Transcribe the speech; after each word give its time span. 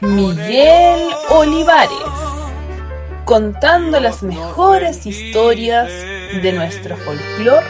Miguel 0.00 1.08
Olivares, 1.30 1.90
contando 3.24 4.00
las 4.00 4.22
mejores 4.22 5.06
historias 5.06 5.90
de 6.42 6.52
nuestro 6.52 6.96
folclore 6.96 7.66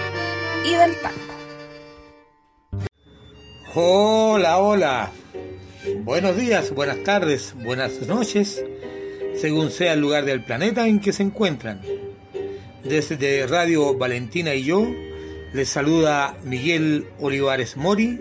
y 0.65 0.75
del 0.75 0.97
tango. 1.01 1.19
Hola, 3.75 4.59
hola. 4.59 5.11
Buenos 6.05 6.37
días, 6.37 6.73
buenas 6.73 7.03
tardes, 7.03 7.55
buenas 7.65 8.07
noches, 8.07 8.65
según 9.35 9.71
sea 9.71 9.95
el 9.95 10.01
lugar 10.01 10.25
del 10.25 10.45
planeta 10.45 10.87
en 10.87 11.01
que 11.01 11.13
se 11.13 11.23
encuentran. 11.23 11.81
Desde 12.85 13.47
Radio 13.47 13.97
Valentina 13.97 14.55
y 14.55 14.65
yo, 14.65 14.87
les 15.53 15.69
saluda 15.69 16.37
Miguel 16.45 17.07
Olivares 17.21 17.77
Mori 17.77 18.21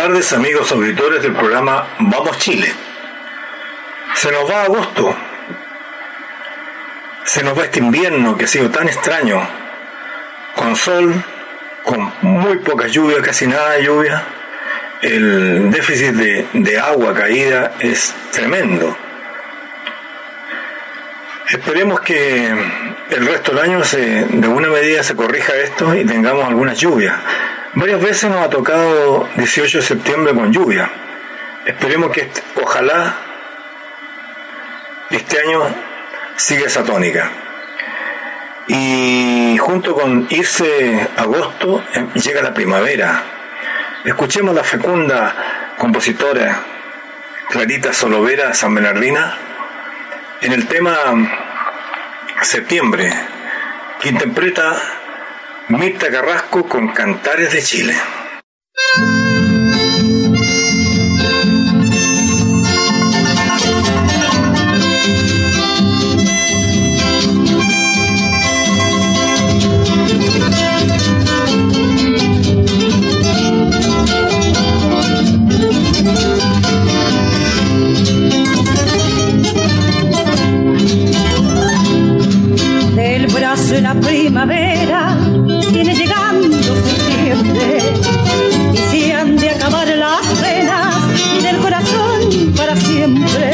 Tardes 0.00 0.32
amigos 0.32 0.72
auditores 0.72 1.22
del 1.22 1.34
programa 1.34 1.86
Vamos 1.98 2.38
Chile. 2.38 2.72
Se 4.14 4.32
nos 4.32 4.50
va 4.50 4.62
agosto. 4.62 5.14
Se 7.24 7.42
nos 7.42 7.58
va 7.58 7.64
este 7.64 7.80
invierno 7.80 8.34
que 8.34 8.46
ha 8.46 8.48
sido 8.48 8.70
tan 8.70 8.88
extraño. 8.88 9.46
Con 10.56 10.74
sol, 10.74 11.22
con 11.82 12.10
muy 12.22 12.56
poca 12.60 12.86
lluvia, 12.86 13.20
casi 13.20 13.46
nada 13.46 13.72
de 13.72 13.84
lluvia. 13.84 14.24
El 15.02 15.70
déficit 15.70 16.14
de, 16.14 16.78
agua 16.78 17.12
caída 17.12 17.72
es 17.80 18.14
tremendo. 18.32 18.96
Esperemos 21.50 22.00
que 22.00 22.48
el 23.10 23.26
resto 23.26 23.52
del 23.52 23.64
año 23.64 23.84
se, 23.84 24.24
de 24.24 24.46
alguna 24.46 24.68
medida 24.68 25.02
se 25.02 25.14
corrija 25.14 25.54
esto 25.56 25.94
y 25.94 26.06
tengamos 26.06 26.48
algunas 26.48 26.78
lluvias 26.78 27.16
Varias 27.74 28.02
veces 28.02 28.28
nos 28.28 28.44
ha 28.44 28.50
tocado 28.50 29.28
18 29.36 29.78
de 29.78 29.84
septiembre 29.84 30.34
con 30.34 30.52
lluvia. 30.52 30.90
Esperemos 31.64 32.10
que 32.10 32.28
ojalá 32.60 33.14
este 35.08 35.40
año 35.40 35.62
siga 36.34 36.66
esa 36.66 36.82
tónica. 36.82 37.30
Y 38.66 39.56
junto 39.58 39.94
con 39.94 40.26
irse 40.30 41.08
agosto 41.16 41.84
em, 41.94 42.12
llega 42.14 42.42
la 42.42 42.52
primavera. 42.52 43.22
Escuchemos 44.04 44.52
la 44.52 44.64
fecunda 44.64 45.74
compositora 45.78 46.62
Clarita 47.50 47.92
Solovera 47.92 48.52
San 48.52 48.74
Bernardina 48.74 49.38
en 50.40 50.52
el 50.52 50.66
tema 50.66 50.96
Septiembre, 52.42 53.12
que 54.00 54.08
interpreta 54.08 54.76
Mirta 55.70 56.10
Carrasco 56.10 56.66
con 56.68 56.88
Cantares 56.88 57.52
de 57.52 57.62
Chile. 57.62 57.94
Del 82.96 83.26
brazo 83.28 83.74
de 83.74 83.80
la 83.82 83.94
primavera 83.94 85.09
septiembre 87.40 87.78
y 88.72 88.76
si 88.76 89.10
han 89.12 89.36
de 89.36 89.50
acabar 89.50 89.88
las 89.88 90.26
penas 90.40 91.42
del 91.42 91.56
corazón 91.58 92.52
para 92.56 92.76
siempre, 92.76 93.52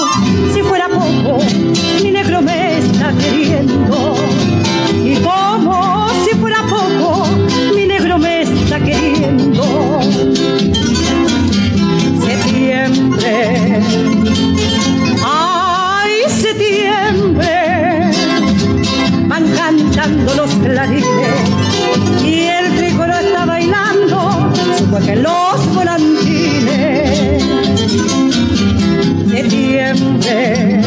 si 0.52 0.62
fuera 0.62 0.88
poco 0.88 1.38
mi 2.02 2.10
negro 2.10 2.40
me 2.42 2.78
está 2.78 3.12
queriendo 3.18 4.27
cantando 20.28 20.34
los 20.34 20.54
clarines 20.56 21.04
y 22.24 22.42
el 22.42 22.76
tricolor 22.76 23.22
está 23.24 23.46
bailando, 23.46 24.52
supo 24.78 24.98
que 24.98 25.16
los 25.16 25.74
volantines. 25.74 27.42
Septiembre. 29.28 30.78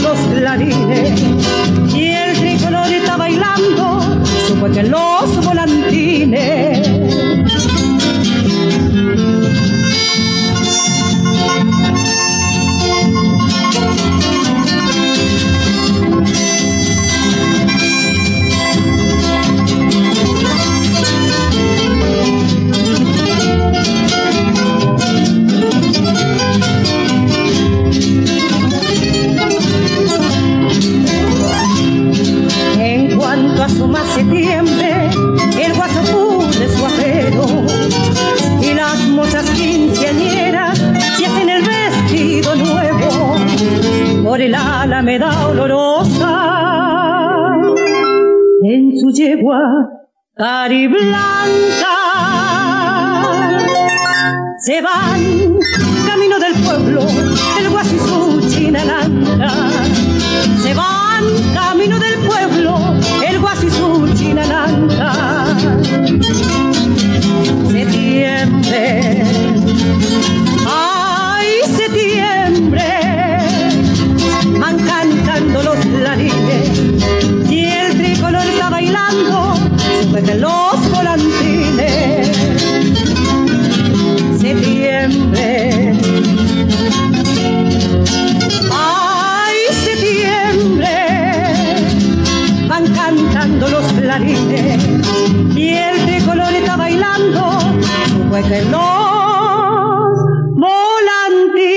los 0.00 0.18
clarines 0.34 1.20
y 1.94 2.12
el 2.12 2.36
tricolor 2.38 2.86
está 2.86 3.16
bailando, 3.16 4.00
supo 4.46 4.66
que 4.70 4.82
los 4.82 5.11
cari 50.34 50.88
blanca 50.88 51.96
se 54.58 54.80
van 54.80 55.58
camino 56.06 56.38
del 56.38 56.54
pueblo, 56.64 57.06
el 57.58 57.68
guaso 57.68 58.01
jueguen 98.52 98.70
los 98.70 100.18
volantines. 100.56 101.72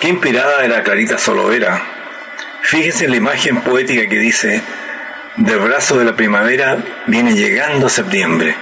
Qué 0.00 0.08
inspirada 0.08 0.64
era 0.64 0.82
Clarita 0.82 1.18
Solovera. 1.18 1.82
Fíjense 2.62 3.04
en 3.06 3.10
la 3.10 3.16
imagen 3.16 3.60
poética 3.62 4.08
que 4.08 4.18
dice, 4.18 4.62
del 5.36 5.58
brazo 5.58 5.98
de 5.98 6.04
la 6.04 6.14
primavera 6.14 6.78
viene 7.06 7.34
llegando 7.34 7.88
septiembre. 7.88 8.54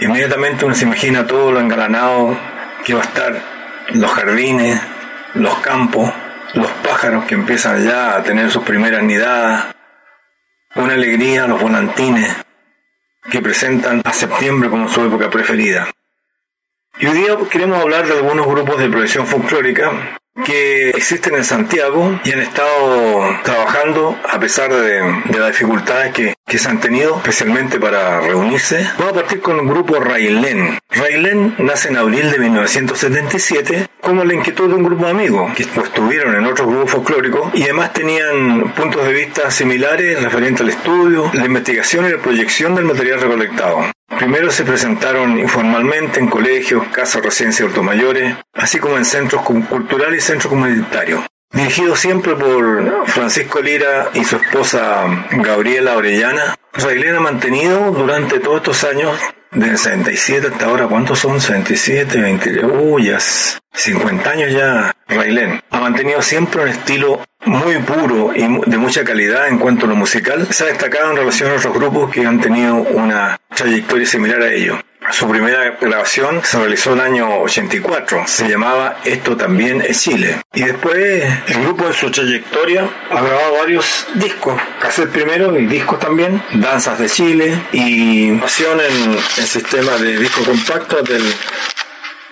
Inmediatamente 0.00 0.64
uno 0.64 0.74
se 0.74 0.84
imagina 0.84 1.26
todo 1.26 1.52
lo 1.52 1.60
engalanado 1.60 2.36
que 2.84 2.94
va 2.94 3.00
a 3.00 3.04
estar, 3.04 3.40
los 3.92 4.10
jardines, 4.10 4.80
los 5.34 5.58
campos, 5.60 6.12
los 6.54 6.70
pájaros 6.86 7.24
que 7.24 7.34
empiezan 7.34 7.84
ya 7.84 8.16
a 8.16 8.22
tener 8.22 8.50
sus 8.50 8.62
primeras 8.62 9.02
nidadas, 9.02 9.74
una 10.74 10.94
alegría, 10.94 11.46
los 11.46 11.60
volantines 11.60 12.34
que 13.30 13.40
presentan 13.40 14.02
a 14.04 14.12
septiembre 14.12 14.68
como 14.68 14.88
su 14.88 15.04
época 15.04 15.30
preferida. 15.30 15.88
Y 16.98 17.06
hoy 17.06 17.18
día 17.18 17.36
queremos 17.50 17.80
hablar 17.80 18.06
de 18.06 18.14
algunos 18.14 18.46
grupos 18.46 18.78
de 18.78 18.88
producción 18.88 19.26
folclórica 19.26 20.18
que 20.44 20.90
existen 20.90 21.34
en 21.34 21.44
Santiago 21.44 22.20
y 22.24 22.32
han 22.32 22.40
estado 22.40 23.20
trabajando 23.42 24.18
a 24.28 24.40
pesar 24.40 24.72
de, 24.72 25.38
las 25.38 25.48
dificultades 25.48 26.12
que, 26.12 26.34
que 26.46 26.58
se 26.58 26.68
han 26.68 26.80
tenido, 26.80 27.16
especialmente 27.16 27.78
para 27.78 28.20
reunirse. 28.20 28.88
Vamos 28.98 29.12
a 29.12 29.20
partir 29.20 29.40
con 29.40 29.58
el 29.58 29.66
grupo 29.66 30.00
Railén. 30.00 30.78
Railén 30.90 31.54
nace 31.58 31.88
en 31.88 31.96
abril 31.96 32.30
de 32.30 32.38
1977 32.38 33.88
como 34.00 34.24
la 34.24 34.34
inquietud 34.34 34.68
de 34.68 34.74
un 34.74 34.82
grupo 34.82 35.04
de 35.04 35.10
amigos 35.10 35.52
que 35.54 35.62
estuvieron 35.62 36.34
en 36.34 36.44
otros 36.44 36.66
grupos 36.66 36.90
folclóricos 36.90 37.54
y 37.54 37.64
además 37.64 37.92
tenían 37.92 38.72
puntos 38.74 39.04
de 39.06 39.12
vista 39.12 39.50
similares 39.50 40.22
referentes 40.22 40.62
al 40.62 40.70
estudio, 40.70 41.30
la 41.34 41.46
investigación 41.46 42.06
y 42.06 42.10
la 42.10 42.18
proyección 42.18 42.74
del 42.74 42.84
material 42.84 43.20
recolectado. 43.20 43.84
Primero 44.18 44.50
se 44.50 44.64
presentaron 44.64 45.38
informalmente 45.38 46.20
en 46.20 46.28
colegios, 46.28 46.86
casas 46.88 47.22
residencias 47.22 47.74
de 47.74 47.80
mayores, 47.80 48.36
así 48.52 48.78
como 48.78 48.96
en 48.96 49.04
centros 49.04 49.42
culturales 49.42 50.22
y 50.22 50.26
centros 50.26 50.50
comunitarios. 50.50 51.24
Dirigido 51.52 51.96
siempre 51.96 52.34
por 52.34 53.06
Francisco 53.08 53.60
Lira 53.60 54.10
y 54.14 54.24
su 54.24 54.36
esposa 54.36 55.04
Gabriela 55.32 55.96
Orellana, 55.96 56.54
Railén 56.72 57.16
ha 57.16 57.20
mantenido 57.20 57.90
durante 57.90 58.40
todos 58.40 58.58
estos 58.58 58.84
años, 58.84 59.18
de 59.52 59.76
67 59.76 60.48
hasta 60.48 60.66
ahora, 60.66 60.86
¿cuántos 60.86 61.18
son? 61.18 61.40
67, 61.40 62.20
20, 62.20 62.64
uy, 62.64 63.06
ya 63.06 63.18
50 63.74 64.30
años 64.30 64.52
ya 64.52 64.94
Railén. 65.08 65.60
Ha 65.70 65.80
mantenido 65.80 66.22
siempre 66.22 66.62
un 66.62 66.68
estilo 66.68 67.20
muy 67.44 67.76
puro 67.78 68.32
y 68.34 68.40
de 68.40 68.78
mucha 68.78 69.04
calidad 69.04 69.48
en 69.48 69.58
cuanto 69.58 69.86
a 69.86 69.88
lo 69.88 69.96
musical. 69.96 70.46
Se 70.50 70.64
ha 70.64 70.66
destacado 70.68 71.10
en 71.10 71.16
relación 71.18 71.50
a 71.50 71.56
otros 71.56 71.74
grupos 71.74 72.10
que 72.10 72.24
han 72.26 72.40
tenido 72.40 72.76
una 72.76 73.38
trayectoria 73.54 74.06
similar 74.06 74.42
a 74.42 74.52
ello. 74.52 74.78
Su 75.10 75.28
primera 75.28 75.76
grabación 75.80 76.40
se 76.44 76.58
realizó 76.58 76.92
en 76.92 76.98
el 77.00 77.04
año 77.04 77.40
84. 77.40 78.24
Se 78.26 78.48
llamaba 78.48 78.98
Esto 79.04 79.36
también 79.36 79.82
es 79.82 80.02
Chile. 80.02 80.40
Y 80.54 80.62
después 80.62 81.24
el 81.48 81.62
grupo 81.62 81.86
en 81.86 81.92
su 81.92 82.10
trayectoria 82.10 82.88
ha 83.10 83.20
grabado 83.20 83.58
varios 83.58 84.06
discos. 84.14 84.60
Cassette 84.80 85.10
primero 85.10 85.58
y 85.58 85.66
discos 85.66 85.98
también. 85.98 86.42
Danzas 86.54 86.98
de 86.98 87.08
Chile 87.08 87.62
y 87.72 88.32
pasión 88.32 88.78
en 88.80 89.12
el 89.12 89.46
sistema 89.46 89.96
de 89.96 90.18
disco 90.18 90.44
compacto 90.44 91.02
del 91.02 91.22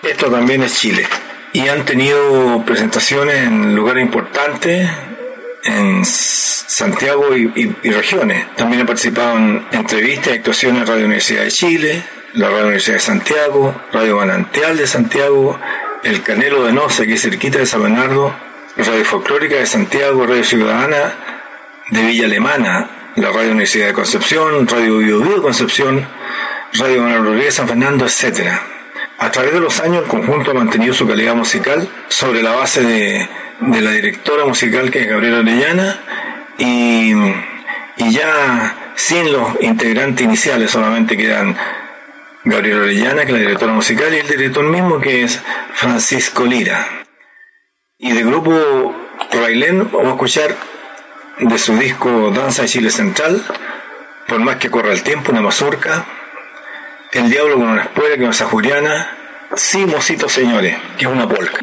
Esto 0.03 0.31
también 0.31 0.63
es 0.63 0.75
Chile. 0.79 1.07
Y 1.53 1.67
han 1.67 1.83
tenido 1.85 2.63
presentaciones 2.65 3.35
en 3.47 3.75
lugares 3.75 4.03
importantes 4.03 4.89
en 5.63 6.03
Santiago 6.05 7.35
y, 7.35 7.47
regiones. 7.89 8.55
También 8.55 8.83
ha 8.83 8.85
participado 8.85 9.37
en 9.37 9.65
entrevistas 9.71 10.27
y 10.27 10.37
actuaciones 10.37 10.81
en 10.81 10.87
Radio 10.87 11.05
Universidad 11.05 11.43
de 11.43 11.51
Chile, 11.51 12.03
la 12.33 12.47
Radio 12.47 12.63
Universidad 12.63 12.95
de 12.95 13.01
Santiago, 13.01 13.75
Radio 13.91 14.17
Manantial 14.17 14.77
de 14.77 14.87
Santiago, 14.87 15.59
El 16.03 16.21
Canelo 16.23 16.63
de 16.63 16.71
Noce, 16.71 17.05
que 17.05 17.13
es 17.13 17.21
cerquita 17.21 17.59
de 17.59 17.65
San 17.65 17.83
Bernardo, 17.83 18.33
Radio 18.77 19.03
Folclórica 19.03 19.55
de 19.55 19.65
Santiago, 19.65 20.25
Radio 20.25 20.43
Ciudadana 20.43 21.13
de 21.89 22.01
Villa 22.03 22.25
Alemana, 22.25 22.89
la 23.15 23.31
Radio 23.31 23.51
Universidad 23.51 23.87
de 23.87 23.93
Concepción, 23.93 24.65
Radio 24.67 24.99
Bio, 24.99 25.19
Bio 25.19 25.41
Concepción, 25.41 26.07
Radio 26.73 27.01
Manuel 27.01 27.25
Rodríguez 27.25 27.55
San 27.55 27.67
Fernando, 27.67 28.05
etc. 28.05 28.47
A 29.17 29.29
través 29.29 29.53
de 29.53 29.59
los 29.59 29.79
años 29.81 30.03
el 30.03 30.09
conjunto 30.09 30.51
ha 30.51 30.53
mantenido 30.53 30.93
su 30.93 31.05
calidad 31.05 31.35
musical 31.35 31.87
sobre 32.07 32.41
la 32.41 32.51
base 32.51 32.81
de, 32.81 33.27
de 33.59 33.81
la 33.81 33.91
directora 33.91 34.45
musical 34.45 34.89
que 34.89 35.01
es 35.01 35.07
Gabriela 35.09 35.39
Orellana 35.39 35.99
y, 36.57 37.11
y 37.97 38.11
ya 38.11 38.93
sin 38.95 39.33
los 39.33 39.61
integrantes 39.61 40.25
iniciales 40.25 40.71
solamente 40.71 41.17
quedan 41.17 41.57
Gabriela 42.43 42.81
Orellana, 42.81 43.21
que 43.21 43.27
es 43.27 43.33
la 43.33 43.39
directora 43.39 43.73
musical, 43.73 44.13
y 44.13 44.19
el 44.19 44.27
director 44.27 44.63
mismo, 44.63 44.99
que 44.99 45.23
es 45.23 45.41
Francisco 45.73 46.45
Lira. 46.45 46.87
Y 47.97 48.13
del 48.13 48.25
grupo 48.25 48.95
Railén 49.31 49.89
vamos 49.91 50.07
a 50.07 50.11
escuchar 50.11 50.55
de 51.39 51.57
su 51.57 51.77
disco 51.77 52.31
Danza 52.31 52.63
de 52.63 52.67
Chile 52.67 52.89
Central, 52.89 53.43
por 54.27 54.39
más 54.39 54.57
que 54.57 54.71
corra 54.71 54.91
el 54.91 55.03
tiempo, 55.03 55.31
una 55.31 55.41
mazurca, 55.41 56.05
El 57.11 57.29
Diablo 57.29 57.55
con 57.55 57.67
una 57.67 57.83
espuela, 57.83 58.15
que 58.15 58.27
es 58.27 58.41
una 58.41 58.49
Juliana, 58.49 59.17
Sí, 59.55 59.85
mocitos 59.85 60.31
señores, 60.31 60.77
que 60.97 61.05
es 61.05 61.11
una 61.11 61.27
polca. 61.27 61.59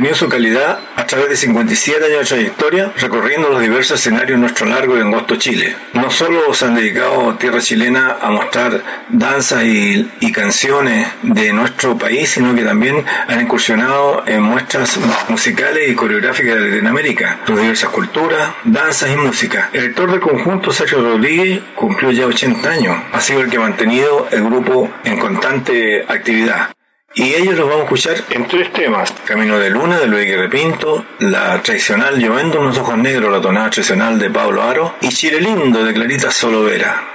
Mantenido 0.00 0.16
su 0.16 0.30
calidad 0.30 0.78
a 0.96 1.04
través 1.04 1.28
de 1.28 1.36
57 1.36 2.02
años 2.06 2.20
de 2.20 2.36
trayectoria, 2.36 2.92
recorriendo 2.96 3.50
los 3.50 3.60
diversos 3.60 4.00
escenarios 4.00 4.38
de 4.38 4.40
nuestro 4.40 4.66
largo 4.66 4.96
y 4.96 5.00
angosto 5.00 5.36
Chile. 5.36 5.76
No 5.92 6.10
solo 6.10 6.54
se 6.54 6.64
han 6.64 6.74
dedicado 6.74 7.28
a 7.28 7.38
tierra 7.38 7.60
chilena 7.60 8.16
a 8.18 8.30
mostrar 8.30 8.82
danzas 9.10 9.64
y, 9.64 10.10
y 10.20 10.32
canciones 10.32 11.06
de 11.22 11.52
nuestro 11.52 11.98
país, 11.98 12.30
sino 12.30 12.54
que 12.54 12.62
también 12.62 13.04
han 13.28 13.42
incursionado 13.42 14.22
en 14.26 14.42
muestras 14.42 14.98
musicales 15.28 15.90
y 15.90 15.94
coreográficas 15.94 16.54
de 16.54 16.70
Latinoamérica, 16.70 17.40
sus 17.46 17.60
diversas 17.60 17.90
culturas, 17.90 18.52
danzas 18.64 19.10
y 19.10 19.16
música. 19.16 19.68
El 19.74 19.82
director 19.82 20.10
del 20.12 20.20
conjunto, 20.20 20.72
Sergio 20.72 21.02
Rodríguez, 21.02 21.60
cumplió 21.74 22.10
ya 22.10 22.24
80 22.24 22.70
años. 22.70 22.96
Ha 23.12 23.20
sido 23.20 23.42
el 23.42 23.50
que 23.50 23.58
ha 23.58 23.60
mantenido 23.60 24.28
el 24.30 24.44
grupo 24.44 24.90
en 25.04 25.18
constante 25.18 26.06
actividad. 26.08 26.69
Y 27.20 27.34
ellos 27.34 27.54
los 27.54 27.68
vamos 27.68 27.82
a 27.82 27.84
escuchar 27.84 28.24
en 28.30 28.48
tres 28.48 28.72
temas. 28.72 29.12
Camino 29.26 29.58
de 29.58 29.68
Luna 29.68 29.98
de 29.98 30.06
Luis 30.06 30.22
Aguirre 30.22 30.48
Pinto, 30.48 31.04
la 31.18 31.60
tradicional 31.62 32.18
Lloviendo 32.18 32.58
unos 32.58 32.78
ojos 32.78 32.96
negros, 32.96 33.30
la 33.30 33.42
tonada 33.42 33.68
tradicional 33.68 34.18
de 34.18 34.30
Pablo 34.30 34.62
Aro 34.62 34.94
y 35.02 35.08
Chile 35.08 35.38
Lindo 35.38 35.84
de 35.84 35.92
Clarita 35.92 36.30
Solovera. 36.30 37.09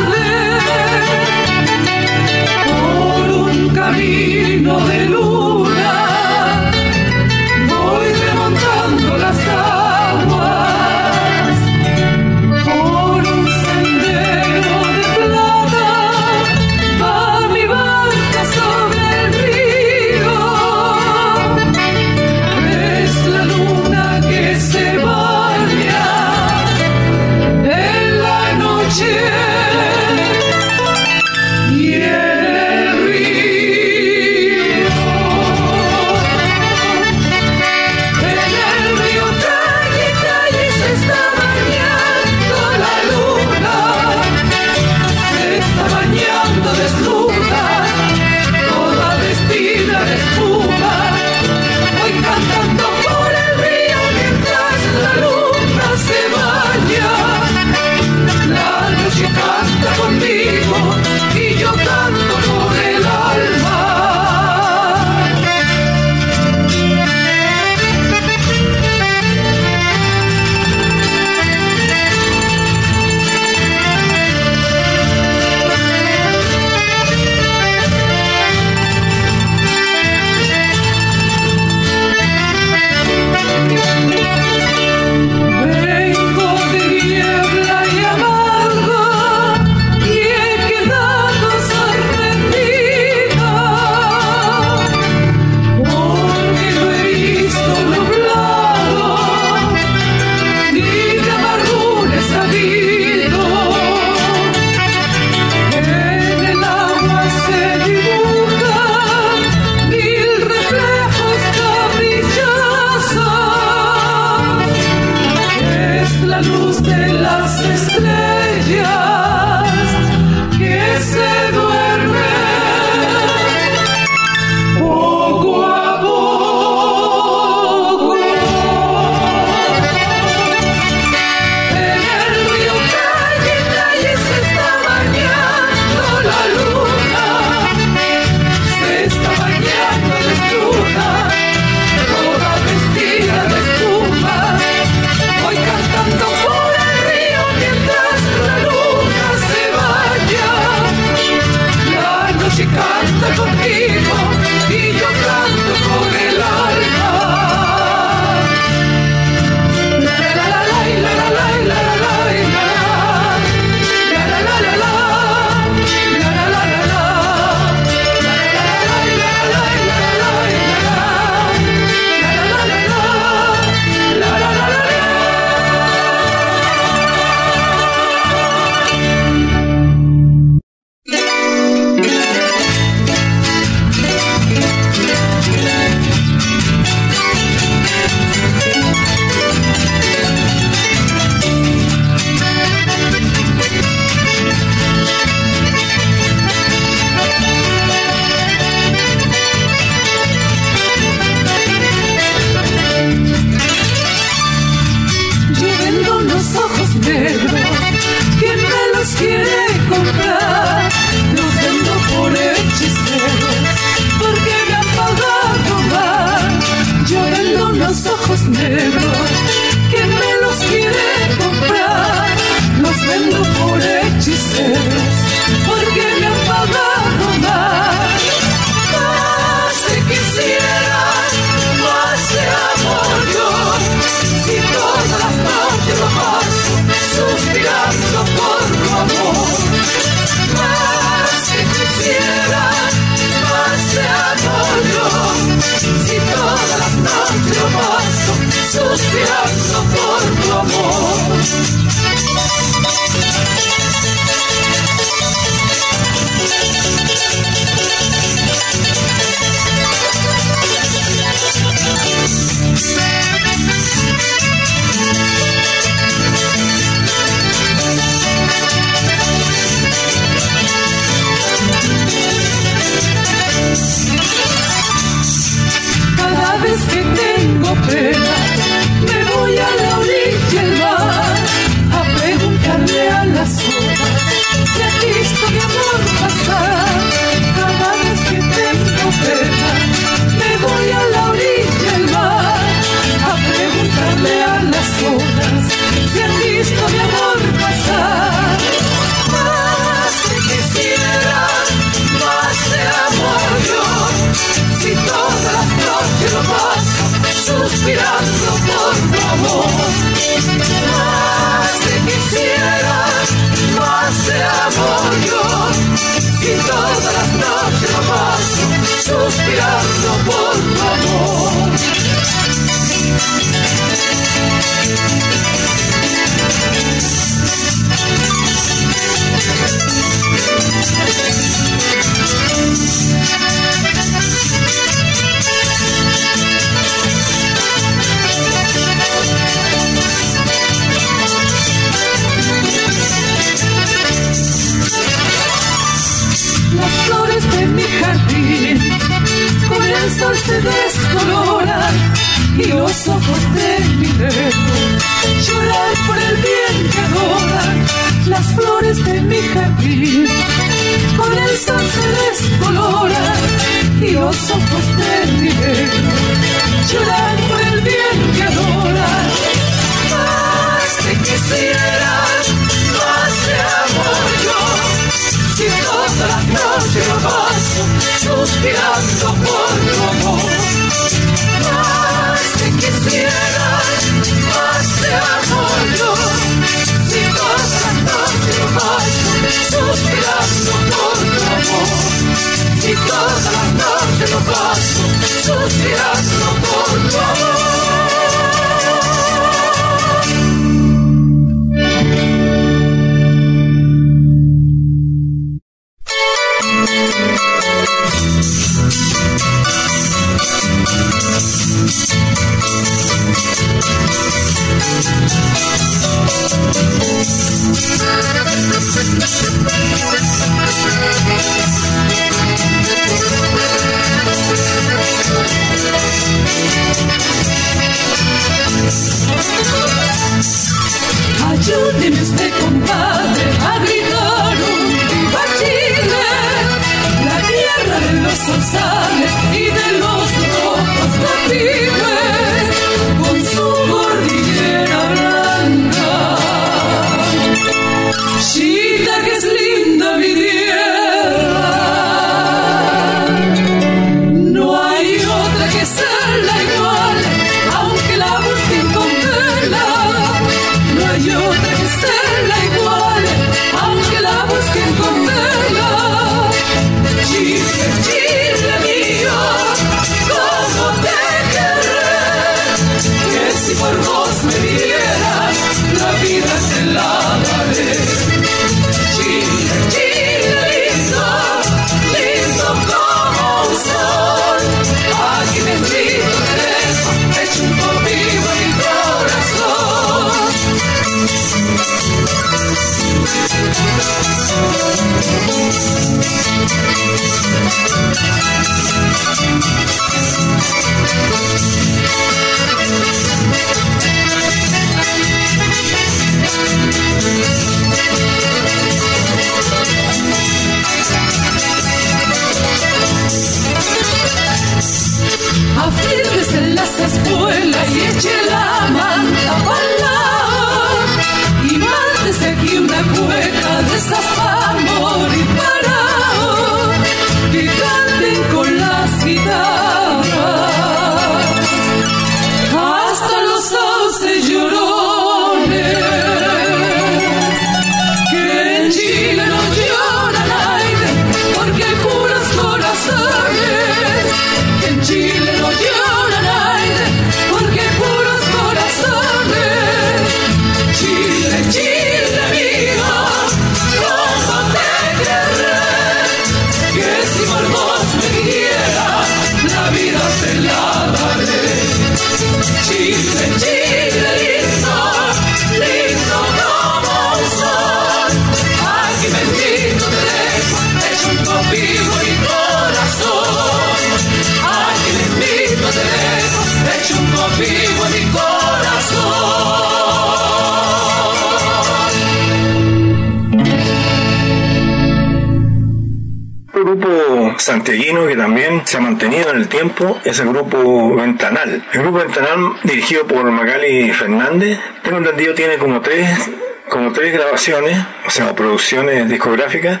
santiaguino 587.68 588.26
que 588.26 588.34
también 588.34 588.80
se 588.86 588.96
ha 588.96 589.00
mantenido 589.00 589.50
en 589.50 589.58
el 589.58 589.68
tiempo 589.68 590.18
es 590.24 590.38
el 590.40 590.48
grupo 590.48 591.14
Ventanal. 591.14 591.84
El 591.92 592.00
grupo 592.00 592.18
Ventanal, 592.18 592.76
dirigido 592.82 593.26
por 593.26 593.44
Magali 593.50 594.10
Fernández, 594.10 594.78
tengo 595.02 595.18
entendido 595.18 595.52
tiene 595.52 595.76
como 595.76 596.00
tres, 596.00 596.50
como 596.88 597.12
tres 597.12 597.34
grabaciones, 597.34 597.98
o 598.26 598.30
sea, 598.30 598.54
producciones 598.54 599.28
discográficas, 599.28 600.00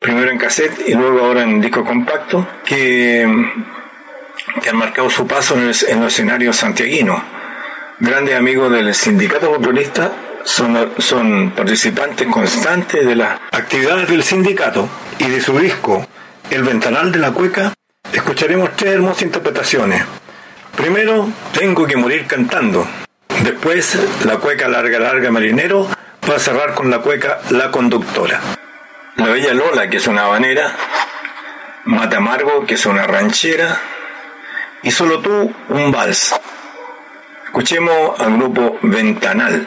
primero 0.00 0.28
en 0.28 0.38
cassette 0.38 0.88
y 0.88 0.94
luego 0.94 1.20
ahora 1.20 1.44
en 1.44 1.60
disco 1.60 1.84
compacto, 1.84 2.48
que, 2.64 3.24
que 4.60 4.68
han 4.68 4.76
marcado 4.76 5.08
su 5.08 5.24
paso 5.24 5.54
en, 5.54 5.60
el, 5.60 5.68
los 5.68 6.12
escenarios 6.12 6.56
santiaguinos. 6.56 7.22
Grandes 8.00 8.34
amigos 8.34 8.72
del 8.72 8.92
sindicato 8.92 9.52
populista 9.52 10.10
son, 10.42 10.94
son 10.98 11.52
participantes 11.52 12.26
constantes 12.26 13.06
de 13.06 13.14
las 13.14 13.38
actividades 13.52 14.08
del 14.08 14.24
sindicato 14.24 14.88
y 15.20 15.28
de 15.28 15.40
su 15.40 15.56
disco 15.60 16.04
el 16.50 16.62
ventanal 16.62 17.10
de 17.10 17.18
la 17.18 17.32
cueca, 17.32 17.72
escucharemos 18.12 18.76
tres 18.76 18.94
hermosas 18.94 19.22
interpretaciones. 19.22 20.04
Primero, 20.76 21.28
Tengo 21.52 21.86
que 21.86 21.96
morir 21.96 22.26
cantando. 22.26 22.86
Después, 23.42 23.98
la 24.24 24.38
cueca 24.38 24.68
larga, 24.68 24.98
larga, 24.98 25.30
marinero, 25.30 25.88
para 26.20 26.38
cerrar 26.38 26.74
con 26.74 26.90
la 26.90 26.98
cueca 26.98 27.40
La 27.50 27.70
conductora. 27.70 28.40
La 29.16 29.28
bella 29.28 29.54
Lola, 29.54 29.88
que 29.88 29.98
es 29.98 30.06
una 30.06 30.24
habanera, 30.24 30.74
Mata 31.84 32.16
Amargo, 32.16 32.66
que 32.66 32.74
es 32.74 32.86
una 32.86 33.06
ranchera, 33.06 33.80
y 34.82 34.90
solo 34.90 35.20
tú, 35.20 35.54
un 35.68 35.92
vals. 35.92 36.34
Escuchemos 37.44 38.18
al 38.20 38.36
grupo 38.36 38.78
Ventanal. 38.82 39.66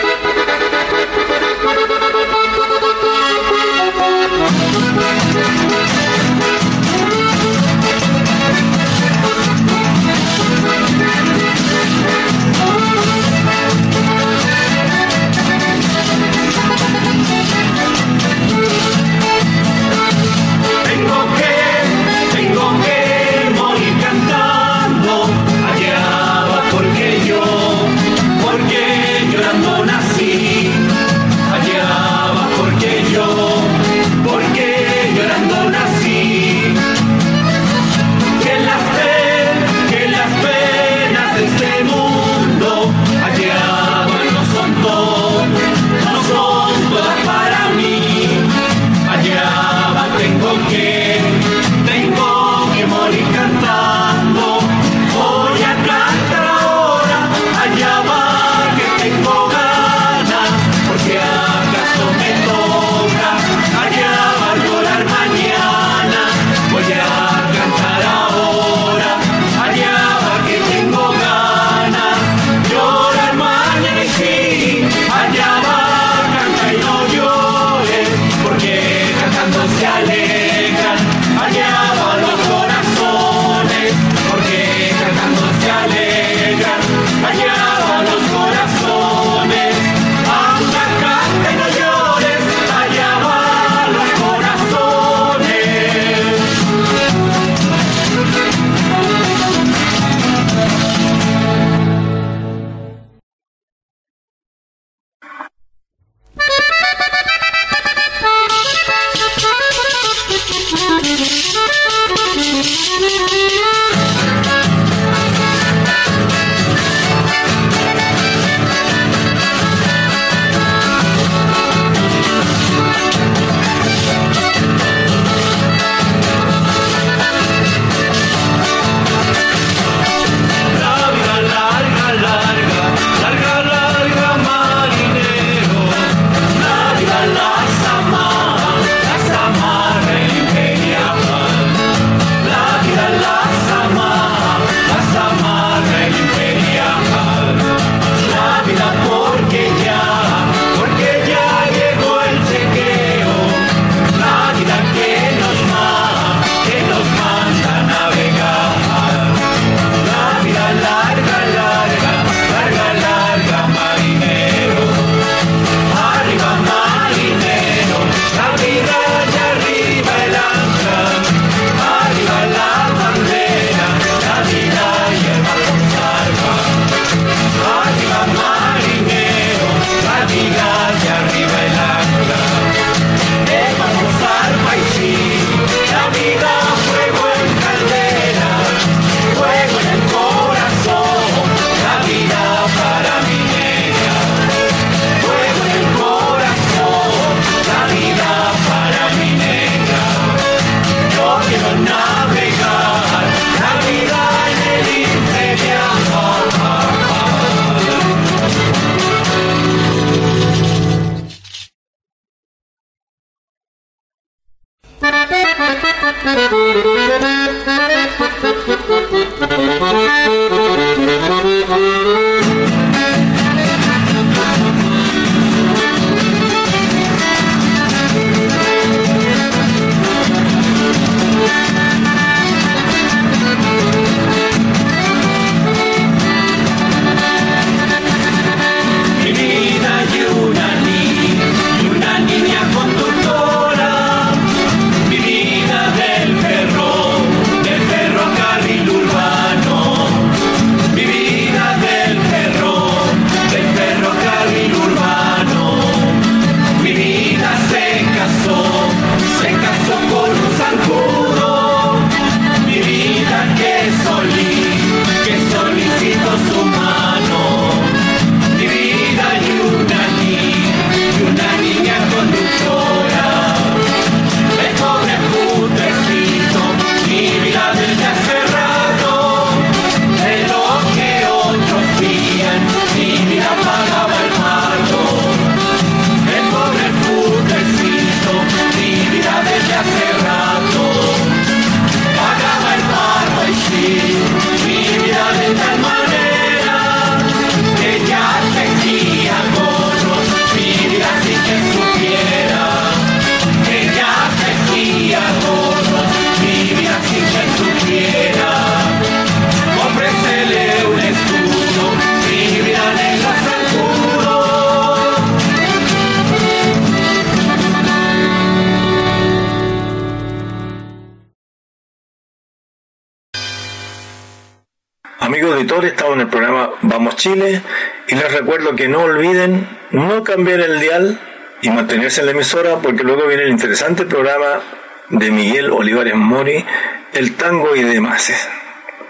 estamos 325.88 326.15
en 326.15 326.21
el 326.21 326.27
programa 326.27 326.71
Vamos 326.82 327.15
Chile 327.15 327.62
y 328.08 328.15
les 328.15 328.32
recuerdo 328.34 328.75
que 328.75 328.88
no 328.88 329.02
olviden 329.02 329.67
no 329.92 330.23
cambiar 330.23 330.60
el 330.60 330.80
dial 330.80 331.19
y 331.62 331.69
mantenerse 331.69 332.21
en 332.21 332.27
la 332.27 332.32
emisora 332.34 332.77
porque 332.77 333.04
luego 333.04 333.27
viene 333.27 333.44
el 333.44 333.50
interesante 333.50 334.06
programa 334.06 334.62
de 335.10 335.32
Miguel 335.32 335.71
Olivares 335.71 336.15
Mori, 336.15 336.65
El 337.13 337.36
Tango 337.36 337.75
y 337.75 337.84
demás. 337.84 338.32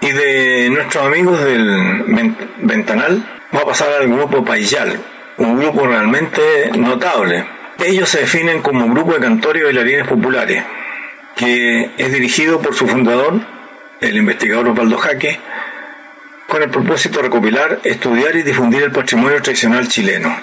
Y 0.02 0.12
de 0.12 0.70
nuestros 0.70 1.06
amigos 1.06 1.44
del 1.44 2.04
Ventanal 2.62 3.24
va 3.56 3.62
a 3.62 3.66
pasar 3.66 3.94
al 3.94 4.08
grupo 4.08 4.44
Payal, 4.46 5.00
un 5.38 5.60
grupo 5.60 5.88
realmente 5.88 6.72
notable. 6.78 7.46
Ellos 7.80 8.10
se 8.10 8.22
definen 8.22 8.62
como 8.62 8.86
un 8.86 8.94
grupo 8.94 9.14
de 9.14 9.22
cantores 9.22 9.62
y 9.62 9.66
bailarines 9.66 10.08
populares, 10.08 10.64
que 11.36 11.92
es 11.98 12.12
dirigido 12.12 12.62
por 12.62 12.76
su 12.76 12.88
fundador, 12.88 13.40
el 14.02 14.18
investigador 14.18 14.70
Osvaldo 14.70 14.98
Jaque, 14.98 15.40
con 16.50 16.64
el 16.64 16.70
propósito 16.70 17.18
de 17.18 17.24
recopilar, 17.24 17.80
estudiar 17.84 18.36
y 18.36 18.44
difundir 18.44 18.84
el 18.84 18.92
patrimonio 18.92 19.42
tradicional 19.42 19.88
chileno. 19.88 20.36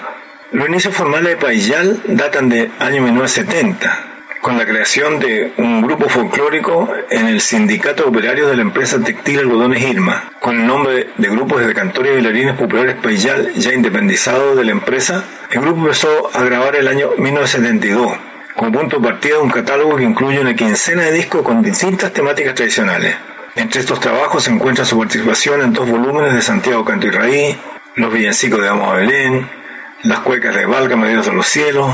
Los 0.51 0.69
inicios 0.69 0.95
formales 0.95 1.31
de 1.31 1.37
Paillal 1.37 2.01
datan 2.07 2.49
de 2.49 2.71
año 2.79 3.03
1970, 3.03 4.05
con 4.41 4.57
la 4.57 4.65
creación 4.65 5.19
de 5.19 5.53
un 5.57 5.81
grupo 5.81 6.07
folclórico 6.07 6.89
en 7.09 7.27
el 7.27 7.41
Sindicato 7.41 8.07
Operario 8.07 8.47
de 8.47 8.55
la 8.55 8.61
empresa 8.61 8.99
textil 9.03 9.39
Algodones 9.39 9.83
Irma, 9.83 10.31
con 10.39 10.59
el 10.59 10.65
nombre 10.65 11.09
de 11.17 11.29
grupos 11.29 11.67
de 11.67 11.73
cantores 11.73 12.13
y 12.13 12.15
bailarines 12.15 12.55
populares 12.55 12.95
Paillal 13.03 13.53
ya 13.55 13.73
independizado 13.73 14.55
de 14.55 14.63
la 14.63 14.71
empresa. 14.71 15.25
El 15.51 15.61
grupo 15.61 15.81
empezó 15.81 16.31
a 16.33 16.43
grabar 16.43 16.77
el 16.77 16.87
año 16.87 17.09
1972 17.17 18.17
como 18.55 18.71
punto 18.71 18.97
de 18.97 19.03
partida 19.03 19.35
de 19.35 19.41
un 19.41 19.51
catálogo 19.51 19.97
que 19.97 20.03
incluye 20.03 20.39
una 20.39 20.55
quincena 20.55 21.03
de 21.03 21.11
discos 21.11 21.43
con 21.43 21.61
distintas 21.61 22.11
temáticas 22.11 22.55
tradicionales. 22.55 23.15
Entre 23.57 23.81
estos 23.81 23.99
trabajos 23.99 24.43
se 24.43 24.51
encuentra 24.51 24.85
su 24.85 24.99
participación 24.99 25.63
en 25.63 25.73
dos 25.73 25.89
volúmenes 25.89 26.35
de 26.35 26.43
Santiago 26.43 26.85
Canto 26.85 27.07
y 27.07 27.09
Raí, 27.09 27.59
Los 27.95 28.13
villancicos 28.13 28.61
de 28.61 28.69
Amo 28.69 28.91
a 28.91 28.97
Belén, 28.97 29.49
Las 30.03 30.19
cuecas 30.19 30.53
de 30.53 30.67
Valga, 30.67 30.95
Dios 31.07 31.25
de 31.25 31.33
los 31.33 31.47
cielos, 31.47 31.91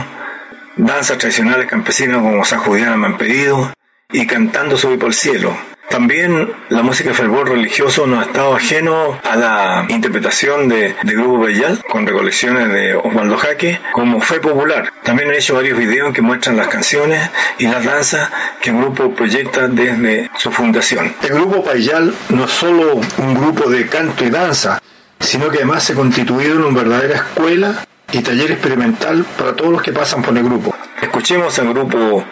danzas 0.76 1.18
tradicionales 1.20 1.68
campesinas 1.68 2.18
como 2.18 2.43
San 2.43 2.59
Juliana 2.59 2.97
me 2.97 3.07
han 3.07 3.18
pedido, 3.18 3.72
y 4.11 4.28
Cantando 4.28 4.76
Subí 4.76 4.97
por 4.97 5.07
el 5.07 5.14
cielo, 5.14 5.55
también 5.90 6.52
la 6.70 6.82
música 6.82 7.10
de 7.10 7.16
fervor 7.16 7.50
religioso 7.50 8.08
no 8.08 8.20
ha 8.20 8.24
estado 8.24 8.56
ajeno 8.56 9.20
a 9.24 9.36
la 9.36 9.86
interpretación 9.90 10.68
de, 10.68 10.96
Grupo 11.04 11.40
Bellal, 11.40 11.84
con 11.88 12.08
recolecciones 12.08 12.70
de 12.70 12.96
Osvaldo 12.96 13.38
Jaque, 13.38 13.80
como 13.92 14.20
Fe 14.20 14.40
Popular. 14.40 14.92
También 15.04 15.30
he 15.32 15.38
hecho 15.38 15.56
varios 15.56 15.78
videos 15.78 16.14
que 16.14 16.22
muestran 16.22 16.58
las 16.58 16.68
canciones 16.68 17.30
y 17.60 17.68
las 17.68 17.84
danzas 17.84 18.30
que 18.62 18.72
el 18.72 18.78
grupo 18.78 19.14
proyecta 19.14 19.68
desde 19.68 20.32
su 20.38 20.52
fundación. 20.52 21.14
El 21.22 21.36
Grupo 21.36 21.64
Payal 21.64 22.14
no 22.30 22.46
es 22.46 22.52
solo 22.52 23.00
un 23.18 23.34
grupo 23.36 23.70
de 23.70 23.86
canto 23.86 24.26
y 24.26 24.30
danza, 24.30 24.82
sino 25.20 25.50
que 25.50 25.58
además 25.58 25.84
se 25.84 25.94
ha 25.94 25.96
constituido 25.96 26.56
en 26.56 26.64
una 26.64 26.82
verdadera 26.82 27.16
escuela 27.16 27.86
y 28.12 28.22
taller 28.22 28.52
experimental 28.52 29.26
para 29.38 29.56
todos 29.56 29.72
los 29.72 29.82
que 29.82 29.92
pasan 29.92 30.22
por 30.22 30.36
el 30.36 30.44
grupo. 30.44 30.76
Escuchemos 31.02 31.58
al 31.60 31.74
grupo 31.74 32.24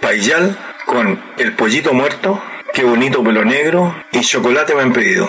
Payal 0.00 0.56
con 0.86 1.20
El 1.36 1.52
Pollito 1.52 1.92
Muerto 1.92 2.42
Qué 2.72 2.84
bonito 2.84 3.22
pelo 3.24 3.44
negro 3.44 3.94
y 4.12 4.20
chocolate 4.20 4.74
me 4.76 4.82
han 4.82 4.92
pedido. 4.92 5.28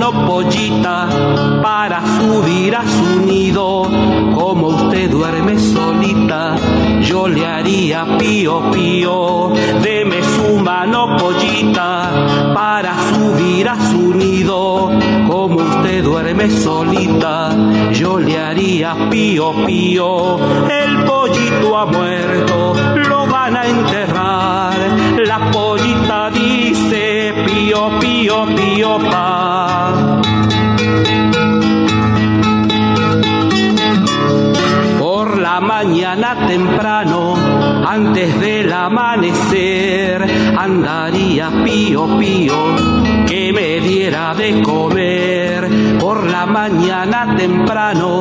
una 0.00 0.26
pollita 0.26 1.08
para 1.62 2.00
subir 2.18 2.74
a 2.74 2.82
su 2.82 3.20
nido. 3.20 3.82
Como 4.34 4.68
usted 4.68 5.10
duerme 5.10 5.58
solita, 5.58 6.56
yo 7.02 7.28
le 7.28 7.46
haría 7.46 8.06
pío 8.18 8.70
pío. 8.70 9.52
Deme 9.82 10.22
su 10.22 10.56
mano 10.58 11.16
pollita 11.18 12.10
para 12.54 12.94
subir 13.12 13.68
a 13.68 13.76
su 13.90 14.14
nido. 14.14 14.90
Como 15.28 15.56
usted 15.56 16.02
duerme 16.02 16.50
solita, 16.50 17.50
yo 17.92 18.18
le 18.18 18.38
haría 18.38 18.96
pío 19.10 19.52
pío. 19.66 20.38
El 20.68 21.04
pollito 21.04 21.76
ha 21.76 21.86
muerto, 21.86 22.74
lo 23.08 23.26
van 23.26 23.56
a 23.56 23.66
enterrar. 23.66 24.78
La 25.26 25.50
pollita 25.50 26.30
dice 26.30 27.34
pío 27.44 27.98
pío 28.00 28.46
pío 28.56 28.98
pa. 29.10 29.39
Mañana 35.82 36.46
temprano, 36.46 37.34
antes 37.86 38.38
del 38.38 38.70
amanecer, 38.70 40.22
andaría 40.58 41.50
pío 41.64 42.18
pío 42.18 42.54
que 43.26 43.50
me 43.50 43.80
diera 43.80 44.34
de 44.34 44.60
comer. 44.60 45.70
Por 45.98 46.28
la 46.28 46.44
mañana 46.44 47.34
temprano, 47.34 48.20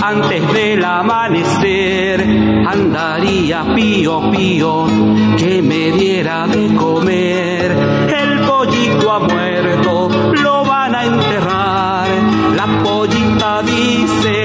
antes 0.00 0.52
del 0.52 0.84
amanecer, 0.84 2.20
andaría 2.68 3.64
pío 3.74 4.30
pío 4.30 4.86
que 5.36 5.60
me 5.60 5.90
diera 5.90 6.46
de 6.46 6.72
comer. 6.76 7.72
El 8.22 8.46
pollito 8.46 9.10
ha 9.10 9.18
muerto, 9.18 10.08
lo 10.34 10.64
van 10.64 10.94
a 10.94 11.04
enterrar. 11.04 12.08
La 12.54 12.66
pollita 12.84 13.60
dice 13.62 14.41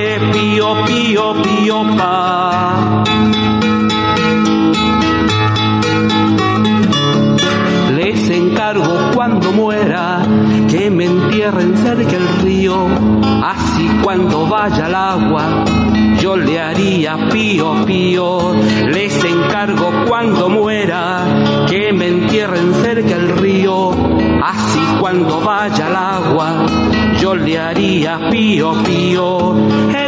pío 0.58 0.74
pío 0.86 1.42
pío 1.44 1.84
pa. 1.96 3.04
Les 7.96 8.30
encargo 8.32 9.12
cuando 9.14 9.52
muera 9.52 10.26
que 10.68 10.90
me 10.90 11.06
entierren 11.06 11.78
cerca 11.78 12.12
del 12.12 12.28
río, 12.42 12.88
así 13.44 13.88
cuando 14.02 14.48
vaya 14.48 14.88
al 14.88 14.96
agua 14.96 15.64
yo 16.20 16.36
le 16.36 16.60
haría 16.60 17.30
pío 17.30 17.86
pío. 17.86 18.56
Les 18.88 19.24
encargo 19.24 19.92
cuando 20.08 20.50
muera 20.50 21.24
que 21.70 21.94
me 21.94 22.08
entierren 22.08 22.74
cerca 22.82 23.16
del 23.16 23.30
río, 23.38 23.92
así 24.44 24.82
cuando 25.00 25.40
vaya 25.40 25.86
al 25.86 25.96
agua 25.96 26.66
yo 27.22 27.36
le 27.36 27.60
haría 27.60 28.30
pío 28.32 28.74
pío. 28.84 30.07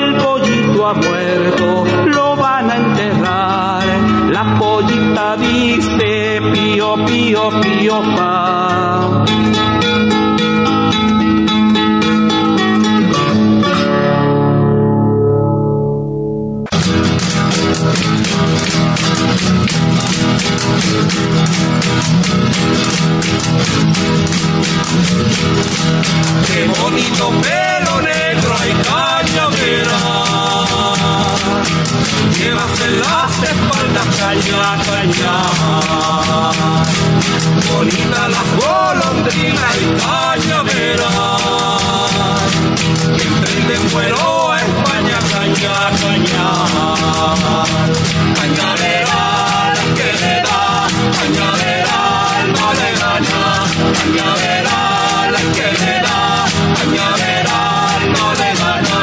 Pollito 0.80 0.88
ha 0.88 0.94
muerto, 0.94 1.86
lo 2.08 2.36
van 2.38 2.72
a 2.72 2.76
enterrar. 2.78 3.84
La 4.32 4.58
pollita 4.58 5.36
dice 5.36 6.42
pío 6.54 7.06
pío 7.06 7.50
pío 7.62 8.02
pa. 8.16 8.60
Qué 26.48 26.68
bonito 26.82 27.30
pelo 27.42 28.02
negro 28.02 28.56
hay 28.60 28.74
cañavera. 28.90 30.00
Llevas 32.38 32.80
en 32.82 33.00
las 33.00 33.32
espaldas 33.44 34.08
caña, 34.20 34.62
caña. 34.88 35.34
Bonita 37.72 38.22
las 38.30 38.50
golondrinas 38.62 39.76
y 39.82 39.88
cañavera. 40.04 41.12
Emprenden 43.28 43.84
vuelo 43.92 44.52
a 44.52 44.58
España, 44.60 45.20
caña, 45.32 45.74
caña. 46.02 46.48
Cañavera, 48.36 49.22
que 49.96 50.10
le 50.22 50.36
da, 50.42 50.88
cañavera, 51.18 52.00
no 52.56 52.74
le 52.74 52.90
gana. 53.00 53.49
Cañavera, 53.98 54.78
la 55.34 55.42
que 55.56 55.68
le 55.80 55.94
da, 56.06 56.22
cañavera, 56.78 57.60
no 58.16 58.26
le 58.40 58.50
gana. 58.60 59.00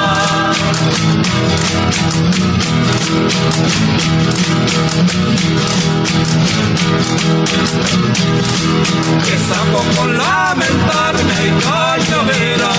Saco 9.49 9.81
con 9.97 10.11
lamentarme 10.19 11.37
y 11.47 11.51
cañavera. 11.67 12.73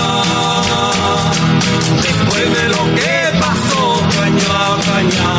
Después 2.02 2.46
de 2.56 2.64
lo 2.74 2.82
que 2.94 3.14
pasó, 3.40 3.77
caña, 4.28 4.76
caña. 4.86 5.30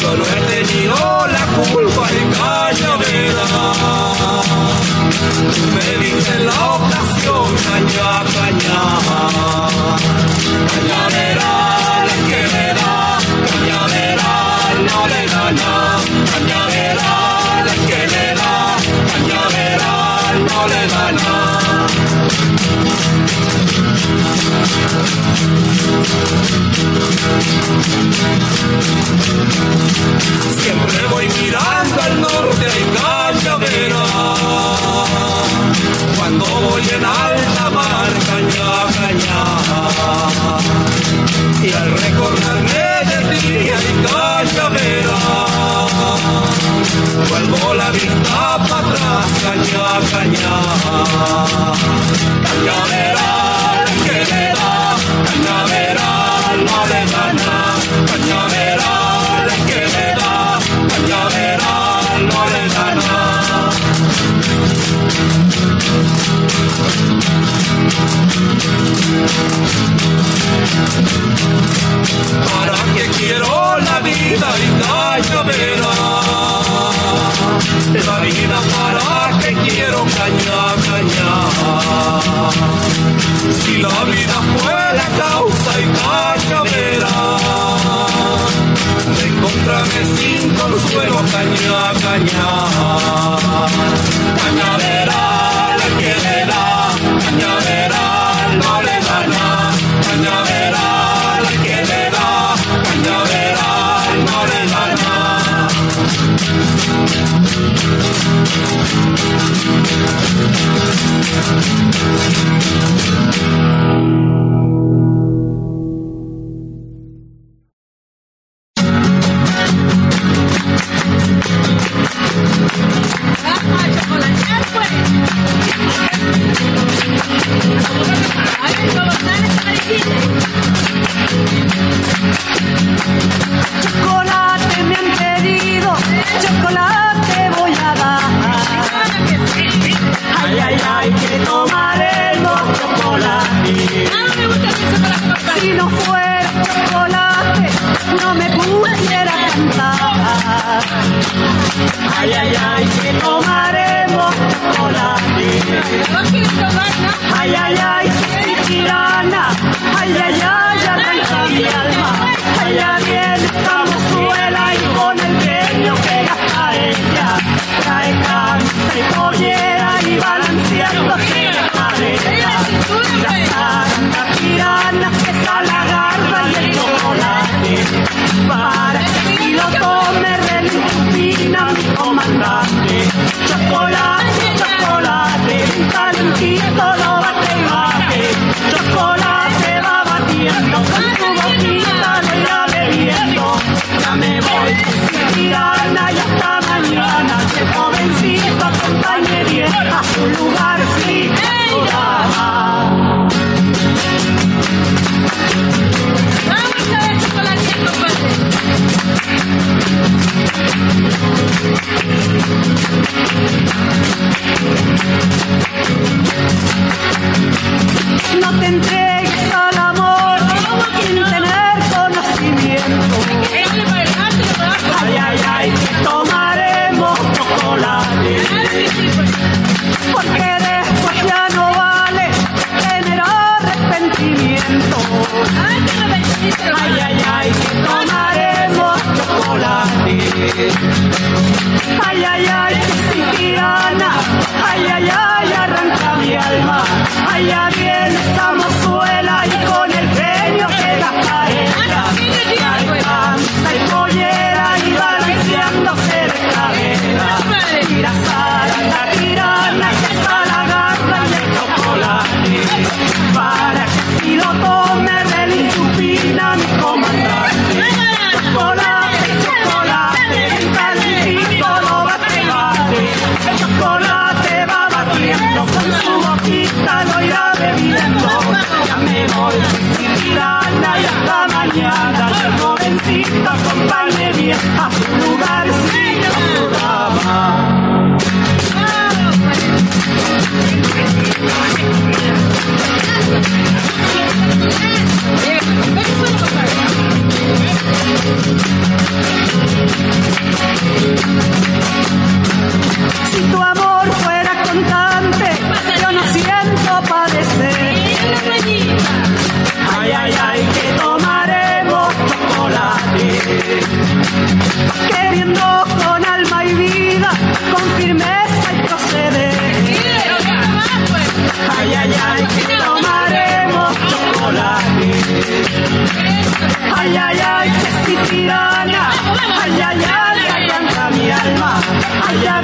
Yo 0.00 0.16
no 0.16 0.24
he 0.24 0.40
tenido 0.52 0.96
la 1.26 1.44
culpa 1.70 2.04
y 2.10 2.22
cañavera. 2.38 3.46
Me 5.74 6.04
diste 6.04 6.38
la 6.40 6.58
ocasión, 6.76 7.46
caña, 7.66 8.10
caña. 8.34 8.80
Cañavera, 10.70 11.50
Siempre 30.62 31.06
voy 31.10 31.28
mirando 31.28 32.02
al 32.02 32.20
norte 32.20 32.66
y 32.80 32.84
cañavera. 32.96 34.04
Cuando 36.16 36.44
voy 36.44 36.82
en 36.88 37.04
alta 37.04 37.70
mar, 37.70 38.12
caña, 38.26 38.68
caña. 38.98 39.40
Y 41.62 41.72
al 41.72 41.90
recordarme 41.92 42.84
de 43.10 43.18
ti 43.30 43.46
y 43.48 44.06
cañavera. 44.06 45.18
Vuelvo 47.28 47.74
la 47.74 47.90
vista 47.90 48.58
para 48.68 48.80
atrás, 48.80 49.26
caña, 49.42 49.84
caña. 50.10 50.54
Cañavera, 52.44 53.51
que 54.04 54.16
le 54.30 54.44
da, 54.58 54.72
cañavera, 55.26 56.10
no 56.66 56.78
le 56.90 57.00
gana. 57.12 57.50
Cañavera, 58.10 58.90
la 59.48 59.56
que 59.68 59.80
le 59.94 60.06
da, 60.20 60.34
cañavera, 60.92 61.72
no 62.30 62.40
le 62.54 62.64
gana. 62.76 63.10
¿Para 72.48 72.78
qué 72.94 73.04
quiero 73.18 73.52
la 73.88 73.96
vida 74.00 74.48
y 74.66 74.68
cañavera? 77.92 78.04
La 78.06 78.18
vida 78.20 78.58
para 78.74 79.38
qué 79.38 79.54
quiero 79.66 79.98
caña, 80.16 80.60
caña. 80.86 81.30
Si 83.62 83.78
la 83.78 84.04
vida 84.04 84.38
fue 84.56 84.72
la 85.00 85.08
causa 85.22 85.72
y 85.80 85.86
cañavera, 86.00 87.16
de 89.16 89.24
encontrarme 89.28 90.02
sin 90.16 90.42
consuelo, 90.50 91.16
caña, 91.32 91.80
caña. 92.02 93.11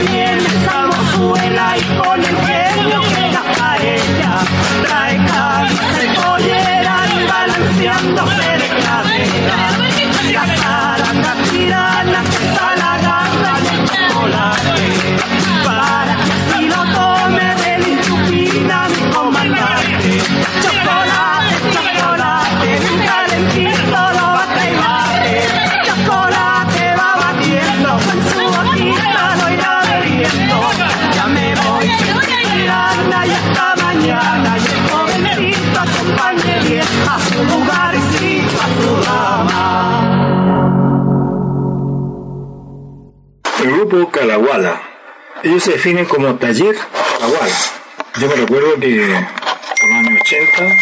yeah. 0.05 0.28
Grupo 43.89 44.11
Calahuala. 44.11 44.81
Ellos 45.43 45.63
se 45.63 45.73
definen 45.73 46.05
como 46.05 46.35
Taller 46.37 46.77
Calahuala. 47.19 47.55
Yo 48.21 48.29
me 48.29 48.35
recuerdo 48.35 48.79
que 48.81 49.15
por 49.81 49.89
los 49.89 49.99
años 49.99 50.21
80, 50.23 50.77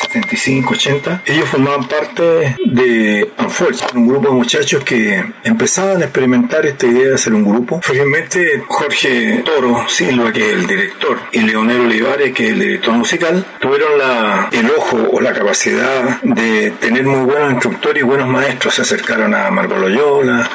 75, 0.00 0.74
80, 0.74 1.22
ellos 1.26 1.48
formaban 1.48 1.88
parte 1.88 2.56
de 2.64 3.32
Unforge, 3.38 3.84
un 3.94 4.06
grupo 4.06 4.28
de 4.28 4.34
muchachos 4.34 4.84
que 4.84 5.24
empezaban 5.42 6.00
a 6.00 6.04
experimentar 6.04 6.64
esta 6.66 6.86
idea 6.86 7.08
de 7.08 7.14
hacer 7.14 7.34
un 7.34 7.44
grupo. 7.44 7.80
Felizmente 7.82 8.62
Jorge 8.66 9.42
Toro 9.44 9.88
Silva, 9.88 10.32
que 10.32 10.52
es 10.52 10.52
el 10.54 10.66
director, 10.66 11.18
y 11.32 11.40
Leonel 11.40 11.80
Olivares, 11.80 12.32
que 12.32 12.46
es 12.46 12.52
el 12.52 12.60
director 12.60 12.94
musical, 12.94 13.44
tuvieron 13.60 13.98
la, 13.98 14.48
el 14.52 14.70
ojo 14.70 14.96
o 15.12 15.20
la 15.20 15.32
capacidad 15.32 16.20
de 16.22 16.70
tener 16.80 17.04
muy 17.04 17.24
buenos 17.24 17.52
instructores 17.54 18.00
y 18.00 18.06
buenos 18.06 18.28
maestros. 18.28 18.74
Se 18.74 18.82
acercaron 18.82 19.34
a 19.34 19.50
Margot 19.50 19.78
Loyola, 19.78 20.48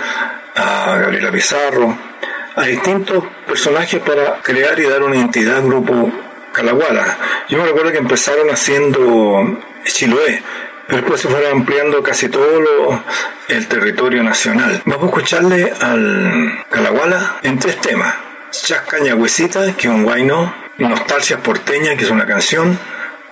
a 0.55 0.97
Gabriela 0.97 1.31
Pizarro, 1.31 1.97
a 2.55 2.63
distintos 2.63 3.23
personajes 3.47 4.01
para 4.01 4.41
crear 4.41 4.79
y 4.79 4.83
dar 4.83 5.03
una 5.03 5.15
identidad 5.15 5.57
al 5.57 5.63
grupo 5.63 6.11
Calahuala. 6.51 7.17
Yo 7.49 7.57
me 7.57 7.65
recuerdo 7.65 7.91
que 7.91 7.97
empezaron 7.97 8.49
haciendo 8.49 9.59
Chiloé, 9.85 10.43
pero 10.87 11.01
después 11.01 11.21
se 11.21 11.27
fueron 11.27 11.51
ampliando 11.59 12.03
casi 12.03 12.29
todo 12.29 13.03
el 13.47 13.67
territorio 13.67 14.23
nacional. 14.23 14.81
Vamos 14.85 15.03
a 15.03 15.07
escucharle 15.07 15.73
al 15.81 16.63
Calahuala 16.69 17.37
en 17.41 17.57
tres 17.57 17.81
temas. 17.81 18.13
Chascañagüecita, 18.51 19.75
que 19.75 19.87
es 19.87 19.93
un 19.93 20.03
guayno, 20.03 20.53
Nostalgia 20.77 21.37
porteña, 21.39 21.95
que 21.95 22.03
es 22.03 22.11
una 22.11 22.25
canción, 22.25 22.77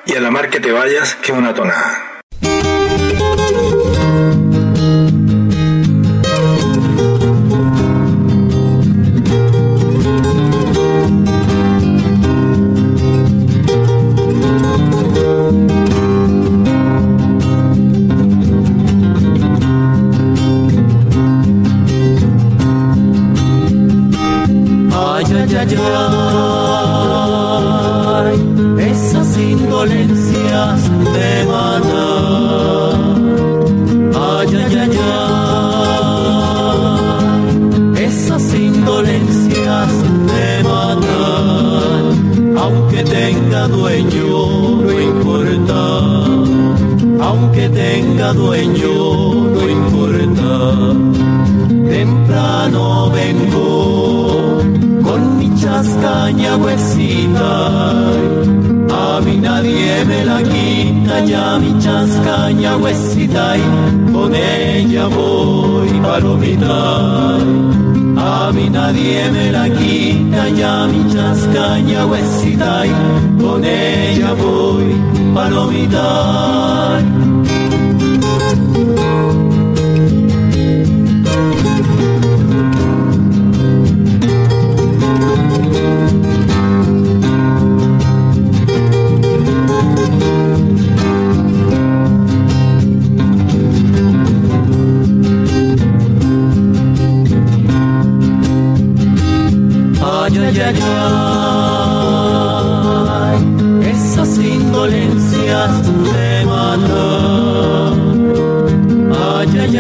y 0.05 0.15
A 0.15 0.19
la 0.19 0.31
mar 0.31 0.49
que 0.49 0.59
te 0.59 0.71
vayas, 0.71 1.15
que 1.15 1.31
es 1.31 1.37
una 1.37 1.53
tonada. 1.53 2.10
Ay, 25.53 25.57
ay, 25.57 25.75
ay, 28.23 28.39
esas 28.89 29.37
indolencias 29.37 30.79
me 31.13 31.31
matan. 31.51 32.99
Ay, 34.15 34.47
ay, 34.55 34.75
ay, 34.75 34.97
esas 38.05 38.45
indolencias 38.53 39.91
me 40.27 40.63
matan. 40.63 42.03
Aunque 42.57 43.03
tenga 43.03 43.67
dueño, 43.67 44.29
no 44.83 45.01
importa. 45.01 45.81
Aunque 47.27 47.67
tenga 47.67 48.31
dueño, 48.33 49.30
A 58.89 59.19
mí 59.23 59.37
nadie 59.37 60.05
me 60.05 60.25
la 60.25 60.41
quita 60.41 61.25
ya 61.25 61.59
mi 61.59 61.77
chascaña 61.79 62.77
huesita 62.77 63.57
y 63.57 64.11
con 64.11 64.33
ella 64.33 65.07
voy 65.07 65.89
palomita. 66.01 67.37
A 68.17 68.51
mí 68.53 68.69
nadie 68.69 69.29
me 69.31 69.51
la 69.51 69.69
quita 69.69 70.49
ya 70.49 70.87
mi 70.87 71.13
chascaña 71.13 72.05
huesita 72.05 72.85
y 72.85 72.91
con 73.41 73.63
ella 73.65 74.33
voy 74.33 74.95
palomita. 75.33 77.01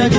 Ay, 0.03 0.09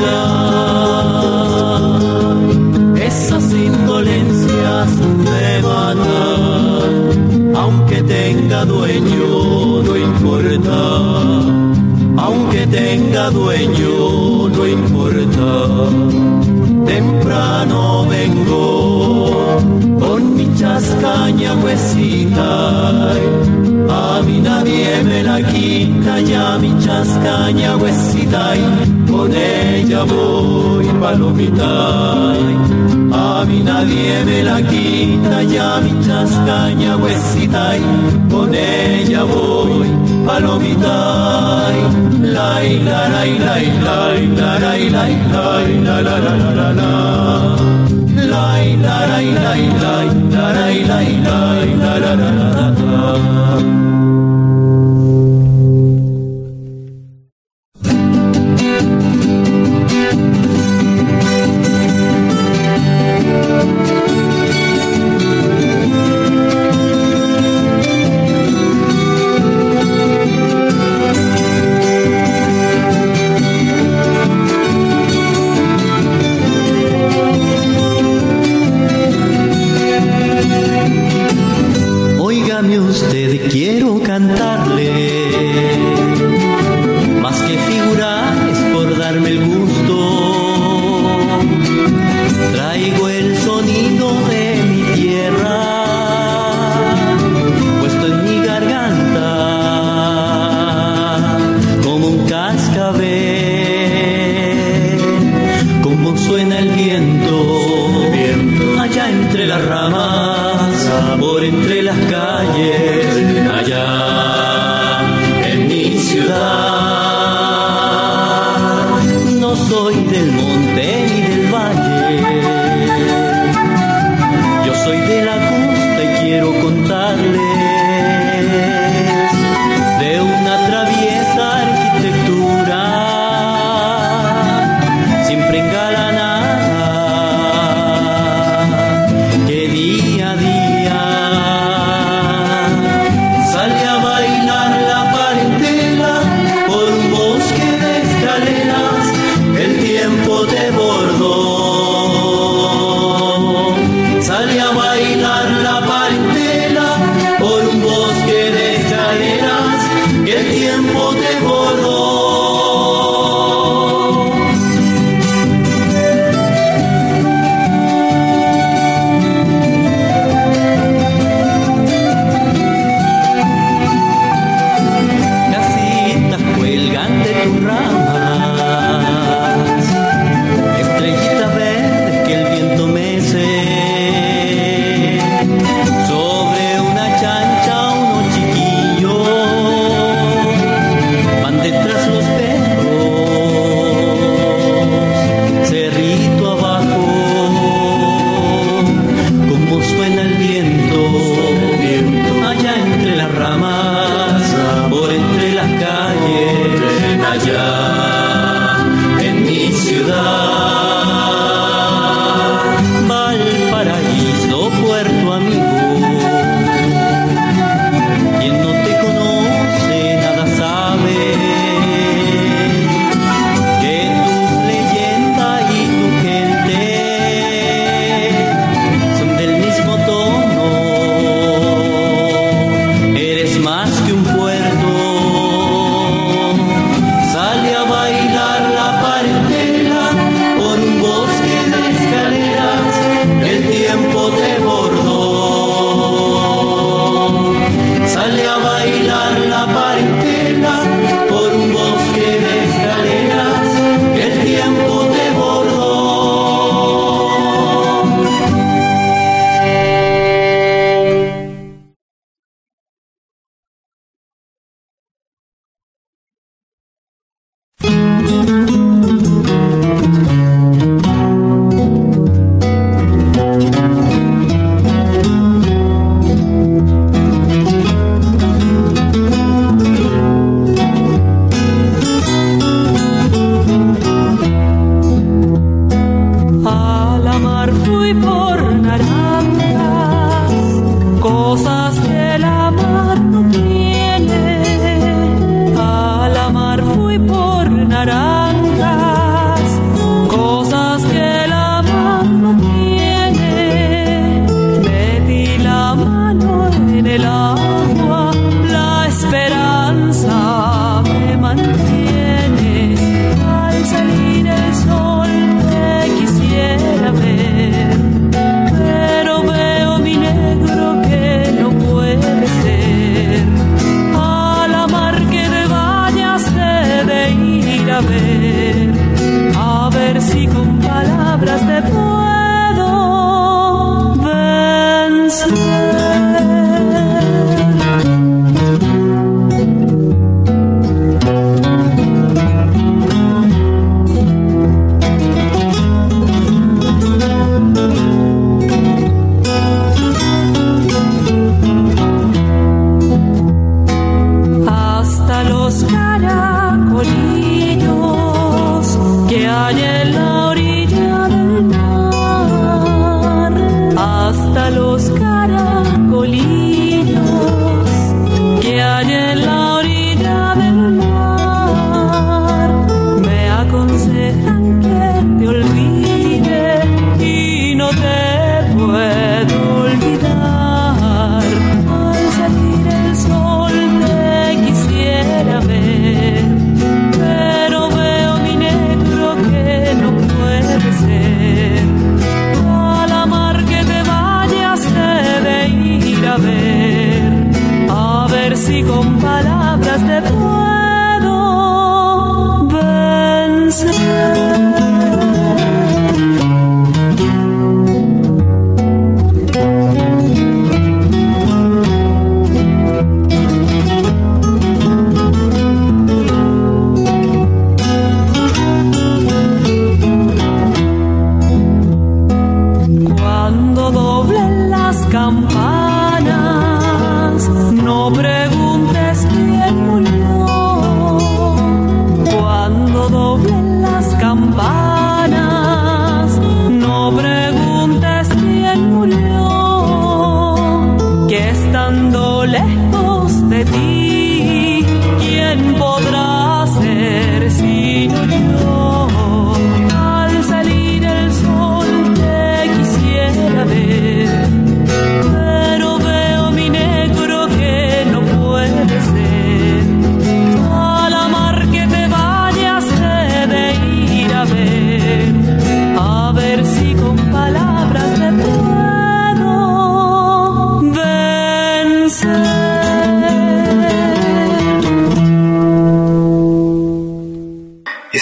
esas 3.04 3.52
indolencias 3.52 4.88
me 5.24 5.60
matan. 5.62 6.92
Aunque 7.56 8.02
tenga 8.02 8.64
dueño, 8.64 9.82
no 9.82 9.96
importa. 9.96 10.78
Aunque 12.16 12.66
tenga 12.68 13.30
dueño, 13.30 14.48
no 14.48 14.66
importa. 14.68 15.90
Temprano 16.86 18.06
vengo 18.08 19.58
con 19.98 20.36
mi 20.36 20.46
chascaña 20.54 21.54
huesita. 21.56 23.12
A 23.90 24.22
mí 24.24 24.40
nadie 24.40 25.02
me 25.04 25.22
la 25.24 25.42
quita 25.42 26.20
ya 26.20 26.56
mi 26.58 26.72
chascaña 26.78 27.76
huesita 27.76 28.54
con 29.10 29.30
ella 29.34 30.04
voy 30.04 30.86
palomita. 31.00 32.32
A 33.14 33.44
mí 33.46 33.60
nadie 33.62 34.24
me 34.24 34.42
la 34.42 34.62
quita 34.62 35.42
ya 35.42 35.80
mi 35.80 35.92
chascaña 36.04 36.96
huesita 36.96 37.74
con 38.30 38.54
ella 38.54 39.22
voy 39.24 39.88
palomita. 40.26 41.68
La 42.22 42.60
la 42.88 43.08
la 43.08 43.24
la 43.44 43.54
la 43.84 43.96
la 44.38 44.58
la 44.58 44.78
la 44.78 44.94
la 44.94 45.04
la 45.04 45.52
la 45.82 46.72
la 46.72 46.72
la 46.72 46.72
la 46.72 46.72
la 46.72 46.72
la 46.72 47.42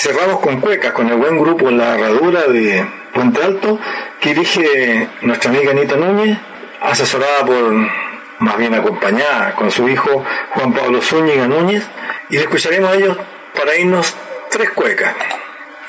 cerramos 0.01 0.41
con 0.41 0.61
cuecas, 0.61 0.93
con 0.93 1.09
el 1.09 1.17
buen 1.17 1.39
grupo 1.39 1.71
La 1.71 1.95
Herradura 1.95 2.45
de 2.45 2.87
Puente 3.13 3.43
Alto, 3.43 3.79
que 4.19 4.31
dirige 4.31 5.09
nuestra 5.21 5.51
amiga 5.51 5.73
Anita 5.73 5.97
Núñez, 5.97 6.39
asesorada 6.81 7.45
por, 7.45 7.71
más 8.39 8.57
bien 8.57 8.75
acompañada 8.75 9.55
con 9.55 9.71
su 9.71 9.89
hijo 9.91 10.25
Juan 10.55 10.73
Pablo 10.73 11.03
Zúñiga 11.03 11.47
Núñez, 11.47 11.85
y 12.31 12.37
le 12.37 12.43
escucharemos 12.43 12.91
a 12.91 12.95
ellos 12.95 13.19
para 13.55 13.77
irnos 13.77 14.17
tres 14.51 14.71
cuecas. 14.71 15.15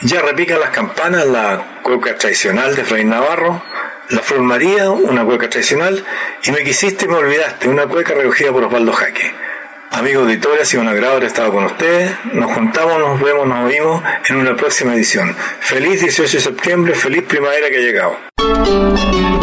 Ya 0.01 0.21
repican 0.21 0.59
las 0.59 0.71
campanas 0.71 1.25
la 1.25 1.79
cueca 1.81 2.15
tradicional 2.17 2.75
de 2.75 2.83
Fray 2.83 3.05
Navarro, 3.05 3.63
La 4.09 4.19
Flor 4.19 4.41
María, 4.41 4.89
una 4.89 5.23
cueca 5.23 5.49
tradicional, 5.49 6.03
y 6.43 6.51
Me 6.51 6.65
Quisiste 6.65 7.07
Me 7.07 7.15
Olvidaste, 7.15 7.69
una 7.69 7.85
cueca 7.85 8.13
recogida 8.13 8.51
por 8.51 8.65
Osvaldo 8.65 8.91
Jaque. 8.91 9.50
Amigos 9.91 10.23
auditores, 10.23 10.61
ha 10.61 10.65
sido 10.65 10.83
un 10.83 10.87
agrado 10.87 11.13
haber 11.13 11.25
estado 11.25 11.51
con 11.51 11.65
ustedes. 11.65 12.11
Nos 12.33 12.51
juntamos, 12.53 12.97
nos 12.97 13.19
vemos, 13.19 13.45
nos 13.45 13.65
oímos 13.65 14.01
en 14.29 14.37
una 14.37 14.55
próxima 14.55 14.95
edición. 14.95 15.35
Feliz 15.59 15.99
18 15.99 16.31
de 16.37 16.41
septiembre, 16.41 16.95
feliz 16.95 17.23
primavera 17.23 17.69
que 17.69 17.77
ha 17.77 17.81
llegado. 17.81 19.40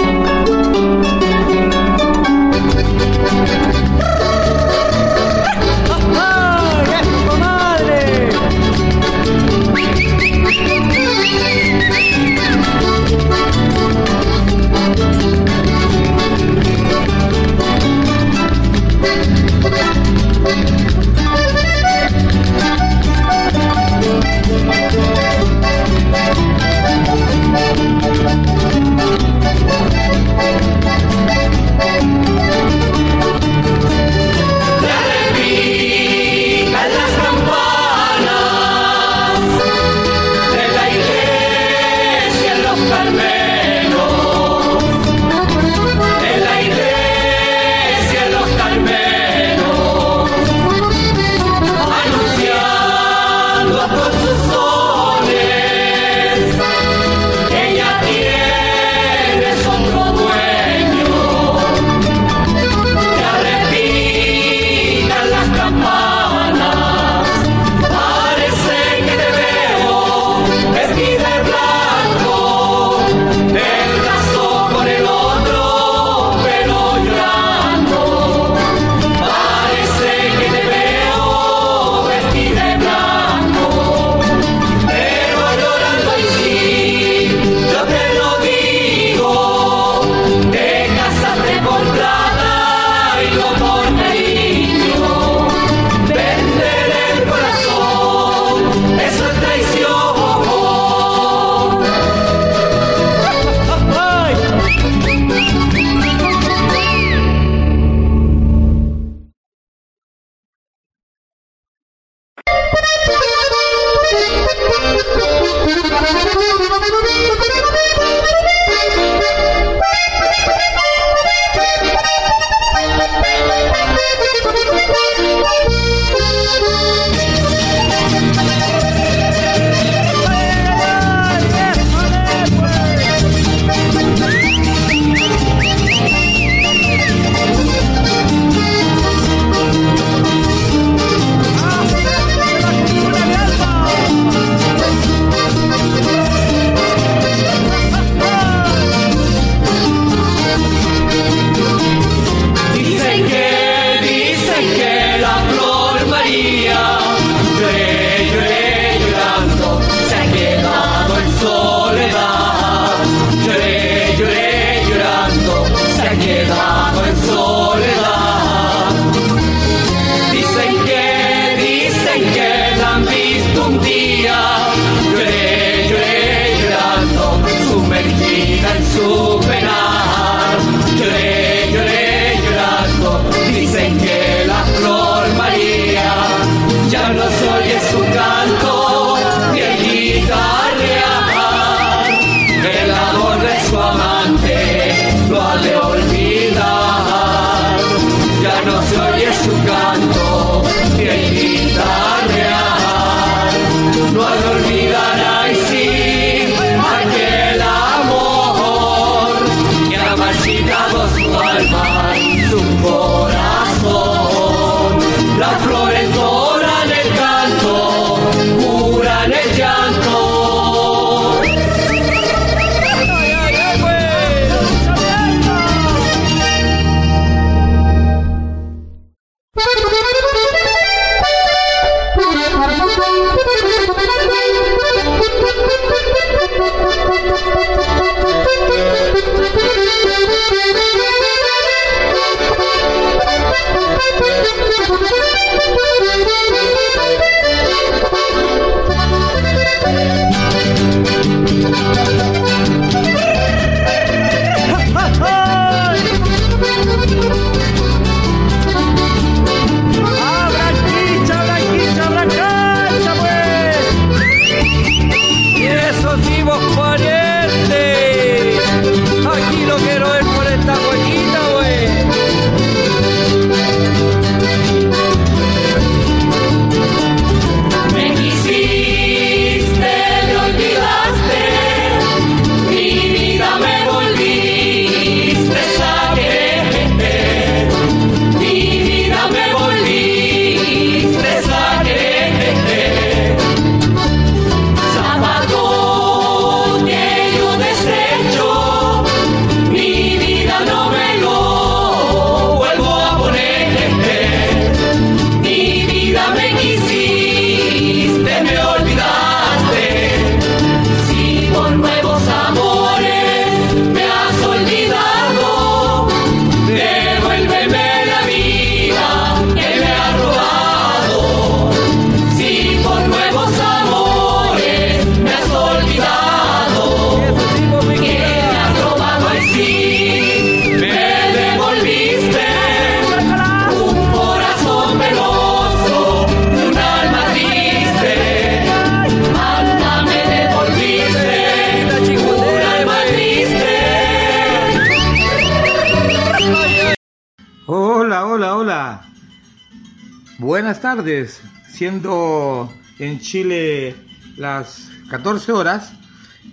14 355.48 355.52
horas, 355.52 355.92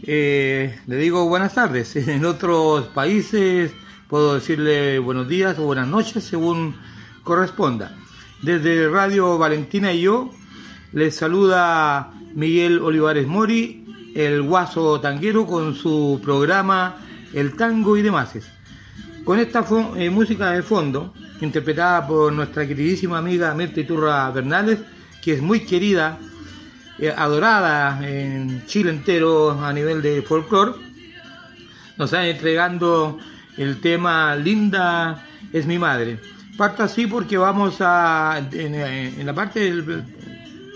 eh, 0.03 0.79
le 0.87 0.95
digo 0.95 1.27
buenas 1.27 1.53
tardes. 1.53 1.95
En 2.07 2.23
otros 2.23 2.87
países 2.87 3.73
puedo 4.07 4.35
decirle 4.35 4.99
buenos 4.99 5.27
días 5.27 5.59
o 5.59 5.63
buenas 5.63 5.89
noches 5.89 6.23
según 6.23 6.75
corresponda. 7.21 7.93
Desde 8.41 8.87
Radio 8.87 9.37
Valentina 9.37 9.91
y 9.91 10.03
yo 10.03 10.31
les 10.93 11.13
saluda 11.13 12.13
Miguel 12.35 12.79
Olivares 12.79 13.27
Mori, 13.27 14.13
el 14.15 14.41
guaso 14.43 15.01
tanguero 15.01 15.45
con 15.45 15.75
su 15.75 16.21
programa 16.23 16.95
El 17.33 17.57
Tango 17.57 17.97
y 17.97 18.01
demás. 18.01 18.31
Con 19.25 19.39
esta 19.39 19.65
eh, 19.97 20.09
música 20.09 20.51
de 20.51 20.63
fondo, 20.63 21.13
interpretada 21.41 22.07
por 22.07 22.31
nuestra 22.31 22.65
queridísima 22.65 23.17
amiga 23.17 23.53
Mirta 23.55 23.81
Iturra 23.81 24.31
Bernales, 24.31 24.79
que 25.21 25.33
es 25.33 25.41
muy 25.41 25.65
querida, 25.65 26.17
adorada 27.15 27.99
en 28.07 28.65
Chile 28.65 28.89
entero 28.91 29.51
a 29.51 29.71
nivel 29.73 30.01
de 30.01 30.21
folclore, 30.21 30.73
nos 31.97 32.11
está 32.11 32.27
entregando 32.27 33.17
el 33.57 33.79
tema 33.81 34.35
Linda 34.35 35.25
es 35.53 35.65
mi 35.65 35.79
madre. 35.79 36.19
Parto 36.57 36.83
así 36.83 37.07
porque 37.07 37.37
vamos 37.37 37.77
a, 37.79 38.41
en, 38.51 38.75
en 38.75 39.25
la 39.25 39.33
parte 39.33 39.59
del, 39.59 40.03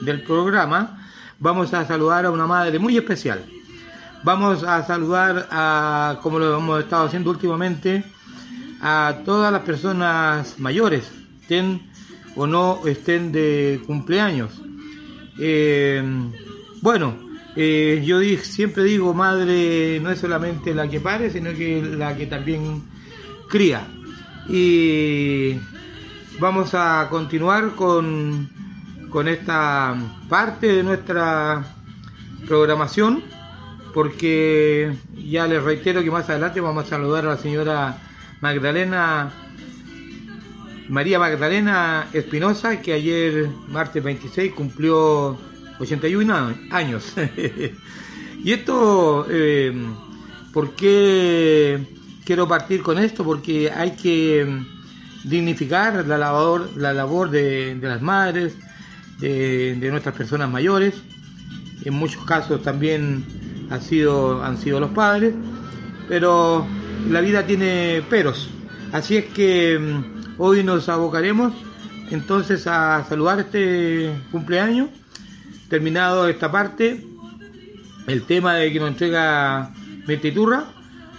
del 0.01 0.21
programa, 0.21 1.09
vamos 1.39 1.73
a 1.73 1.85
saludar 1.85 2.25
a 2.25 2.31
una 2.31 2.47
madre 2.47 2.79
muy 2.79 2.97
especial. 2.97 3.43
Vamos 4.23 4.63
a 4.63 4.85
saludar 4.85 5.47
a, 5.49 6.19
como 6.21 6.39
lo 6.39 6.57
hemos 6.57 6.83
estado 6.83 7.05
haciendo 7.05 7.31
últimamente, 7.31 8.03
a 8.81 9.19
todas 9.25 9.51
las 9.51 9.61
personas 9.63 10.59
mayores, 10.59 11.09
estén 11.41 11.89
o 12.35 12.45
no 12.47 12.81
estén 12.85 13.31
de 13.31 13.81
cumpleaños. 13.87 14.61
Eh, 15.39 16.03
bueno, 16.81 17.17
eh, 17.55 18.03
yo 18.05 18.19
siempre 18.41 18.83
digo, 18.83 19.13
madre 19.13 19.99
no 20.01 20.11
es 20.11 20.19
solamente 20.19 20.73
la 20.73 20.87
que 20.87 20.99
pare, 20.99 21.29
sino 21.29 21.51
que 21.53 21.81
la 21.81 22.15
que 22.15 22.25
también 22.25 22.83
cría. 23.49 23.87
Y 24.47 25.57
vamos 26.39 26.73
a 26.73 27.07
continuar 27.09 27.75
con, 27.75 28.49
con 29.09 29.27
esta 29.27 29.95
parte 30.27 30.67
de 30.67 30.83
nuestra 30.83 31.65
programación, 32.47 33.23
porque 33.93 34.95
ya 35.15 35.47
les 35.47 35.63
reitero 35.63 36.03
que 36.03 36.11
más 36.11 36.29
adelante 36.29 36.61
vamos 36.61 36.85
a 36.85 36.89
saludar 36.89 37.25
a 37.25 37.29
la 37.29 37.37
señora 37.37 37.97
Magdalena 38.41 39.31
María 40.89 41.19
Magdalena 41.19 42.07
Espinosa, 42.13 42.81
que 42.81 42.93
ayer, 42.93 43.47
martes 43.69 44.03
26, 44.03 44.53
cumplió 44.53 45.37
81 45.79 46.33
a- 46.35 46.55
años. 46.71 47.13
y 48.43 48.51
esto, 48.51 49.27
eh, 49.29 49.71
¿por 50.51 50.71
qué 50.75 51.79
quiero 52.25 52.47
partir 52.47 52.81
con 52.81 52.97
esto? 52.97 53.23
Porque 53.23 53.69
hay 53.71 53.91
que 53.91 54.47
dignificar 55.25 56.05
la 56.07 56.17
labor, 56.17 56.71
la 56.75 56.91
labor 56.93 57.29
de, 57.29 57.77
las 57.81 58.01
madres, 58.01 58.55
de, 59.19 59.75
de 59.75 59.91
nuestras 59.91 60.15
personas 60.15 60.49
mayores. 60.49 60.95
En 61.85 61.93
muchos 61.93 62.25
casos 62.25 62.63
también 62.63 63.23
ha 63.69 63.79
sido, 63.79 64.43
han 64.43 64.57
sido 64.57 64.79
los 64.79 64.89
padres, 64.89 65.33
pero 66.07 66.65
la 67.09 67.21
vida 67.21 67.45
tiene 67.45 68.01
peros. 68.09 68.49
Así 68.91 69.17
es 69.17 69.25
que 69.25 69.77
mm, 69.79 70.18
hoy 70.39 70.63
nos 70.63 70.89
abocaremos 70.89 71.53
entonces 72.09 72.65
a 72.65 73.05
saludar 73.07 73.39
este 73.39 74.11
cumpleaños. 74.31 74.89
Terminado 75.69 76.27
esta 76.27 76.51
parte, 76.51 77.05
el 78.07 78.23
tema 78.23 78.55
de 78.55 78.73
que 78.73 78.79
nos 78.79 78.89
entrega 78.89 79.71
Metiturra, 80.07 80.65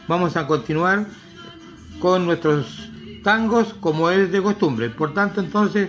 vamos 0.09 0.37
a 0.37 0.49
continuar 0.49 1.07
con 2.01 2.27
nuestros 2.27 2.91
tangos 3.23 3.75
como 3.75 4.11
es 4.11 4.33
de 4.33 4.43
costumbre. 4.43 4.91
Por 4.91 5.15
tanto, 5.15 5.41
entonces, 5.41 5.89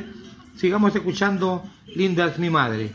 sigamos 0.56 0.96
escuchando 0.96 1.64
Linda 1.96 2.28
es 2.28 2.38
mi 2.38 2.52
madre. 2.52 2.92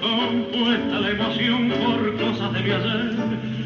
Compuesta 0.00 1.00
la 1.00 1.10
emoción 1.10 1.70
por 1.70 2.16
cosas 2.16 2.52
de 2.52 2.62
mi 2.62 2.70
ayer. 2.70 3.14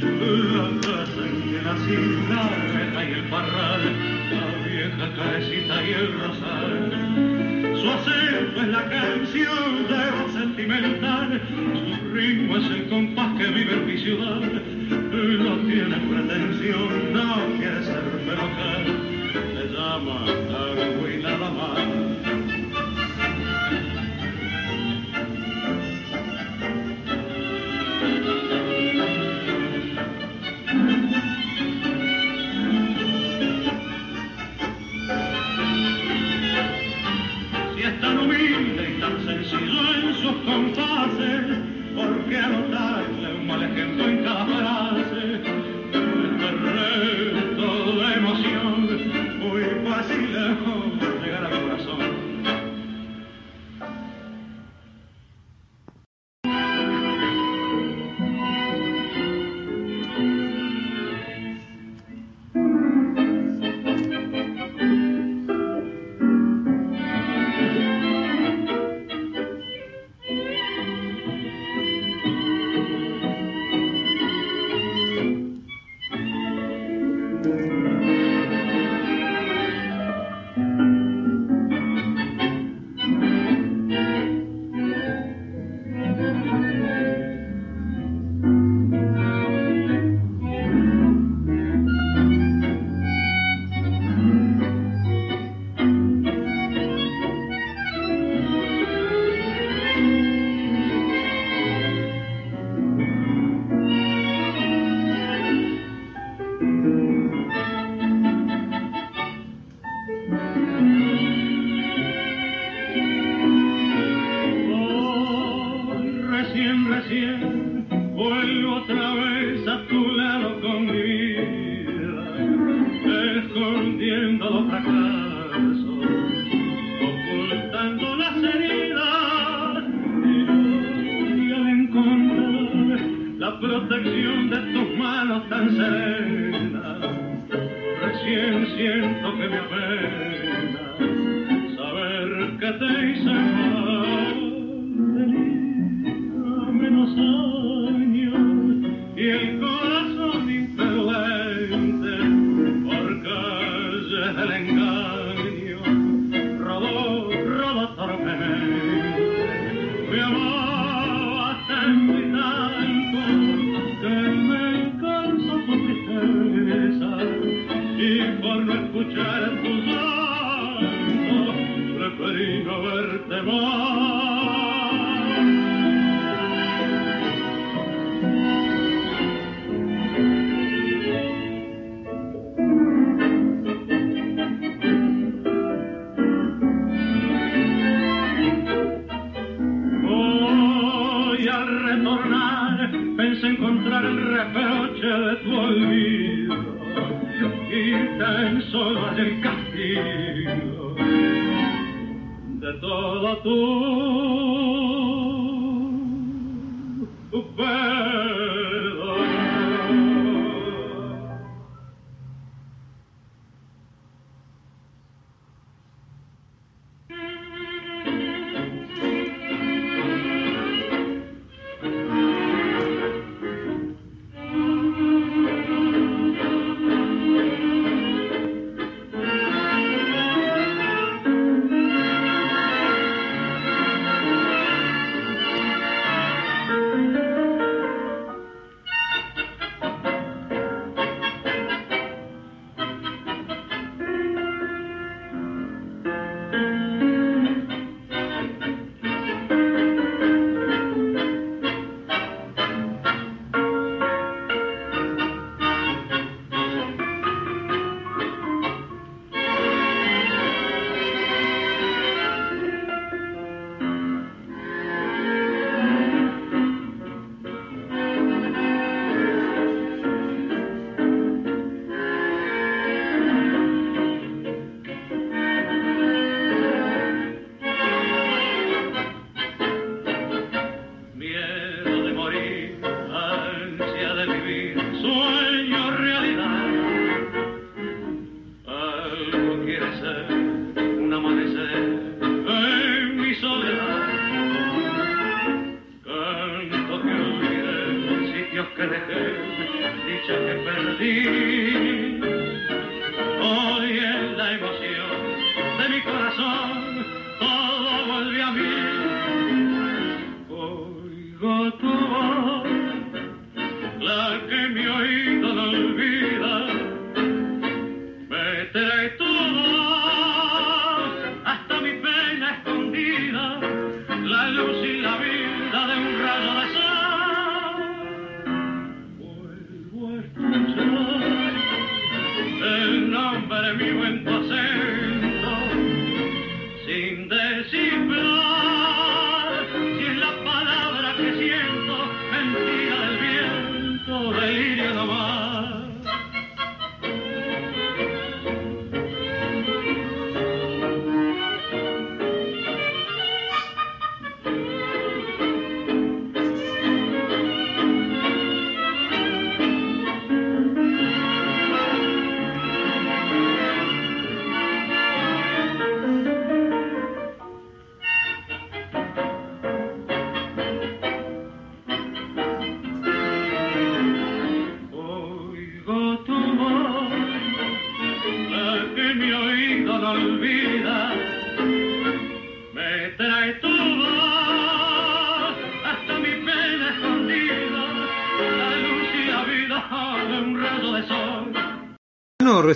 La 0.03 0.67
casa 0.81 1.23
en 1.27 1.43
que 1.43 1.61
nací, 1.65 1.97
la 2.29 2.49
reja 2.73 3.05
y 3.05 3.13
el 3.13 3.25
parral, 3.31 3.83
la 4.31 4.47
vieja 4.69 5.05
cabecita 5.17 5.83
y 5.83 5.93
el 5.93 6.13
rosal. 6.21 6.93
Su 7.81 7.91
acento 7.91 8.61
es 8.61 8.69
la 8.69 8.89
canción 8.91 9.87
de 9.89 10.11
voz 10.21 10.33
sentimental, 10.33 11.41
su 11.49 12.15
ritmo 12.15 12.57
es 12.59 12.67
el 12.67 12.89
compás 12.89 13.39
que 13.39 13.47
vive 13.47 13.73
en 13.73 13.87
mi 13.87 13.99
ciudad. 13.99 14.41
No 14.41 15.57
tiene 15.67 15.97
pretensión, 15.97 17.13
no 17.13 17.57
quiere 17.57 17.85
ser 17.85 18.05
local, 18.27 18.85
se 19.55 19.65
llama 19.75 20.25
agua 20.25 21.11
y 21.11 21.23
nada 21.23 21.51
más. 21.51 21.92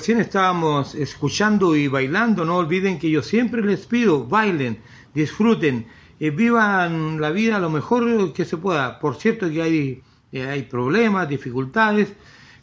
recién 0.07 0.21
estábamos 0.21 0.95
escuchando 0.95 1.75
y 1.75 1.89
bailando, 1.89 2.45
no 2.45 2.59
olviden 2.59 2.97
que 2.97 3.11
yo 3.11 3.23
siempre 3.23 3.61
les 3.61 3.87
pido, 3.87 4.25
bailen, 4.25 4.79
disfruten, 5.13 5.89
eh, 6.21 6.31
vivan 6.31 7.21
la 7.21 7.31
vida 7.31 7.59
lo 7.59 7.71
mejor 7.71 8.33
que 8.33 8.45
se 8.45 8.57
pueda. 8.57 9.01
Por 9.01 9.17
cierto 9.17 9.51
que 9.51 9.63
hay, 9.63 10.03
eh, 10.31 10.47
hay 10.47 10.63
problemas, 10.63 11.29
dificultades, 11.29 12.13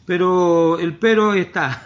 pero 0.06 0.78
el 0.78 0.96
pero 0.96 1.34
está, 1.34 1.82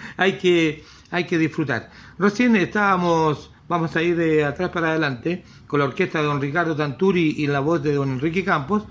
hay, 0.16 0.38
que, 0.38 0.82
hay 1.12 1.22
que 1.22 1.38
disfrutar. 1.38 1.88
Recién 2.18 2.56
estábamos, 2.56 3.52
vamos 3.68 3.94
a 3.94 4.02
ir 4.02 4.16
de 4.16 4.44
atrás 4.44 4.70
para 4.70 4.88
adelante, 4.88 5.44
con 5.68 5.78
la 5.78 5.86
orquesta 5.86 6.18
de 6.18 6.24
don 6.24 6.40
Ricardo 6.40 6.74
Tanturi 6.74 7.36
y 7.38 7.46
la 7.46 7.60
voz 7.60 7.80
de 7.80 7.94
don 7.94 8.10
Enrique 8.10 8.42
Campos, 8.42 8.82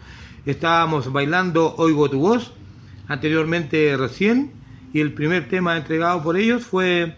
estábamos 0.45 1.11
bailando 1.11 1.76
Oigo 1.76 2.09
tu 2.09 2.21
voz, 2.21 2.53
anteriormente 3.09 3.97
recién 3.97 4.59
y 4.94 5.02
el 5.02 5.14
primer 5.14 5.48
tema 5.48 5.78
entregado 5.78 6.24
por 6.24 6.38
ellos 6.38 6.66
fue 6.66 7.18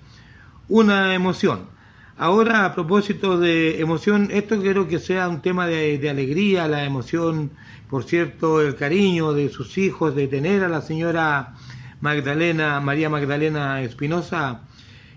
Una 0.68 1.14
emoción. 1.16 1.70
Ahora, 2.18 2.66
a 2.66 2.76
propósito 2.76 3.40
de 3.40 3.82
emoción, 3.82 4.30
esto 4.32 4.62
creo 4.62 4.88
que 4.88 5.00
sea 5.00 5.28
un 5.28 5.42
tema 5.42 5.66
de, 5.66 5.98
de, 5.98 6.10
alegría, 6.10 6.68
la 6.68 6.86
emoción, 6.86 7.52
por 7.90 8.04
cierto, 8.04 8.62
el 8.62 8.76
cariño 8.76 9.34
de 9.34 9.50
sus 9.50 9.78
hijos, 9.78 10.16
de 10.16 10.28
tener 10.28 10.64
a 10.64 10.70
la 10.70 10.82
señora 10.82 11.56
Magdalena, 12.00 12.80
María 12.80 13.10
Magdalena 13.10 13.82
Espinosa, 13.82 14.62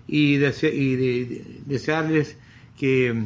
y, 0.06 0.36
de, 0.36 1.44
desearles 1.66 2.36
que 2.78 3.24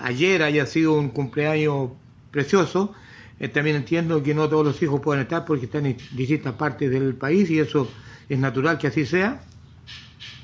ayer 0.00 0.42
haya 0.42 0.66
sido 0.66 0.94
un 0.94 1.08
cumpleaños 1.10 1.90
precioso. 2.30 2.94
Eh, 3.40 3.48
también 3.48 3.76
entiendo 3.76 4.22
que 4.22 4.34
no 4.34 4.48
todos 4.48 4.64
los 4.64 4.82
hijos 4.82 5.00
pueden 5.00 5.22
estar 5.22 5.44
porque 5.44 5.66
están 5.66 5.86
en 5.86 5.96
distintas 6.12 6.54
partes 6.54 6.90
del 6.90 7.14
país 7.14 7.50
y 7.50 7.58
eso 7.58 7.88
es 8.28 8.38
natural 8.38 8.78
que 8.78 8.88
así 8.88 9.06
sea, 9.06 9.40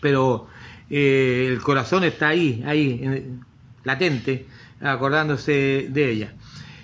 pero 0.00 0.46
eh, 0.88 1.46
el 1.48 1.60
corazón 1.60 2.04
está 2.04 2.28
ahí, 2.28 2.62
ahí, 2.66 3.00
en- 3.02 3.44
latente, 3.84 4.46
acordándose 4.80 5.86
de 5.90 6.10
ella. 6.10 6.34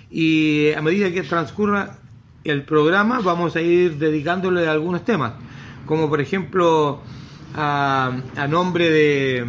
Y 0.09 0.71
a 0.73 0.81
medida 0.81 1.11
que 1.11 1.23
transcurra 1.23 1.97
el 2.43 2.63
programa 2.63 3.19
vamos 3.19 3.55
a 3.55 3.61
ir 3.61 3.97
dedicándole 3.97 4.67
algunos 4.67 5.03
temas, 5.03 5.33
como 5.85 6.09
por 6.09 6.21
ejemplo 6.21 7.01
a, 7.55 8.17
a 8.35 8.47
nombre 8.47 8.89
de 8.89 9.45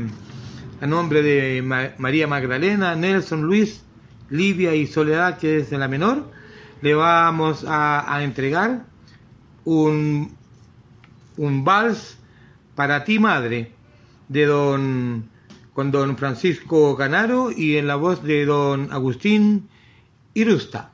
a 0.81 0.87
nombre 0.87 1.23
de 1.23 1.63
Ma- 1.63 1.91
María 1.99 2.27
Magdalena, 2.27 2.95
Nelson 2.95 3.43
Luis, 3.43 3.85
Livia 4.31 4.75
y 4.75 4.87
Soledad, 4.87 5.39
que 5.39 5.59
es 5.59 5.73
la 5.73 5.89
menor, 5.89 6.31
le 6.83 6.95
vamos 6.95 7.65
a, 7.67 8.15
a 8.15 8.23
entregar 8.23 8.85
un, 9.65 10.37
un 11.39 11.65
vals 11.65 12.19
para 12.75 13.05
ti 13.05 13.19
madre 13.19 13.73
de 14.29 14.45
don 14.45 15.31
con 15.73 15.91
don 15.91 16.19
Francisco 16.19 16.97
Canaro 16.97 17.51
y 17.51 17.77
en 17.77 17.87
la 17.87 17.97
voz 17.97 18.23
de 18.23 18.45
don 18.45 18.93
Agustín 18.93 19.69
Irusta. 20.35 20.93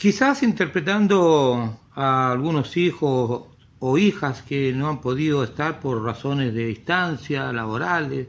Quizás 0.00 0.42
interpretando 0.42 1.78
a 1.94 2.32
algunos 2.32 2.78
hijos 2.78 3.42
o 3.80 3.98
hijas 3.98 4.40
que 4.40 4.72
no 4.72 4.88
han 4.88 5.02
podido 5.02 5.44
estar 5.44 5.78
por 5.78 6.02
razones 6.02 6.54
de 6.54 6.64
distancia, 6.68 7.52
laborales, 7.52 8.28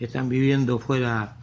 están 0.00 0.30
viviendo 0.30 0.78
fuera, 0.78 1.36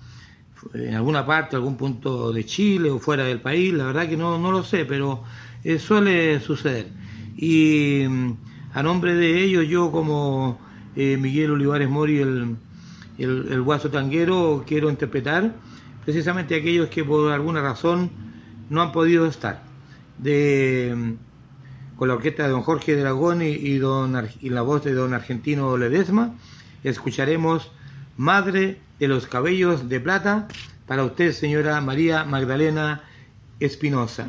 en 0.74 0.96
alguna 0.96 1.24
parte, 1.24 1.56
algún 1.56 1.78
punto 1.78 2.34
de 2.34 2.44
Chile 2.48 2.90
o 2.90 2.98
fuera 2.98 3.26
del 3.26 3.42
país, 3.42 3.72
la 3.72 3.84
verdad 3.84 4.10
que 4.10 4.18
no, 4.18 4.40
no 4.40 4.52
lo 4.52 4.64
sé, 4.64 4.86
pero 4.86 5.24
eh, 5.64 5.78
suele 5.78 6.40
suceder. 6.40 6.88
Y 7.38 8.08
mm, 8.10 8.32
a 8.74 8.82
nombre 8.82 9.14
de 9.14 9.44
ellos, 9.44 9.68
yo 9.68 9.92
como 9.92 10.60
eh, 10.96 11.16
Miguel 11.16 11.52
Olivares 11.52 11.92
Mori, 11.92 12.18
el, 12.18 12.56
el, 13.20 13.52
el 13.52 13.62
guaso 13.62 13.92
tanguero, 13.92 14.64
quiero 14.66 14.90
interpretar 14.90 15.54
precisamente 16.06 16.56
aquellos 16.56 16.90
que 16.90 17.04
por 17.04 17.32
alguna 17.32 17.62
razón 17.62 18.29
no 18.70 18.82
han 18.82 18.92
podido 18.92 19.26
estar. 19.26 19.62
De, 20.18 21.16
con 21.96 22.08
la 22.08 22.16
orquesta 22.16 22.44
de 22.44 22.50
don 22.50 22.62
Jorge 22.62 22.96
Dragón 22.96 23.42
y, 23.42 23.48
y 23.48 23.78
don, 23.78 24.30
y 24.42 24.50
la 24.50 24.62
voz 24.62 24.84
de 24.84 24.94
don 24.94 25.14
Argentino 25.14 25.78
Ledesma. 25.78 26.36
Escucharemos 26.84 27.72
Madre 28.18 28.80
de 29.00 29.08
los 29.08 29.28
Cabellos 29.28 29.90
de 29.90 30.00
Plata 30.00 30.48
para 30.88 31.04
usted, 31.04 31.34
señora 31.34 31.80
María 31.82 32.24
Magdalena 32.24 33.04
Espinosa. 33.60 34.28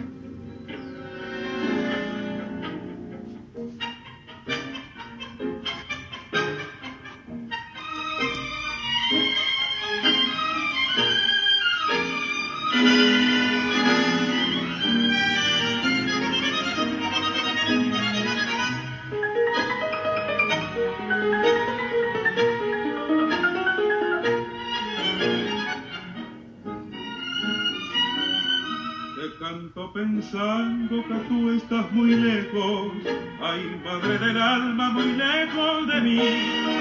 Lejos, 32.52 32.92
ay 33.40 33.80
madre 33.84 34.18
del 34.18 34.40
alma 34.40 34.90
muy 34.90 35.12
lejos 35.12 35.86
de 35.86 36.00
mí. 36.00 36.20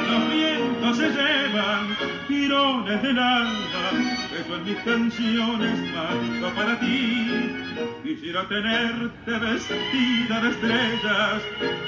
Los 0.10 0.34
vientos 0.34 0.98
se 0.98 1.10
llevan 1.10 1.96
tirones 2.28 3.02
del 3.02 3.20
alma, 3.20 3.90
eso 4.40 4.56
en 4.56 4.64
mis 4.64 4.78
canciones 4.78 5.80
mando 5.94 6.50
para 6.56 6.80
ti. 6.80 7.52
Quisiera 8.04 8.48
tenerte 8.48 9.32
vestida 9.32 10.42
de 10.42 10.50
estrellas, 10.50 11.42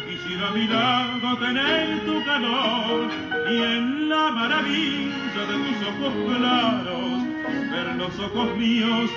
quisiera 0.07 0.47
a 0.47 0.51
mi 0.51 0.67
lado 0.67 1.37
tener 1.37 2.05
tu 2.05 2.23
calor 2.25 3.09
y 3.49 3.57
en 3.57 4.09
la 4.09 4.31
maravilla 4.31 5.45
de 5.47 5.53
tus 5.53 5.87
ojos 5.87 6.37
claros 6.37 7.23
ver 7.71 7.95
los 7.95 8.19
ojos 8.19 8.57
míos 8.57 9.09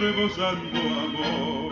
rebosando 0.00 0.78
amor. 0.78 1.70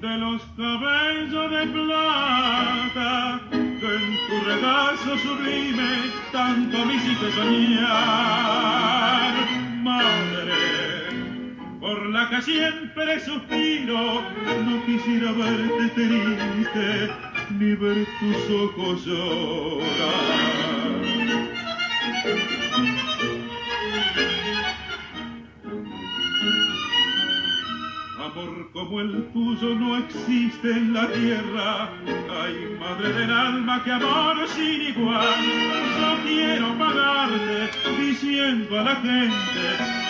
De 0.00 0.16
los 0.18 0.42
cabellos 0.56 1.50
de 1.50 1.66
plata, 1.68 3.40
que 3.50 3.58
en 3.58 4.18
tu 4.26 4.40
regazo 4.46 5.18
sublime 5.18 5.90
tanto 6.32 6.84
me 6.84 6.94
hiciste 6.94 7.30
soñar. 7.32 9.34
Madre, 9.82 10.62
por 11.80 12.06
la 12.06 12.28
que 12.30 12.42
siempre 12.42 13.20
suspiro, 13.20 14.22
no 14.66 14.86
quisiera 14.86 15.32
verte 15.32 15.88
triste, 15.94 17.10
ni 17.58 17.74
ver 17.74 18.06
tus 18.18 18.50
ojos 18.56 19.06
llorar. 19.06 20.18
Amor 28.38 28.70
como 28.72 29.00
el 29.00 29.24
tuyo 29.32 29.74
no 29.74 29.96
existe 29.96 30.70
en 30.70 30.92
la 30.92 31.08
tierra. 31.08 31.90
Ay, 32.40 32.76
madre 32.78 33.12
del 33.12 33.30
alma, 33.32 33.82
que 33.82 33.90
amor 33.90 34.46
sin 34.48 34.82
igual. 34.82 35.26
Yo 35.98 36.22
quiero 36.22 36.78
pagarte 36.78 37.68
diciendo 37.98 38.78
a 38.78 38.84
la 38.84 38.96
gente 38.96 39.64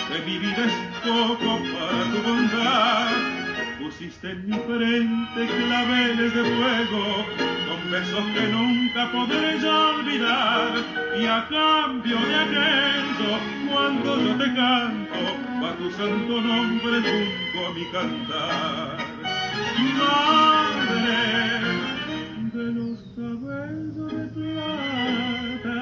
que 0.09 0.19
mi 0.29 0.37
vida 0.37 0.65
es 0.65 0.73
poco 1.01 1.59
para 1.73 2.03
tu 2.11 2.21
bondad. 2.29 3.48
Pusiste 3.89 4.29
en 4.29 4.47
mi 4.47 4.53
frente 4.53 5.47
claveles 5.47 6.31
de 6.35 6.43
fuego 6.43 7.25
con 7.67 7.91
besos 7.91 8.25
que 8.35 8.47
nunca 8.49 9.11
podré 9.11 9.59
yo 9.59 9.95
olvidar. 9.95 10.71
Y 11.19 11.25
a 11.25 11.47
cambio 11.49 12.17
de 12.19 12.35
aquello, 12.35 13.39
cuando 13.67 14.21
yo 14.21 14.35
te 14.37 14.53
canto, 14.53 15.19
va 15.63 15.73
tu 15.75 15.89
santo 15.93 16.39
nombre 16.39 17.01
junto 17.01 17.65
a 17.65 17.73
mi 17.73 17.85
cantar. 17.85 18.97
Madre 19.97 21.21
de 22.53 22.65
los 22.77 22.99
cabellos 23.15 24.11
de 24.13 24.25
plata, 24.37 25.77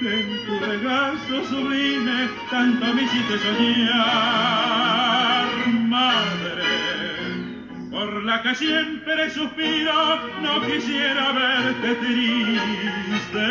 que 0.00 0.10
en 0.20 0.28
tu 0.46 0.54
regazo 0.58 1.36
sublime 1.50 2.18
tanto 2.50 2.94
me 2.94 3.02
hiciste 3.02 3.38
soñar. 3.40 4.72
Madre, 5.88 6.72
por 7.92 8.24
la 8.24 8.42
que 8.42 8.54
siempre 8.54 9.30
suspiro, 9.30 10.16
no 10.40 10.62
quisiera 10.62 11.32
verte 11.32 11.94
triste, 11.96 13.46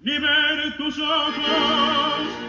ni 0.00 0.18
ver 0.18 0.76
tus 0.78 0.98
ojos 0.98 2.46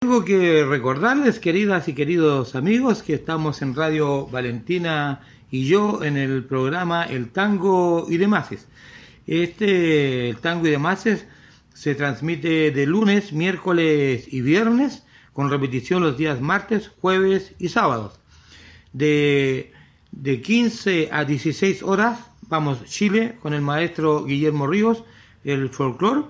Tengo 0.00 0.24
que 0.24 0.64
recordarles, 0.64 1.40
queridas 1.40 1.88
y 1.88 1.94
queridos 1.94 2.54
amigos, 2.54 3.02
que 3.02 3.14
estamos 3.14 3.62
en 3.62 3.74
Radio 3.74 4.26
Valentina 4.26 5.20
y 5.50 5.66
yo 5.66 6.04
en 6.04 6.16
el 6.16 6.44
programa 6.44 7.04
El 7.04 7.30
Tango 7.30 8.06
y 8.08 8.16
demás. 8.16 8.50
Este 9.26 10.28
El 10.28 10.36
Tango 10.38 10.66
y 10.66 10.70
demás 10.70 11.04
se 11.72 11.94
transmite 11.94 12.70
de 12.70 12.86
lunes, 12.86 13.32
miércoles 13.32 14.26
y 14.30 14.42
viernes, 14.42 15.04
con 15.32 15.50
repetición 15.50 16.02
los 16.02 16.16
días 16.16 16.40
martes, 16.40 16.90
jueves 17.00 17.54
y 17.58 17.68
sábados. 17.68 18.20
De, 18.92 19.72
de 20.12 20.40
15 20.40 21.08
a 21.10 21.24
16 21.24 21.82
horas, 21.82 22.20
vamos 22.48 22.84
Chile 22.84 23.36
con 23.40 23.54
el 23.54 23.62
maestro 23.62 24.24
Guillermo 24.24 24.66
Ríos, 24.66 25.02
el 25.42 25.70
folclore 25.70 26.22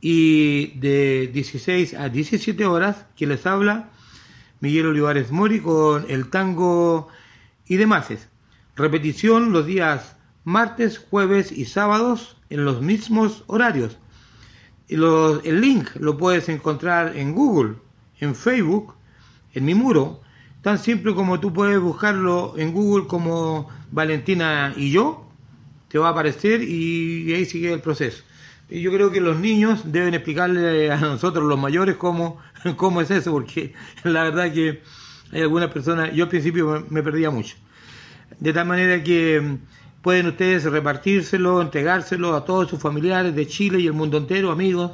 y 0.00 0.78
de 0.78 1.30
16 1.32 1.94
a 1.94 2.08
17 2.08 2.66
horas 2.66 3.06
que 3.16 3.26
les 3.26 3.46
habla 3.46 3.90
Miguel 4.60 4.86
Olivares 4.86 5.30
Mori 5.30 5.60
con 5.60 6.06
el 6.08 6.28
tango 6.28 7.08
y 7.66 7.76
demás. 7.76 8.08
Repetición 8.74 9.52
los 9.52 9.66
días 9.66 10.15
martes, 10.46 10.98
jueves 11.10 11.50
y 11.50 11.64
sábados 11.64 12.36
en 12.50 12.64
los 12.64 12.80
mismos 12.80 13.42
horarios. 13.48 13.98
Y 14.88 14.96
lo- 14.96 15.42
el 15.42 15.60
link 15.60 15.88
lo 15.96 16.16
puedes 16.16 16.48
encontrar 16.48 17.16
en 17.16 17.34
Google, 17.34 17.74
en 18.20 18.34
Facebook, 18.36 18.94
en 19.54 19.64
mi 19.64 19.74
muro, 19.74 20.20
tan 20.62 20.78
simple 20.78 21.14
como 21.16 21.40
tú 21.40 21.52
puedes 21.52 21.80
buscarlo 21.80 22.54
en 22.56 22.72
Google 22.72 23.08
como 23.08 23.68
Valentina 23.90 24.72
y 24.76 24.92
yo, 24.92 25.28
te 25.88 25.98
va 25.98 26.08
a 26.08 26.10
aparecer 26.12 26.62
y, 26.62 27.34
ahí 27.34 27.44
sigue 27.44 27.72
el 27.72 27.80
proceso. 27.80 28.22
Yo 28.70 28.92
creo 28.92 29.10
que 29.10 29.20
los 29.20 29.36
niños 29.38 29.90
deben 29.92 30.14
explicarle 30.14 30.92
a 30.92 30.96
nosotros, 30.98 31.44
los 31.44 31.58
mayores, 31.58 31.96
cómo, 31.96 32.38
cómo 32.76 33.00
es 33.00 33.10
eso, 33.10 33.32
porque 33.32 33.74
la 34.04 34.22
verdad 34.22 34.52
que 34.52 34.80
hay 35.32 35.42
algunas 35.42 35.72
personas, 35.72 36.12
yo 36.14 36.24
al 36.24 36.30
principio 36.30 36.68
me, 36.68 36.80
me 36.88 37.02
perdía 37.02 37.30
mucho. 37.30 37.56
De 38.38 38.52
tal 38.52 38.66
manera 38.66 39.02
que 39.02 39.58
pueden 40.06 40.28
ustedes 40.28 40.62
repartírselo, 40.62 41.60
entregárselo 41.60 42.36
a 42.36 42.44
todos 42.44 42.70
sus 42.70 42.78
familiares 42.78 43.34
de 43.34 43.44
Chile 43.48 43.80
y 43.80 43.88
el 43.88 43.92
mundo 43.92 44.18
entero, 44.18 44.52
amigos, 44.52 44.92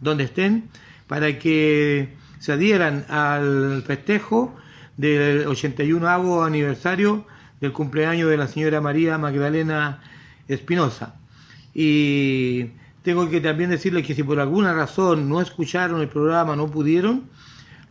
donde 0.00 0.24
estén, 0.24 0.70
para 1.06 1.38
que 1.38 2.14
se 2.38 2.52
adhieran 2.52 3.04
al 3.10 3.82
festejo 3.86 4.56
del 4.96 5.46
81 5.48 6.42
aniversario 6.42 7.26
del 7.60 7.72
cumpleaños 7.72 8.30
de 8.30 8.38
la 8.38 8.46
señora 8.46 8.80
María 8.80 9.18
Magdalena 9.18 10.02
Espinosa. 10.48 11.16
Y 11.74 12.70
tengo 13.02 13.28
que 13.28 13.42
también 13.42 13.68
decirles 13.68 14.06
que 14.06 14.14
si 14.14 14.22
por 14.22 14.40
alguna 14.40 14.72
razón 14.72 15.28
no 15.28 15.42
escucharon 15.42 16.00
el 16.00 16.08
programa, 16.08 16.56
no 16.56 16.70
pudieron, 16.70 17.24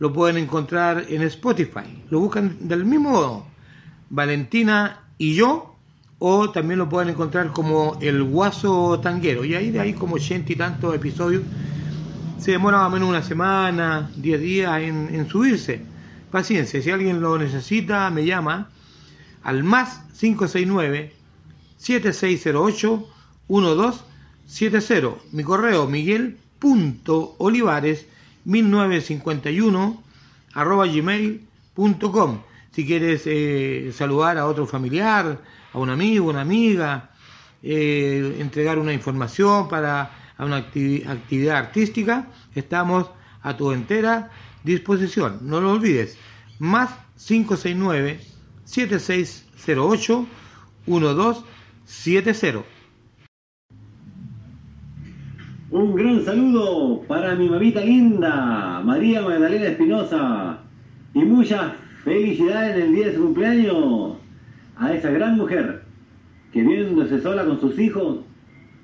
lo 0.00 0.12
pueden 0.12 0.38
encontrar 0.38 1.04
en 1.08 1.22
Spotify. 1.22 2.02
Lo 2.10 2.18
buscan 2.18 2.56
del 2.66 2.84
mismo 2.84 3.10
modo, 3.10 3.46
Valentina 4.10 5.04
y 5.18 5.36
yo, 5.36 5.73
o 6.18 6.50
también 6.50 6.78
lo 6.78 6.88
pueden 6.88 7.10
encontrar 7.10 7.52
como 7.52 7.98
El 8.00 8.22
Guaso 8.22 9.00
Tanguero. 9.00 9.44
Y 9.44 9.54
ahí 9.54 9.70
de 9.70 9.80
ahí 9.80 9.92
como 9.94 10.16
ochenta 10.16 10.52
y 10.52 10.56
tantos 10.56 10.94
episodios. 10.94 11.42
Se 12.38 12.52
demora 12.52 12.78
más 12.78 12.88
o 12.88 12.90
menos 12.90 13.08
una 13.08 13.22
semana, 13.22 14.10
10 14.16 14.40
días 14.40 14.82
en, 14.82 15.14
en 15.14 15.28
subirse. 15.28 15.82
Paciencia, 16.30 16.82
si 16.82 16.90
alguien 16.90 17.20
lo 17.20 17.38
necesita, 17.38 18.10
me 18.10 18.24
llama 18.24 18.70
al 19.42 19.62
más 19.62 20.00
569 20.18 21.12
7608 21.76 23.08
1270. 23.48 25.16
Mi 25.32 25.44
correo 25.44 25.86
miguel.olivares 25.86 28.06
1951 28.44 30.02
arroba 30.54 30.86
gmail.com. 30.86 32.40
Si 32.72 32.86
quieres 32.86 33.22
eh, 33.26 33.92
saludar 33.94 34.38
a 34.38 34.46
otro 34.46 34.66
familiar, 34.66 35.40
a 35.74 35.78
un 35.78 35.90
amigo, 35.90 36.30
una 36.30 36.40
amiga, 36.42 37.10
eh, 37.62 38.36
entregar 38.40 38.78
una 38.78 38.92
información 38.92 39.68
para 39.68 40.10
a 40.36 40.44
una 40.44 40.58
activi- 40.58 41.06
actividad 41.06 41.56
artística, 41.58 42.26
estamos 42.54 43.10
a 43.42 43.56
tu 43.56 43.70
entera 43.72 44.30
disposición. 44.64 45.38
No 45.42 45.60
lo 45.60 45.72
olvides, 45.72 46.18
más 46.58 46.90
569 47.26 48.20
7608 48.64 50.26
1270. 50.86 52.62
Un 55.70 55.94
gran 55.96 56.24
saludo 56.24 57.02
para 57.08 57.34
mi 57.34 57.48
mamita 57.48 57.80
linda, 57.80 58.80
María 58.84 59.22
Magdalena 59.22 59.66
Espinosa, 59.66 60.58
y 61.14 61.20
muchas 61.24 61.72
felicidades 62.04 62.76
en 62.76 62.82
el 62.82 62.94
día 62.94 63.06
de 63.08 63.14
su 63.16 63.22
cumpleaños 63.22 64.16
a 64.76 64.92
esa 64.92 65.10
gran 65.10 65.36
mujer 65.36 65.82
que 66.52 66.62
viéndose 66.62 67.20
sola 67.20 67.44
con 67.44 67.60
sus 67.60 67.78
hijos, 67.78 68.20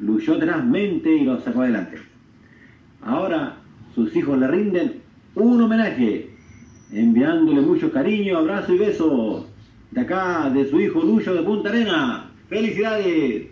luchó 0.01 0.39
tenazmente 0.39 1.15
y 1.15 1.25
los 1.25 1.45
sacó 1.45 1.62
adelante. 1.62 1.99
Ahora 3.03 3.57
sus 3.95 4.15
hijos 4.17 4.39
le 4.39 4.49
rinden 4.49 5.01
un 5.35 5.62
homenaje, 5.62 6.31
enviándole 6.93 7.61
mucho 7.61 7.93
cariño, 7.93 8.39
abrazo 8.39 8.75
y 8.75 8.79
besos 8.79 9.47
de 9.91 10.01
acá, 10.01 10.51
de 10.51 10.69
su 10.69 10.81
hijo 10.81 11.03
Lucho 11.03 11.35
de 11.35 11.43
Punta 11.43 11.69
Arena. 11.69 12.31
¡Felicidades! 12.49 13.47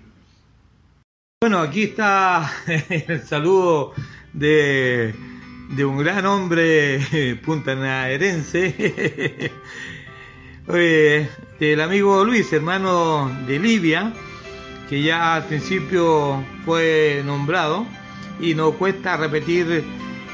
Bueno, 1.40 1.60
aquí 1.60 1.84
está 1.84 2.50
el 3.08 3.20
saludo 3.20 3.92
de, 4.32 5.14
de 5.76 5.84
un 5.84 5.98
gran 5.98 6.26
hombre 6.26 7.00
puntanerense, 7.44 9.52
Oye, 10.66 11.28
del 11.58 11.80
amigo 11.80 12.24
Luis, 12.24 12.52
hermano 12.52 13.30
de 13.46 13.58
Livia, 13.58 14.12
que 14.88 15.02
ya 15.02 15.34
al 15.34 15.44
principio 15.44 16.44
fue 16.64 17.22
nombrado 17.24 17.84
y 18.40 18.54
no 18.54 18.72
cuesta 18.72 19.16
repetir 19.16 19.84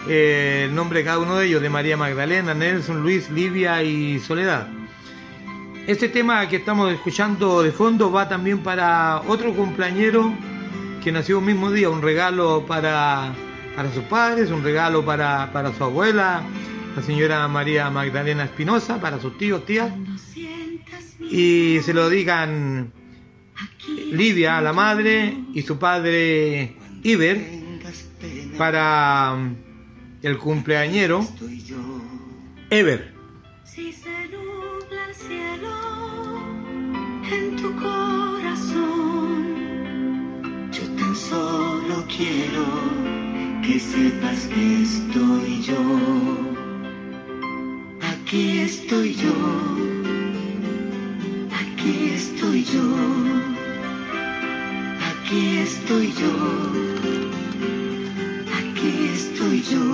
eh, 0.06 0.64
el 0.66 0.74
nombre 0.74 0.98
de 0.98 1.04
cada 1.06 1.18
uno 1.18 1.36
de 1.36 1.46
ellos, 1.46 1.62
de 1.62 1.70
María 1.70 1.96
Magdalena, 1.96 2.52
Nelson, 2.52 3.02
Luis, 3.02 3.30
Livia 3.30 3.82
y 3.82 4.18
Soledad. 4.20 4.68
Este 5.86 6.08
tema 6.08 6.46
que 6.48 6.56
estamos 6.56 6.92
escuchando 6.92 7.62
de 7.62 7.72
fondo 7.72 8.12
va 8.12 8.28
también 8.28 8.58
para 8.58 9.22
otro 9.26 9.54
cumpleañero 9.54 10.32
que 11.02 11.10
nació 11.10 11.38
el 11.38 11.44
mismo 11.46 11.70
día, 11.70 11.88
un 11.88 12.02
regalo 12.02 12.64
para, 12.66 13.32
para 13.74 13.92
sus 13.92 14.04
padres, 14.04 14.50
un 14.50 14.62
regalo 14.62 15.04
para, 15.04 15.50
para 15.52 15.72
su 15.72 15.84
abuela, 15.84 16.42
la 16.94 17.02
señora 17.02 17.48
María 17.48 17.88
Magdalena 17.90 18.44
Espinosa, 18.44 19.00
para 19.00 19.20
sus 19.20 19.36
tíos, 19.38 19.64
tías, 19.64 19.90
y 21.20 21.80
se 21.82 21.92
lo 21.94 22.08
digan 22.08 22.92
Livia, 24.12 24.60
la 24.60 24.72
madre, 24.72 25.36
y 25.52 25.62
su 25.62 25.78
padre 25.78 26.76
Iber, 27.02 27.40
para 28.56 29.36
el 30.22 30.38
cumpleañero 30.38 31.26
Ever. 32.70 33.12
Si 33.64 33.92
se 33.92 34.28
nubla 34.28 35.08
el 35.08 35.14
cielo 35.14 35.72
en 37.30 37.56
tu 37.56 37.74
corazón, 37.76 39.44
Yo 40.72 40.82
tan 40.96 41.14
solo 41.14 42.04
quiero 42.08 42.64
que 43.62 43.78
sepas 43.78 44.46
que 44.46 44.82
estoy 44.82 45.62
yo. 45.62 45.82
Aquí 48.00 48.58
estoy 48.60 49.14
yo. 49.14 49.93
Aquí 51.84 52.12
estoy 52.14 52.64
yo. 52.64 52.82
Aquí 55.10 55.58
estoy 55.58 56.14
yo. 56.14 56.32
Aquí 58.56 59.10
estoy 59.12 59.62
yo. 59.70 59.84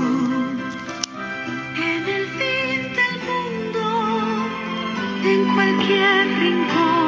en 1.83 2.09
el 2.09 2.27
fin 2.39 2.81
del 2.95 3.17
mundo, 3.27 3.83
en 5.25 5.55
cualquier 5.55 6.39
rincón. 6.39 7.00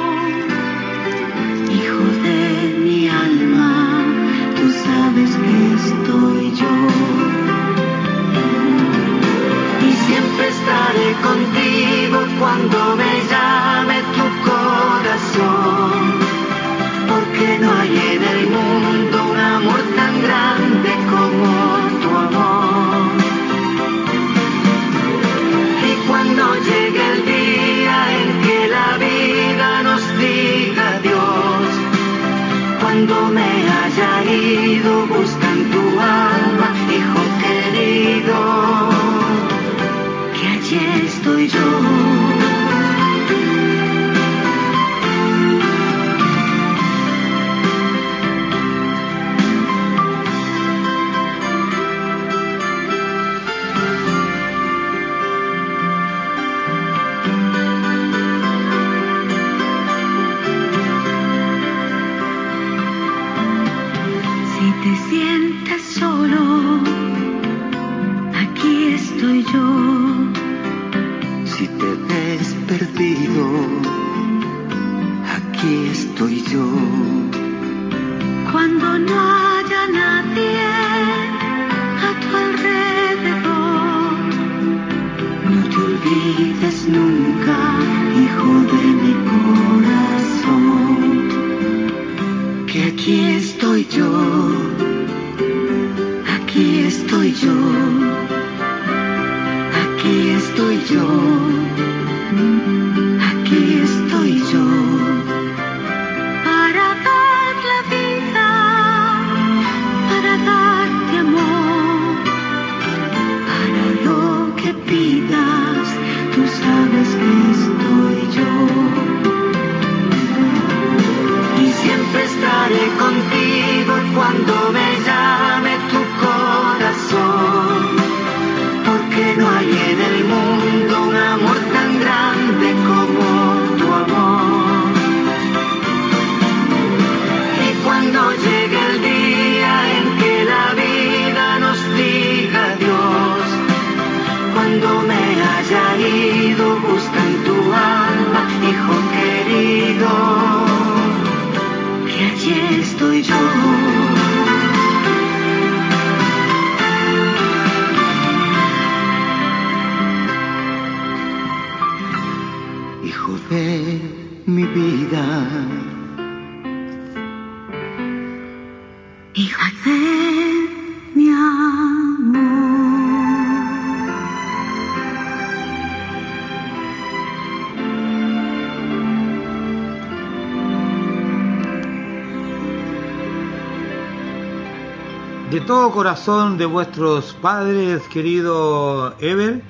Corazón 185.93 186.57
de 186.57 186.65
vuestros 186.65 187.35
padres, 187.35 188.03
querido 188.09 189.15
Ever, 189.21 189.63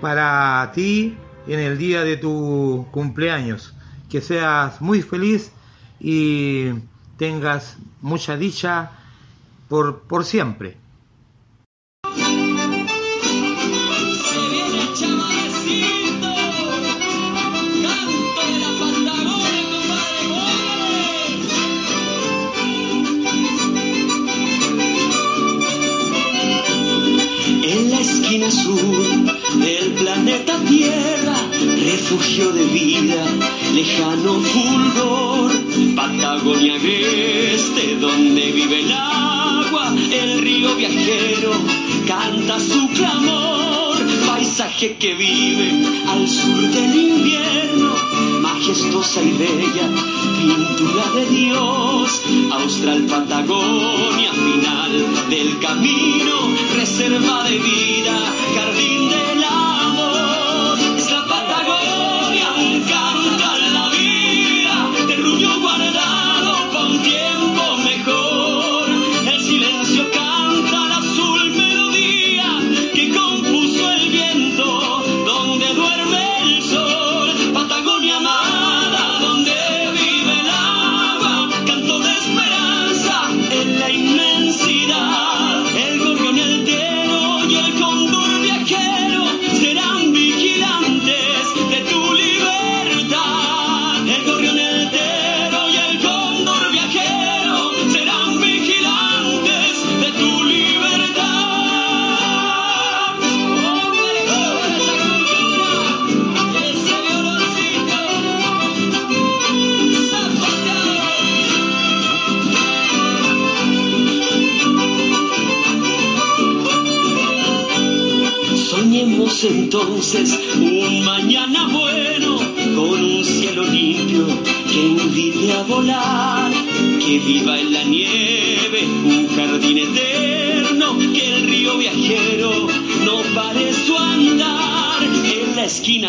para 0.00 0.72
ti 0.74 1.16
en 1.46 1.60
el 1.60 1.78
día 1.78 2.02
de 2.02 2.16
tu 2.16 2.86
cumpleaños. 2.90 3.72
Que 4.10 4.20
seas 4.20 4.80
muy 4.80 5.02
feliz 5.02 5.52
y 6.00 6.70
tengas 7.16 7.76
mucha 8.00 8.36
dicha 8.36 8.90
por, 9.68 10.00
por 10.00 10.24
siempre. 10.24 10.76
Tierra, 31.02 31.36
refugio 31.80 32.52
de 32.52 32.64
vida, 32.66 33.24
lejano 33.74 34.40
fulgor, 34.40 35.50
Patagonia 35.96 36.74
agreste, 36.74 37.96
donde 38.00 38.52
vive 38.52 38.80
el 38.80 38.92
agua, 38.92 39.92
el 40.12 40.40
río 40.42 40.76
viajero 40.76 41.52
canta 42.06 42.60
su 42.60 42.88
clamor, 42.90 43.96
paisaje 44.26 44.96
que 44.96 45.14
vive 45.14 45.68
al 46.06 46.28
sur 46.28 46.60
del 46.70 46.94
invierno, 46.94 47.94
majestuosa 48.40 49.22
y 49.22 49.32
bella, 49.32 49.88
pintura 50.38 51.06
de 51.16 51.26
Dios, 51.30 52.22
Austral 52.52 53.02
Patagonia, 53.06 54.32
final 54.32 54.92
del 55.30 55.58
camino, 55.58 56.34
reserva 56.76 57.42
de 57.44 57.58
vida, 57.58 58.16
jardín 58.54 59.08
del 59.08 59.31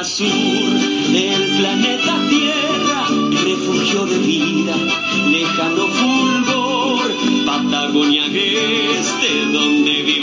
sur 0.03 0.29
del 1.13 1.57
planeta 1.57 2.21
Tierra, 2.27 3.07
refugio 3.45 4.05
de 4.05 4.17
vida, 4.17 4.75
lejano 5.29 5.87
fulgor, 5.87 7.15
Patagonia 7.45 8.25
agreste, 8.25 9.45
donde 9.53 10.01
vive 10.03 10.22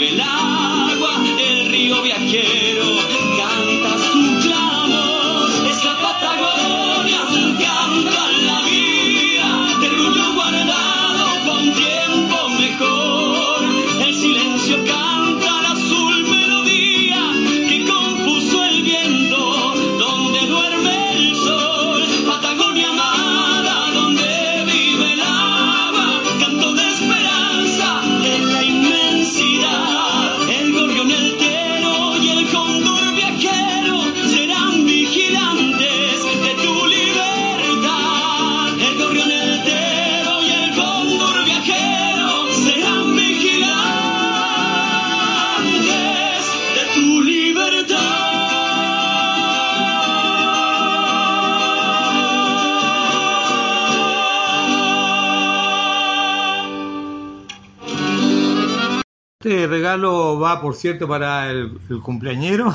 por 60.61 60.75
cierto, 60.75 61.07
para 61.07 61.49
el, 61.49 61.77
el 61.89 61.99
cumpleañero 61.99 62.73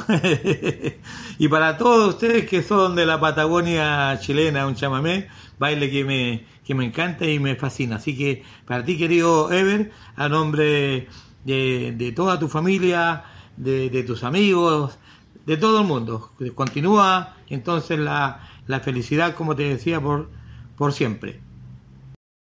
y 1.38 1.48
para 1.48 1.78
todos 1.78 2.14
ustedes 2.14 2.48
que 2.48 2.62
son 2.62 2.94
de 2.96 3.06
la 3.06 3.20
Patagonia 3.20 4.18
chilena, 4.20 4.66
un 4.66 4.74
chamamé, 4.74 5.28
baile 5.58 5.90
que 5.90 6.04
me, 6.04 6.46
que 6.64 6.74
me 6.74 6.84
encanta 6.84 7.26
y 7.26 7.38
me 7.38 7.56
fascina. 7.56 7.96
Así 7.96 8.16
que 8.16 8.42
para 8.66 8.84
ti, 8.84 8.98
querido 8.98 9.52
Ever, 9.52 9.92
a 10.16 10.28
nombre 10.28 11.08
de, 11.44 11.94
de 11.96 12.12
toda 12.12 12.38
tu 12.38 12.48
familia, 12.48 13.24
de, 13.56 13.88
de 13.90 14.02
tus 14.02 14.24
amigos, 14.24 14.98
de 15.46 15.56
todo 15.56 15.80
el 15.80 15.86
mundo, 15.86 16.32
continúa 16.54 17.36
entonces 17.48 17.98
la, 17.98 18.48
la 18.66 18.80
felicidad, 18.80 19.34
como 19.34 19.54
te 19.54 19.62
decía, 19.62 20.00
por, 20.00 20.28
por 20.76 20.92
siempre. 20.92 21.40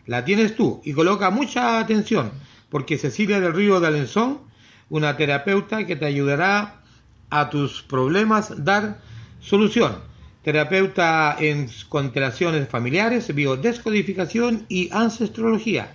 la 0.06 0.26
tienes 0.26 0.56
tú 0.56 0.81
y 0.84 0.91
coloca 0.94 1.30
mucha 1.30 1.80
atención 1.80 2.31
porque 2.69 2.98
Cecilia 2.98 3.40
del 3.40 3.53
Río 3.53 3.80
de 3.80 3.88
Alenzón, 3.88 4.40
una 4.90 5.15
terapeuta 5.15 5.85
que 5.85 5.95
te 5.95 6.06
ayudará 6.06 6.83
a 7.40 7.50
tus 7.50 7.82
problemas 7.82 8.64
dar 8.64 9.00
solución. 9.42 9.96
Terapeuta 10.44 11.36
en 11.40 11.68
constelaciones 11.90 12.70
familiares, 12.70 13.34
biodescodificación 13.34 14.66
y 14.70 14.90
ancestrología. 14.92 15.92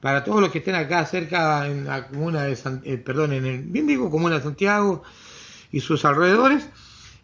Para 0.02 0.24
todos 0.24 0.42
los 0.42 0.52
que 0.52 0.60
estén 0.60 0.76
acá 0.76 1.06
cerca 1.06 1.68
en 1.68 1.86
la 1.86 2.08
comuna 2.08 2.44
de 2.44 2.56
San- 2.56 2.82
eh, 2.84 2.98
perdón, 2.98 3.34
en 3.34 3.46
el 3.46 3.62
bien 3.62 4.10
comuna 4.10 4.36
de 4.36 4.44
Santiago 4.44 5.04
y 5.72 5.80
sus 5.80 6.06
alrededores, 6.06 6.68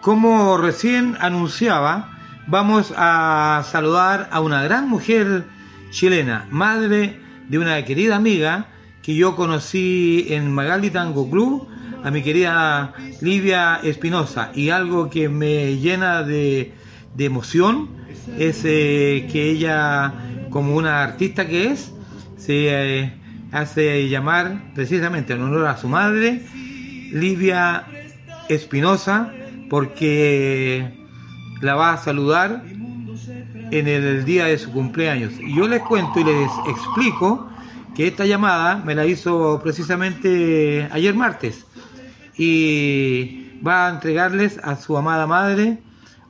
Como 0.00 0.56
recién 0.56 1.16
anunciaba, 1.20 2.17
vamos 2.48 2.92
a 2.96 3.62
saludar 3.70 4.28
a 4.32 4.40
una 4.40 4.62
gran 4.62 4.88
mujer 4.88 5.44
chilena, 5.90 6.46
madre 6.50 7.20
de 7.48 7.58
una 7.58 7.84
querida 7.84 8.16
amiga 8.16 8.66
que 9.02 9.14
yo 9.14 9.36
conocí 9.36 10.26
en 10.30 10.52
Magali 10.52 10.90
Tango 10.90 11.30
Club, 11.30 11.68
a 12.02 12.10
mi 12.10 12.22
querida 12.22 12.94
Livia 13.20 13.80
Espinosa. 13.82 14.50
Y 14.54 14.70
algo 14.70 15.10
que 15.10 15.28
me 15.28 15.76
llena 15.76 16.22
de, 16.22 16.72
emoción 17.18 17.88
es 18.38 18.62
eh, 18.64 19.28
que 19.30 19.50
ella, 19.50 20.12
como 20.50 20.76
una 20.76 21.02
artista 21.02 21.46
que 21.46 21.70
es, 21.70 21.92
se 22.36 23.00
eh, 23.00 23.12
hace 23.52 24.08
llamar 24.08 24.72
precisamente 24.74 25.32
en 25.32 25.42
honor 25.42 25.66
a 25.66 25.76
su 25.76 25.88
madre, 25.88 26.42
Livia 27.12 27.86
Espinosa, 28.48 29.32
porque 29.68 30.97
la 31.60 31.74
va 31.74 31.92
a 31.92 31.98
saludar 31.98 32.62
en 33.70 33.88
el 33.88 34.24
día 34.24 34.46
de 34.46 34.58
su 34.58 34.72
cumpleaños. 34.72 35.32
Y 35.38 35.54
yo 35.54 35.68
les 35.68 35.82
cuento 35.82 36.20
y 36.20 36.24
les 36.24 36.50
explico 36.68 37.48
que 37.94 38.06
esta 38.06 38.26
llamada 38.26 38.76
me 38.76 38.94
la 38.94 39.06
hizo 39.06 39.60
precisamente 39.62 40.88
ayer 40.92 41.14
martes 41.14 41.66
y 42.36 43.58
va 43.66 43.88
a 43.88 43.90
entregarles 43.90 44.58
a 44.62 44.76
su 44.76 44.96
amada 44.96 45.26
madre 45.26 45.78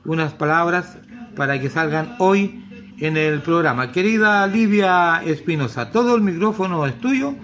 unas 0.05 0.33
palabras 0.33 0.97
para 1.35 1.59
que 1.61 1.69
salgan 1.69 2.15
hoy 2.17 2.65
en 2.97 3.17
el 3.17 3.41
programa. 3.41 3.91
Querida 3.91 4.45
Livia 4.47 5.21
Espinosa, 5.23 5.91
todo 5.91 6.15
el 6.15 6.21
micrófono 6.21 6.85
es 6.85 6.99
tuyo 6.99 7.35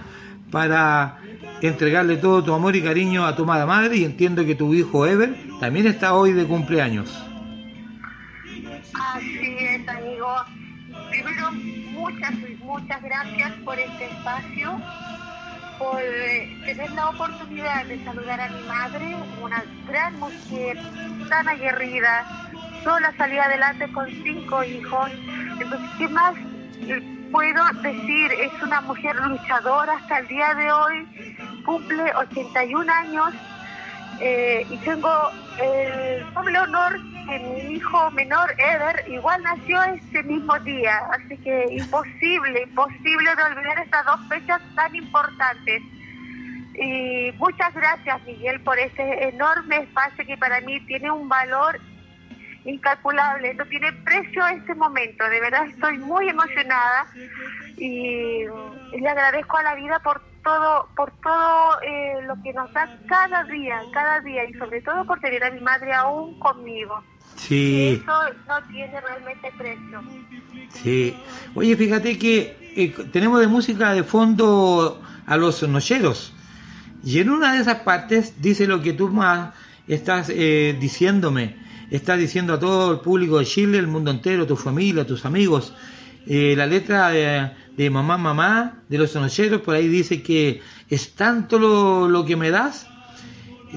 para 0.51 1.19
entregarle 1.61 2.17
todo 2.17 2.43
tu 2.43 2.53
amor 2.53 2.75
y 2.75 2.81
cariño 2.81 3.25
a 3.25 3.35
tu 3.35 3.43
amada 3.43 3.65
madre 3.65 3.97
y 3.97 4.03
entiendo 4.03 4.45
que 4.45 4.55
tu 4.55 4.73
hijo 4.73 5.05
Ever 5.05 5.35
también 5.59 5.87
está 5.87 6.13
hoy 6.13 6.33
de 6.33 6.45
cumpleaños. 6.45 7.24
Muchas 12.85 13.01
gracias 13.01 13.51
por 13.63 13.79
este 13.79 14.05
espacio, 14.05 14.79
por 15.79 15.99
eh, 15.99 16.55
tener 16.65 16.91
la 16.91 17.09
oportunidad 17.09 17.83
de 17.85 18.03
saludar 18.05 18.39
a 18.39 18.49
mi 18.49 18.61
madre, 18.67 19.15
una 19.41 19.63
gran 19.87 20.19
mujer, 20.19 20.77
tan 21.27 21.47
aguerrida, 21.47 22.51
sola 22.83 23.11
salí 23.17 23.39
adelante 23.39 23.91
con 23.91 24.07
cinco 24.07 24.63
hijos. 24.63 25.09
Entonces, 25.59 25.89
¿qué 25.97 26.07
más 26.09 26.35
eh, 26.81 27.27
puedo 27.31 27.65
decir? 27.81 28.31
Es 28.33 28.61
una 28.61 28.81
mujer 28.81 29.15
luchadora 29.15 29.93
hasta 29.93 30.19
el 30.19 30.27
día 30.27 30.53
de 30.53 30.71
hoy, 30.71 31.35
cumple 31.65 32.03
81 32.17 32.93
años 32.93 33.33
eh, 34.19 34.63
y 34.69 34.77
tengo 34.77 35.31
el 35.59 36.33
doble 36.35 36.59
honor 36.59 37.14
que 37.25 37.39
mi 37.39 37.75
hijo 37.75 38.11
menor, 38.11 38.53
Eder, 38.57 39.05
igual 39.07 39.41
nació 39.43 39.81
ese 39.83 40.23
mismo 40.23 40.57
día. 40.59 40.97
Así 41.11 41.37
que 41.37 41.65
imposible, 41.71 42.63
imposible 42.63 43.35
de 43.35 43.43
olvidar 43.43 43.79
estas 43.79 44.05
dos 44.05 44.19
fechas 44.29 44.61
tan 44.75 44.95
importantes. 44.95 45.81
Y 46.75 47.31
muchas 47.37 47.73
gracias, 47.73 48.21
Miguel, 48.23 48.59
por 48.61 48.77
ese 48.77 49.29
enorme 49.29 49.77
espacio 49.77 50.25
que 50.25 50.37
para 50.37 50.59
mí 50.61 50.79
tiene 50.87 51.09
un 51.09 51.29
valor 51.29 51.79
incalculable, 52.65 53.53
no 53.53 53.65
tiene 53.65 53.93
precio 53.93 54.45
este 54.47 54.75
momento. 54.75 55.23
De 55.29 55.39
verdad 55.39 55.67
estoy 55.67 55.97
muy 55.99 56.27
emocionada 56.27 57.07
y 57.77 58.45
le 58.99 59.09
agradezco 59.09 59.57
a 59.57 59.63
la 59.63 59.75
vida 59.75 59.99
por 59.99 60.21
todo, 60.43 60.87
por 60.95 61.11
todo 61.21 61.81
eh, 61.81 62.21
lo 62.23 62.35
que 62.43 62.53
nos 62.53 62.71
da 62.73 62.87
cada 63.07 63.43
día, 63.45 63.81
cada 63.93 64.19
día 64.21 64.45
y 64.45 64.53
sobre 64.53 64.81
todo 64.81 65.05
por 65.05 65.19
tener 65.19 65.43
a 65.43 65.51
mi 65.51 65.59
madre 65.61 65.93
aún 65.93 66.39
conmigo. 66.39 67.03
Sí, 67.35 68.01
Eso 68.01 68.11
no 68.47 68.67
tiene 68.71 69.01
realmente 69.01 69.51
precio. 69.57 70.01
sí. 70.81 71.15
Oye, 71.53 71.75
fíjate 71.75 72.17
que 72.17 72.73
eh, 72.75 72.93
tenemos 73.11 73.39
de 73.39 73.47
música 73.47 73.93
de 73.93 74.03
fondo 74.03 75.01
a 75.25 75.37
los 75.37 75.61
nocheros. 75.67 76.33
Y 77.03 77.19
en 77.19 77.29
una 77.29 77.53
de 77.53 77.61
esas 77.61 77.79
partes 77.81 78.41
dice 78.41 78.67
lo 78.67 78.81
que 78.81 78.93
tú 78.93 79.09
más 79.09 79.53
estás 79.87 80.29
eh, 80.33 80.75
diciéndome. 80.79 81.55
Estás 81.91 82.17
diciendo 82.17 82.53
a 82.53 82.59
todo 82.59 82.93
el 82.93 82.99
público 82.99 83.37
de 83.39 83.45
Chile, 83.45 83.77
el 83.77 83.87
mundo 83.87 84.09
entero, 84.11 84.47
tu 84.47 84.55
familia, 84.55 85.05
tus 85.05 85.23
amigos. 85.25 85.73
Eh, 86.25 86.55
la 86.57 86.65
letra 86.65 87.09
de, 87.09 87.51
de 87.77 87.89
Mamá, 87.91 88.17
Mamá, 88.17 88.79
de 88.89 88.97
los 88.97 89.13
nocheros, 89.15 89.61
por 89.61 89.75
ahí 89.75 89.87
dice 89.87 90.23
que 90.23 90.61
es 90.89 91.13
tanto 91.13 91.59
lo, 91.59 92.07
lo 92.09 92.25
que 92.25 92.35
me 92.35 92.49
das, 92.49 92.87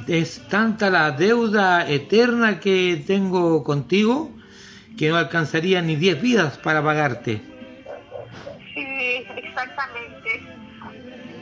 es 0.06 0.46
tanta 0.48 0.90
la 0.90 1.10
deuda 1.10 1.88
eterna 1.88 2.60
que 2.60 3.02
tengo 3.06 3.64
contigo, 3.64 4.30
que 4.96 5.08
no 5.08 5.16
alcanzaría 5.16 5.82
ni 5.82 5.96
10 5.96 6.20
vidas 6.20 6.58
para 6.58 6.82
pagarte. 6.82 7.42
Sí, 8.74 9.26
exactamente. 9.36 10.42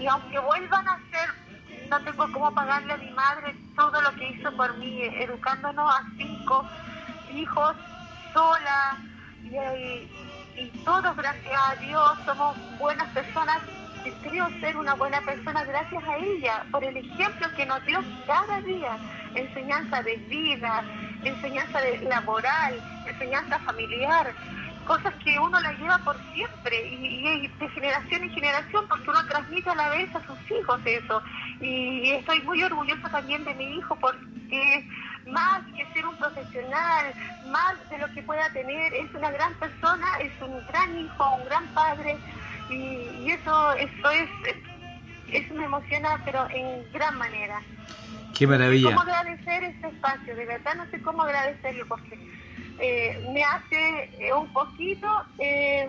Y 0.00 0.06
aunque 0.06 0.38
vuelvan 0.38 0.88
a 0.88 0.98
ser, 1.10 1.88
no 1.90 2.00
tengo 2.00 2.32
cómo 2.32 2.54
pagarle 2.54 2.92
a 2.92 2.96
mi 2.96 3.10
madre 3.10 3.54
todo 3.76 4.00
lo 4.00 4.14
que 4.16 4.30
hizo 4.30 4.50
por 4.56 4.76
mí, 4.78 5.02
educándonos 5.02 5.90
a 5.90 6.02
cinco 6.16 6.64
hijos 7.34 7.76
sola 8.32 8.98
y 10.56 10.68
todos, 10.84 11.16
gracias 11.16 11.60
a 11.68 11.74
Dios, 11.76 12.18
somos 12.24 12.56
buenas 12.78 13.08
personas. 13.10 13.58
Y 14.06 14.10
creo 14.28 14.48
ser 14.60 14.76
una 14.76 14.94
buena 14.94 15.20
persona 15.22 15.64
gracias 15.64 16.04
a 16.04 16.16
ella, 16.16 16.64
por 16.70 16.84
el 16.84 16.96
ejemplo 16.96 17.48
que 17.56 17.66
nos 17.66 17.84
dio 17.86 17.98
cada 18.24 18.60
día, 18.60 18.96
enseñanza 19.34 20.00
de 20.02 20.16
vida, 20.28 20.84
enseñanza 21.24 21.80
laboral, 22.02 22.80
enseñanza 23.04 23.58
familiar, 23.60 24.32
cosas 24.86 25.12
que 25.24 25.36
uno 25.40 25.58
las 25.58 25.76
lleva 25.80 25.98
por 25.98 26.16
siempre 26.32 26.86
y, 26.88 27.26
y 27.26 27.48
de 27.48 27.68
generación 27.70 28.22
en 28.22 28.30
generación 28.30 28.86
porque 28.88 29.10
uno 29.10 29.26
transmite 29.26 29.70
a 29.70 29.74
la 29.74 29.88
vez 29.88 30.14
a 30.14 30.24
sus 30.24 30.38
hijos 30.52 30.80
eso. 30.84 31.20
Y 31.60 32.10
estoy 32.12 32.40
muy 32.42 32.62
orgullosa 32.62 33.08
también 33.10 33.44
de 33.44 33.54
mi 33.54 33.76
hijo 33.76 33.98
porque 34.00 34.88
más 35.26 35.62
que 35.76 35.84
ser 35.92 36.06
un 36.06 36.16
profesional 36.16 37.12
más 37.48 37.90
de 37.90 37.98
lo 37.98 38.06
que 38.14 38.22
pueda 38.22 38.48
tener 38.50 38.94
es 38.94 39.12
una 39.12 39.32
gran 39.32 39.52
persona 39.54 40.06
es 40.20 40.30
un 40.40 40.64
gran 40.68 40.96
hijo 40.96 41.34
un 41.34 41.44
gran 41.46 41.66
padre 41.74 42.16
y, 42.70 42.74
y 43.24 43.30
eso 43.30 43.72
eso 43.74 44.10
es 44.10 44.28
eso 45.32 45.54
me 45.54 45.64
emociona 45.64 46.20
pero 46.24 46.48
en 46.50 46.90
gran 46.92 47.16
manera 47.18 47.60
Qué 48.36 48.46
maravilla. 48.46 48.88
cómo 48.90 49.00
agradecer 49.00 49.64
este 49.64 49.88
espacio, 49.88 50.36
de 50.36 50.44
verdad 50.44 50.74
no 50.74 50.86
sé 50.90 51.00
cómo 51.00 51.22
agradecerlo 51.22 51.86
porque 51.86 52.18
eh, 52.78 53.26
me 53.32 53.42
hace 53.42 54.10
eh, 54.18 54.32
un 54.34 54.52
poquito, 54.52 55.08
eh, 55.38 55.88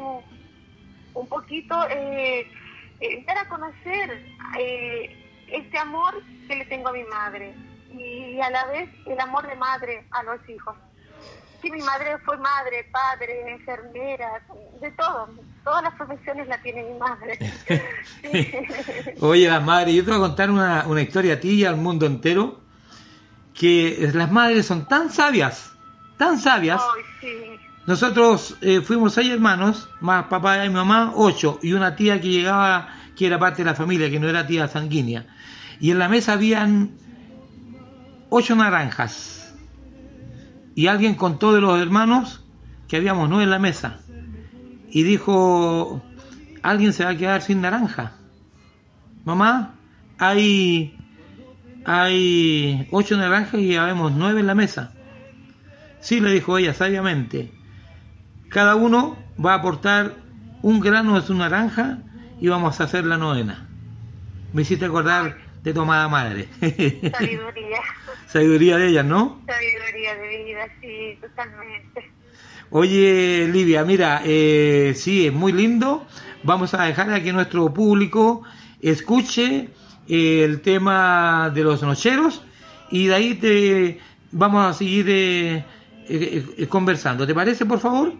un 1.14 1.28
poquito 1.28 1.76
eh, 1.90 2.49
eh, 3.02 3.24
dar 3.28 3.40
a 3.40 3.49
conocer 3.49 4.24
eh, 4.58 5.44
este 5.49 5.78
amor 5.78 6.24
que 6.48 6.56
le 6.56 6.66
tengo 6.66 6.88
a 6.88 6.94
mi 6.94 7.04
madre 7.04 7.54
y 7.91 8.40
a 8.40 8.49
la 8.49 8.66
vez 8.68 8.90
el 9.06 9.20
amor 9.20 9.45
de 9.45 9.56
madre 9.58 10.06
a 10.12 10.24
los 10.24 10.40
hijos. 10.48 10.76
Sí, 11.62 11.70
mi 11.70 11.82
madre 11.82 12.18
fue 12.20 12.38
madre, 12.38 12.86
padre, 12.91 13.52
enfermera, 13.52 14.41
de 14.80 14.91
todo. 14.91 15.30
Todas 15.68 15.84
las 15.84 15.95
profesiones 15.95 16.48
la 16.48 16.61
tiene 16.61 16.81
mi 16.81 16.98
madre. 16.98 17.38
Oye, 19.19 19.49
las 19.49 19.61
madres, 19.61 19.95
yo 19.95 20.06
te 20.06 20.11
voy 20.11 20.19
a 20.19 20.22
contar 20.22 20.49
una, 20.49 20.85
una 20.88 21.02
historia 21.02 21.34
a 21.34 21.39
ti 21.41 21.49
y 21.49 21.65
al 21.65 21.76
mundo 21.76 22.06
entero, 22.06 22.61
que 23.53 24.10
las 24.14 24.31
madres 24.31 24.65
son 24.65 24.88
tan 24.88 25.11
sabias, 25.11 25.73
tan 26.18 26.39
sabias, 26.39 26.81
Ay, 26.81 27.03
sí. 27.19 27.68
Nosotros 27.88 28.57
eh, 28.60 28.81
fuimos 28.81 29.14
seis 29.14 29.31
hermanos, 29.31 29.89
más 30.02 30.26
papá 30.26 30.65
y 30.65 30.69
mamá, 30.69 31.14
ocho, 31.15 31.57
y 31.61 31.72
una 31.72 31.95
tía 31.95 32.19
que 32.19 32.27
llegaba, 32.27 32.89
que 33.15 33.27
era 33.27 33.39
parte 33.39 33.64
de 33.64 33.69
la 33.69 33.76
familia, 33.76 34.10
que 34.10 34.19
no 34.19 34.27
era 34.27 34.45
tía 34.45 34.68
sanguínea. 34.68 35.26
Y 35.80 35.91
en 35.91 35.99
la 35.99 36.10
mesa 36.10 36.34
habían 36.34 36.91
ocho 38.30 38.57
naranjas. 38.57 39.53
Y 40.76 40.88
alguien 40.88 41.15
contó 41.15 41.53
de 41.53 41.61
los 41.61 41.80
hermanos 41.80 42.44
que 42.89 42.98
habíamos 42.98 43.30
nueve 43.30 43.45
en 43.45 43.52
la 43.52 43.60
mesa. 43.60 44.02
Y 44.98 45.03
dijo, 45.03 46.02
alguien 46.64 46.91
se 46.91 47.03
va 47.03 47.11
a 47.11 47.15
quedar 47.15 47.44
sin 47.44 47.61
naranja. 47.61 48.14
Mamá, 49.26 49.76
hay, 50.18 50.98
hay 51.86 52.88
ocho 52.90 53.15
naranjas 53.15 53.61
y 53.61 53.74
ya 53.74 53.86
vemos 53.86 54.14
nueve 54.14 54.40
en 54.40 54.48
la 54.48 54.56
mesa. 54.56 54.95
Sí, 55.99 56.19
le 56.19 56.32
dijo 56.32 56.57
ella 56.57 56.74
sabiamente. 56.74 57.52
Cada 58.49 58.74
uno 58.74 59.19
va 59.40 59.52
a 59.52 59.57
aportar 59.57 60.15
un 60.64 60.80
grano 60.80 61.14
de 61.14 61.28
su 61.28 61.36
naranja 61.36 61.99
y 62.41 62.48
vamos 62.48 62.82
a 62.82 62.86
hacer 62.86 63.06
la 63.06 63.19
novena. 63.19 63.69
Me 64.52 64.64
hiciste 64.64 64.86
acordar 64.86 65.38
de 65.61 65.74
tu 65.76 65.82
amada 65.82 66.07
madre. 66.07 66.49
Sabiduría. 66.60 67.82
Sabiduría 68.26 68.78
de 68.78 68.88
ella, 68.88 69.03
¿no? 69.03 69.44
Sabiduría 69.45 70.15
de 70.15 70.44
vida, 70.44 70.68
sí, 70.82 71.19
totalmente. 71.22 72.16
Oye, 72.69 73.48
Livia, 73.52 73.84
mira, 73.84 74.22
eh, 74.26 74.94
sí, 74.95 75.27
es 75.27 75.34
muy 75.34 75.52
lindo. 75.52 76.06
Vamos 76.44 76.73
a 76.73 76.84
dejar 76.84 77.11
a 77.14 77.22
que 77.22 77.34
nuestro 77.34 77.73
público 77.73 78.44
escuche 78.81 79.69
eh, 80.07 80.44
el 80.44 80.61
tema 80.61 81.52
de 81.53 81.64
los 81.64 81.81
nocheros 81.81 82.41
y 82.89 83.07
de 83.07 83.15
ahí 83.15 83.34
te 83.35 83.99
vamos 84.31 84.65
a 84.65 84.73
seguir 84.73 85.06
eh, 85.10 85.64
eh, 86.10 86.45
eh, 86.57 86.68
conversando. 86.68 87.26
¿Te 87.26 87.34
parece, 87.34 87.65
por 87.65 87.80
favor? 87.80 88.14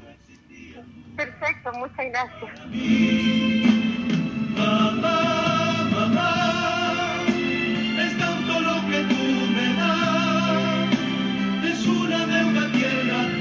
Perfecto, 1.16 1.72
muchas 1.74 2.06
gracias. 2.12 2.52
Es 8.00 8.18
tanto 8.18 8.60
lo 8.60 8.76
que 8.90 9.02
tú 9.04 9.24
me 9.56 9.74
das, 9.74 10.94
es 11.66 11.88
una 11.88 12.26
deuda 12.26 12.72
tierna, 12.72 13.37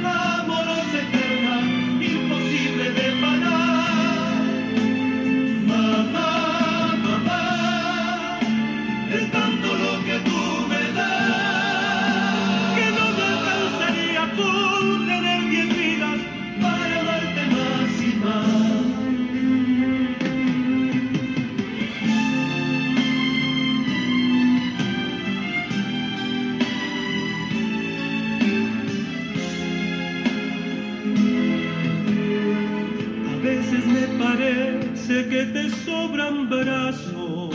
parece 34.37 35.29
que 35.29 35.45
te 35.47 35.71
sobran 35.85 36.49
brazos 36.49 37.55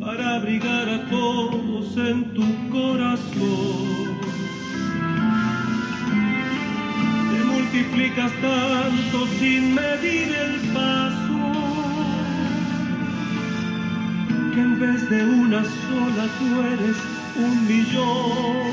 para 0.00 0.36
abrigar 0.36 0.88
a 0.88 1.08
todos 1.10 1.96
en 1.96 2.34
tu 2.34 2.46
corazón. 2.70 4.18
Te 7.30 7.44
multiplicas 7.44 8.32
tanto 8.40 9.26
sin 9.38 9.74
medir 9.74 10.28
el 10.44 10.54
paso 10.72 11.52
que 14.52 14.60
en 14.60 14.80
vez 14.80 15.10
de 15.10 15.24
una 15.24 15.62
sola 15.62 16.24
tú 16.38 16.48
eres 16.72 16.96
un 17.36 17.66
millón. 17.66 18.64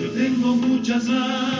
Yo 0.00 0.10
tengo 0.10 0.54
muchas 0.56 1.04
madres 1.08 1.59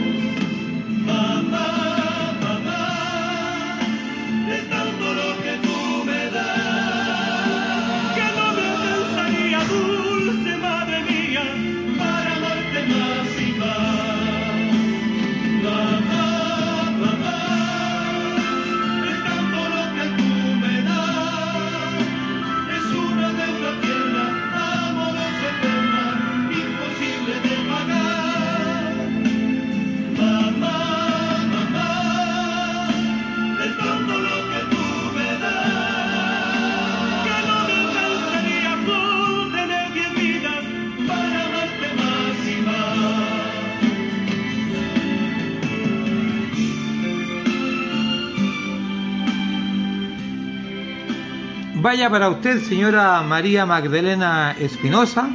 Vaya 51.81 52.11
para 52.11 52.29
usted, 52.29 52.61
señora 52.61 53.23
María 53.23 53.65
Magdalena 53.65 54.55
Espinosa, 54.59 55.27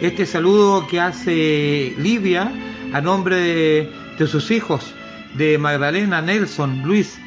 este 0.00 0.26
saludo 0.26 0.86
que 0.86 1.00
hace 1.00 1.92
Livia 1.98 2.52
a 2.92 3.00
nombre 3.00 3.90
de, 4.16 4.26
sus 4.28 4.52
hijos, 4.52 4.94
de 5.34 5.58
Magdalena, 5.58 6.22
Nelson, 6.22 6.84
Luis, 6.84 7.18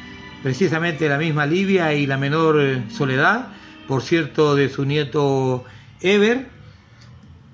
precisamente 0.42 1.06
la 1.06 1.18
misma 1.18 1.44
Livia 1.44 1.92
y 1.92 2.06
la 2.06 2.16
menor 2.16 2.62
eh, 2.62 2.82
Soledad, 2.88 3.48
por 3.86 4.00
cierto, 4.02 4.54
de 4.54 4.70
su 4.70 4.86
nieto 4.86 5.66
Ever, 6.00 6.48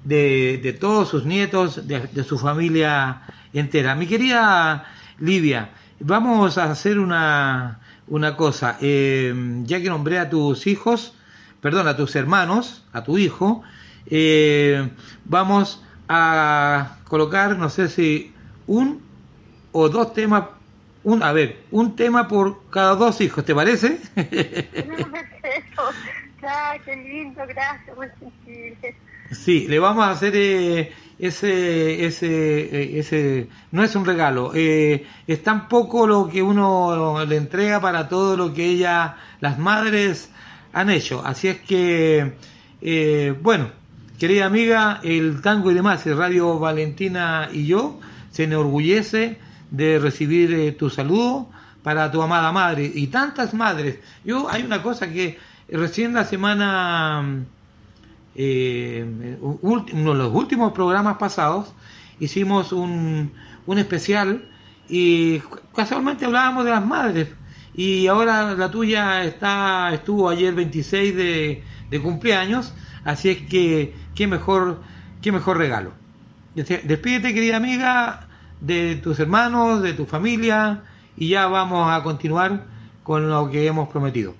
de, 0.04 0.60
de 0.62 0.72
todos 0.72 1.08
sus 1.08 1.24
nietos, 1.24 1.88
de, 1.88 1.98
de 1.98 2.22
su 2.22 2.38
familia 2.38 3.22
entera. 3.52 3.96
Mi 3.96 4.06
querida 4.06 4.84
Livia, 5.18 5.70
vamos 5.98 6.58
a 6.58 6.70
hacer 6.70 7.00
una, 7.00 7.80
una 8.10 8.36
cosa. 8.36 8.78
Eh, 8.80 9.34
ya 9.64 9.80
que 9.80 9.88
nombré 9.88 10.18
a 10.18 10.30
tus 10.30 10.66
hijos, 10.66 11.14
perdón, 11.60 11.88
a 11.88 11.96
tus 11.96 12.16
hermanos, 12.16 12.84
a 12.92 13.04
tu 13.04 13.18
hijo, 13.18 13.62
eh, 14.06 14.88
vamos 15.24 15.82
a 16.08 16.98
colocar, 17.08 17.56
no 17.58 17.68
sé 17.68 17.88
si 17.88 18.32
un 18.66 19.02
o 19.72 19.88
dos 19.88 20.14
temas, 20.14 20.44
un, 21.04 21.22
a 21.22 21.32
ver, 21.32 21.62
un 21.70 21.94
tema 21.96 22.28
por 22.28 22.68
cada 22.70 22.94
dos 22.94 23.20
hijos, 23.20 23.44
¿te 23.44 23.54
parece? 23.54 24.00
Ah, 26.50 26.76
qué 26.84 26.94
lindo, 26.94 27.42
gracias, 27.46 27.96
muy 27.96 28.06
sensible. 28.18 28.94
Sí, 29.32 29.66
le 29.68 29.78
vamos 29.78 30.04
a 30.04 30.10
hacer 30.12 30.32
eh, 30.36 30.92
ese, 31.18 32.06
ese, 32.06 32.26
eh, 32.26 32.98
ese, 32.98 33.48
no 33.72 33.82
es 33.82 33.96
un 33.96 34.04
regalo, 34.04 34.52
eh, 34.54 35.06
es 35.26 35.42
tan 35.42 35.68
poco 35.68 36.06
lo 36.06 36.28
que 36.28 36.42
uno 36.42 37.24
le 37.24 37.36
entrega 37.36 37.80
para 37.80 38.08
todo 38.08 38.36
lo 38.36 38.54
que 38.54 38.64
ella, 38.66 39.16
las 39.40 39.58
madres 39.58 40.30
han 40.72 40.90
hecho. 40.90 41.22
Así 41.24 41.48
es 41.48 41.60
que, 41.60 42.34
eh, 42.80 43.34
bueno, 43.42 43.70
querida 44.18 44.46
amiga, 44.46 45.00
el 45.02 45.40
Tango 45.42 45.70
y 45.70 45.74
demás, 45.74 46.06
el 46.06 46.16
Radio 46.16 46.58
Valentina 46.58 47.48
y 47.52 47.66
yo, 47.66 47.98
se 48.30 48.44
enorgullece 48.44 49.38
de 49.70 49.98
recibir 49.98 50.54
eh, 50.54 50.72
tu 50.72 50.90
saludo 50.90 51.50
para 51.82 52.10
tu 52.10 52.22
amada 52.22 52.52
madre 52.52 52.90
y 52.92 53.08
tantas 53.08 53.54
madres. 53.54 53.98
Yo, 54.24 54.48
hay 54.50 54.62
una 54.62 54.82
cosa 54.82 55.10
que 55.10 55.38
recién 55.68 56.14
la 56.14 56.24
semana 56.24 57.44
eh, 58.40 59.36
uno 59.40 59.84
de 60.12 60.18
los 60.18 60.32
últimos 60.32 60.72
programas 60.72 61.16
pasados 61.16 61.74
hicimos 62.20 62.72
un, 62.72 63.32
un 63.66 63.78
especial 63.78 64.48
y 64.88 65.40
casualmente 65.74 66.24
hablábamos 66.24 66.64
de 66.64 66.70
las 66.70 66.86
madres 66.86 67.28
y 67.74 68.06
ahora 68.06 68.54
la 68.54 68.70
tuya 68.70 69.24
está 69.24 69.92
estuvo 69.92 70.28
ayer 70.28 70.54
26 70.54 71.16
de, 71.16 71.64
de 71.90 72.00
cumpleaños, 72.00 72.72
así 73.04 73.28
es 73.28 73.38
que 73.42 73.94
qué 74.14 74.28
mejor 74.28 74.82
qué 75.20 75.32
mejor 75.32 75.58
regalo. 75.58 75.90
Despídete 76.54 77.34
querida 77.34 77.56
amiga 77.56 78.28
de 78.60 78.94
tus 78.96 79.18
hermanos, 79.18 79.82
de 79.82 79.94
tu 79.94 80.06
familia 80.06 80.84
y 81.16 81.30
ya 81.30 81.48
vamos 81.48 81.90
a 81.90 82.04
continuar 82.04 82.66
con 83.02 83.28
lo 83.28 83.50
que 83.50 83.66
hemos 83.66 83.88
prometido. 83.88 84.34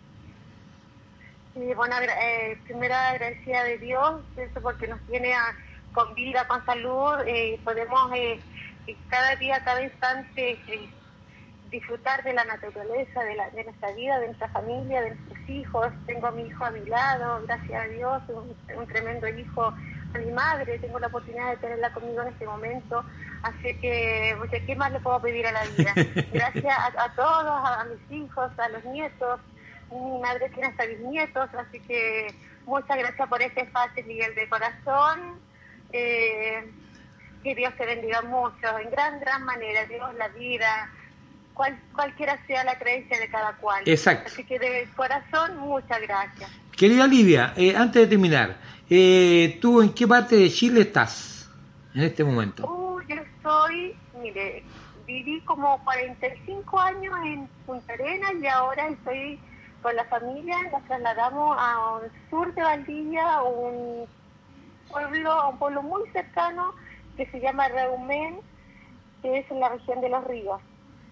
Sí, 1.59 1.75
bueno, 1.75 1.97
eh, 2.01 2.57
primero 2.65 2.95
agradecida 2.95 3.65
de 3.65 3.79
Dios, 3.79 4.23
eso 4.37 4.61
porque 4.63 4.87
nos 4.87 5.01
tiene 5.07 5.35
a- 5.35 5.57
con 5.93 6.15
vida, 6.15 6.47
con 6.47 6.65
salud, 6.65 7.17
eh, 7.27 7.61
podemos 7.65 8.13
eh, 8.15 8.41
cada 9.09 9.35
día, 9.37 9.61
cada 9.65 9.83
instante 9.83 10.53
eh, 10.69 10.89
disfrutar 11.73 12.23
de 12.23 12.33
la 12.33 12.45
naturaleza, 12.45 13.25
de, 13.25 13.35
la, 13.35 13.51
de 13.51 13.65
nuestra 13.65 13.91
vida, 13.93 14.21
de 14.21 14.27
nuestra 14.27 14.49
familia, 14.51 15.03
de 15.03 15.09
nuestros 15.11 15.49
hijos. 15.49 15.89
Tengo 16.07 16.29
a 16.29 16.31
mi 16.31 16.43
hijo 16.43 16.65
a 16.65 16.71
mi 16.71 16.85
lado, 16.87 17.43
gracias 17.45 17.83
a 17.83 17.89
Dios, 17.89 18.23
un, 18.29 18.57
un 18.77 18.87
tremendo 18.87 19.27
hijo 19.29 19.75
a 20.15 20.19
mi 20.19 20.31
madre, 20.31 20.79
tengo 20.79 21.01
la 21.01 21.09
oportunidad 21.09 21.51
de 21.51 21.57
tenerla 21.57 21.93
conmigo 21.93 22.23
en 22.23 22.29
este 22.29 22.47
momento, 22.47 23.05
así 23.43 23.75
que, 23.81 24.37
oye, 24.41 24.63
¿qué 24.65 24.77
más 24.77 24.93
le 24.93 25.01
puedo 25.01 25.21
pedir 25.21 25.45
a 25.47 25.53
la 25.53 25.65
vida? 25.65 25.93
Gracias 26.33 26.79
a, 26.79 27.05
a 27.05 27.15
todos, 27.17 27.47
a, 27.47 27.81
a 27.81 27.85
mis 27.85 28.11
hijos, 28.11 28.53
a 28.59 28.69
los 28.69 28.85
nietos, 28.85 29.41
mi 29.91 30.21
madre 30.21 30.49
tiene 30.51 30.69
hasta 30.69 30.87
bisnietos, 30.87 31.49
así 31.55 31.81
que 31.81 32.35
muchas 32.67 32.97
gracias 32.99 33.29
por 33.29 33.43
este 33.43 33.63
espacio, 33.63 34.05
Miguel, 34.07 34.35
de 34.35 34.49
corazón. 34.49 35.39
Eh, 35.93 36.71
que 37.43 37.55
Dios 37.55 37.73
te 37.77 37.87
bendiga 37.87 38.23
mucho, 38.23 38.79
en 38.83 38.91
gran, 38.91 39.21
gran 39.21 39.45
manera, 39.45 39.85
Dios, 39.87 40.15
la 40.17 40.29
vida, 40.29 40.91
cual, 41.55 41.79
cualquiera 41.95 42.39
sea 42.47 42.65
la 42.65 42.79
creencia 42.79 43.19
de 43.19 43.29
cada 43.29 43.55
cual. 43.57 43.83
Exacto. 43.87 44.31
Así 44.33 44.45
que 44.45 44.59
de 44.59 44.89
corazón, 44.97 45.57
muchas 45.59 46.01
gracias. 46.03 46.51
Querida 46.77 47.07
Livia, 47.07 47.55
eh, 47.57 47.75
antes 47.77 48.03
de 48.03 48.09
terminar, 48.09 48.57
eh, 48.91 49.59
¿tú 49.61 49.83
en 49.83 49.93
qué 49.93 50.07
parte 50.07 50.37
de 50.37 50.51
Chile 50.51 50.83
estás 50.83 51.51
en 51.95 52.03
este 52.03 52.25
momento? 52.25 52.67
Uh, 52.67 53.01
yo 53.03 53.17
soy, 53.43 53.95
mire, 54.21 54.63
viví 55.07 55.41
como 55.43 55.83
45 55.85 56.81
años 56.81 57.15
en 57.25 57.49
Punta 57.67 57.93
Arenas 57.95 58.33
y 58.41 58.47
ahora 58.47 58.89
estoy 58.89 59.41
con 59.83 59.95
la 59.97 60.05
familia, 60.07 60.57
nos 60.73 60.85
trasladamos 60.85 61.57
a 61.59 61.97
un 61.97 62.11
sur 62.31 62.55
de 62.55 62.63
Valdivia, 62.63 63.43
un 63.43 64.07
pueblo, 64.91 65.51
un 65.51 65.59
pueblo 65.59 65.83
muy 65.83 66.03
cercano 66.13 66.73
que 67.17 67.27
se 67.27 67.41
llama 67.41 67.69
Reumén, 67.69 68.37
que 69.23 69.39
es 69.39 69.51
en 69.51 69.61
la 69.61 69.69
región 69.71 70.01
de 70.01 70.09
los 70.09 70.25
ríos. 70.25 70.61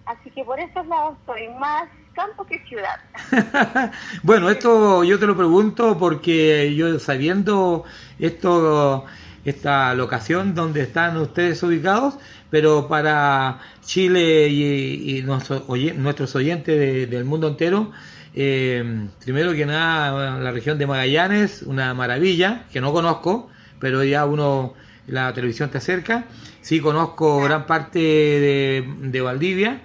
Así 0.06 0.30
que 0.30 0.44
por 0.44 0.59
esos 0.60 0.86
lados 0.86 1.16
estoy 1.20 1.48
más 1.59 1.84
campo 2.14 2.44
que 2.47 2.59
ciudad. 2.66 2.98
Bueno, 4.22 4.48
esto 4.51 5.05
yo 5.05 5.18
te 5.18 5.26
lo 5.26 5.36
pregunto 5.36 5.98
porque 5.98 6.74
yo 6.74 6.98
sabiendo 6.98 7.84
esto, 8.18 9.05
esta 9.44 9.94
locación 9.94 10.55
donde 10.55 10.82
están 10.82 11.16
ustedes 11.18 11.62
ubicados, 11.62 12.18
pero 12.51 12.88
para 12.88 13.59
Chile 13.82 14.48
y, 14.48 15.18
y 15.18 15.22
nuestro- 15.22 15.64
oye- 15.68 15.93
nuestros 15.94 16.34
oyentes 16.36 16.78
de- 16.78 17.06
del 17.06 17.24
mundo 17.24 17.48
entero, 17.48 17.90
eh, 18.37 19.09
primero 19.25 19.53
que 19.55 19.67
nada 19.67 20.39
la 20.39 20.53
región 20.53 20.79
de 20.79 20.87
Magallanes, 20.87 21.63
una 21.63 21.95
maravilla 21.95 22.65
que 22.73 22.81
no 22.81 22.93
conozco, 22.93 23.51
pero 23.81 24.05
ya 24.05 24.25
uno 24.27 24.75
la 25.07 25.33
televisión 25.33 25.71
te 25.71 25.79
acerca. 25.79 26.25
Sí 26.61 26.81
conozco 26.81 27.41
gran 27.41 27.67
parte 27.67 27.99
de, 27.99 28.95
de 29.01 29.21
Valdivia 29.21 29.81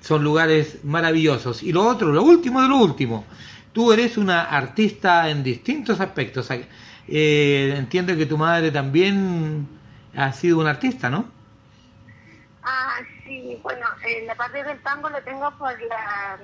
son 0.00 0.24
lugares 0.24 0.84
maravillosos. 0.84 1.62
Y 1.62 1.72
lo 1.72 1.86
otro, 1.86 2.12
lo 2.12 2.22
último 2.22 2.62
de 2.62 2.68
lo 2.68 2.76
último, 2.76 3.24
tú 3.72 3.92
eres 3.92 4.16
una 4.16 4.44
artista 4.44 5.28
en 5.28 5.42
distintos 5.42 6.00
aspectos. 6.00 6.48
Eh, 7.08 7.74
entiendo 7.76 8.16
que 8.16 8.26
tu 8.26 8.38
madre 8.38 8.70
también 8.70 9.66
ha 10.16 10.32
sido 10.32 10.58
una 10.58 10.70
artista, 10.70 11.10
¿no? 11.10 11.30
Ah, 12.62 12.98
sí, 13.24 13.58
bueno, 13.62 13.86
eh, 14.06 14.24
la 14.26 14.34
parte 14.34 14.62
del 14.62 14.80
tango 14.82 15.08
lo 15.08 15.22
tengo 15.22 15.50
por 15.58 15.72
la 15.82 16.38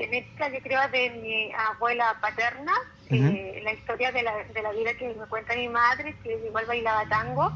genética, 0.00 0.48
yo 0.48 0.60
creo, 0.60 0.80
de 0.88 1.10
mi 1.22 1.52
abuela 1.52 2.16
paterna, 2.22 2.72
eh, 3.10 3.60
la 3.62 3.72
historia 3.74 4.10
de 4.12 4.22
la, 4.22 4.44
de 4.44 4.62
la 4.62 4.72
vida 4.72 4.94
que 4.94 5.08
me 5.08 5.26
cuenta 5.26 5.54
mi 5.54 5.68
madre, 5.68 6.16
que 6.22 6.32
igual 6.46 6.64
bailaba 6.66 7.06
tango 7.08 7.52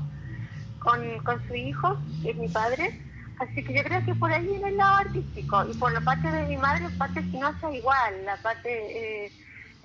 con, 0.79 1.01
con 1.25 1.47
su 1.49 1.55
hijo, 1.55 1.99
que 2.23 2.31
es 2.31 2.37
mi 2.37 2.49
padre. 2.49 3.01
Así 3.41 3.65
que 3.65 3.75
yo 3.75 3.83
creo 3.83 4.05
que 4.05 4.15
por 4.15 4.31
ahí 4.31 4.55
en 4.55 4.67
el 4.67 4.77
lado 4.77 4.97
artístico. 4.99 5.65
Y 5.71 5.75
por 5.75 5.93
la 5.93 6.03
parte 6.03 6.31
de 6.31 6.45
mi 6.45 6.57
madre, 6.57 6.91
parte 6.99 7.21
espinosa 7.21 7.73
igual. 7.73 8.25
La 8.25 8.37
parte, 8.43 8.69
eh, 8.71 9.33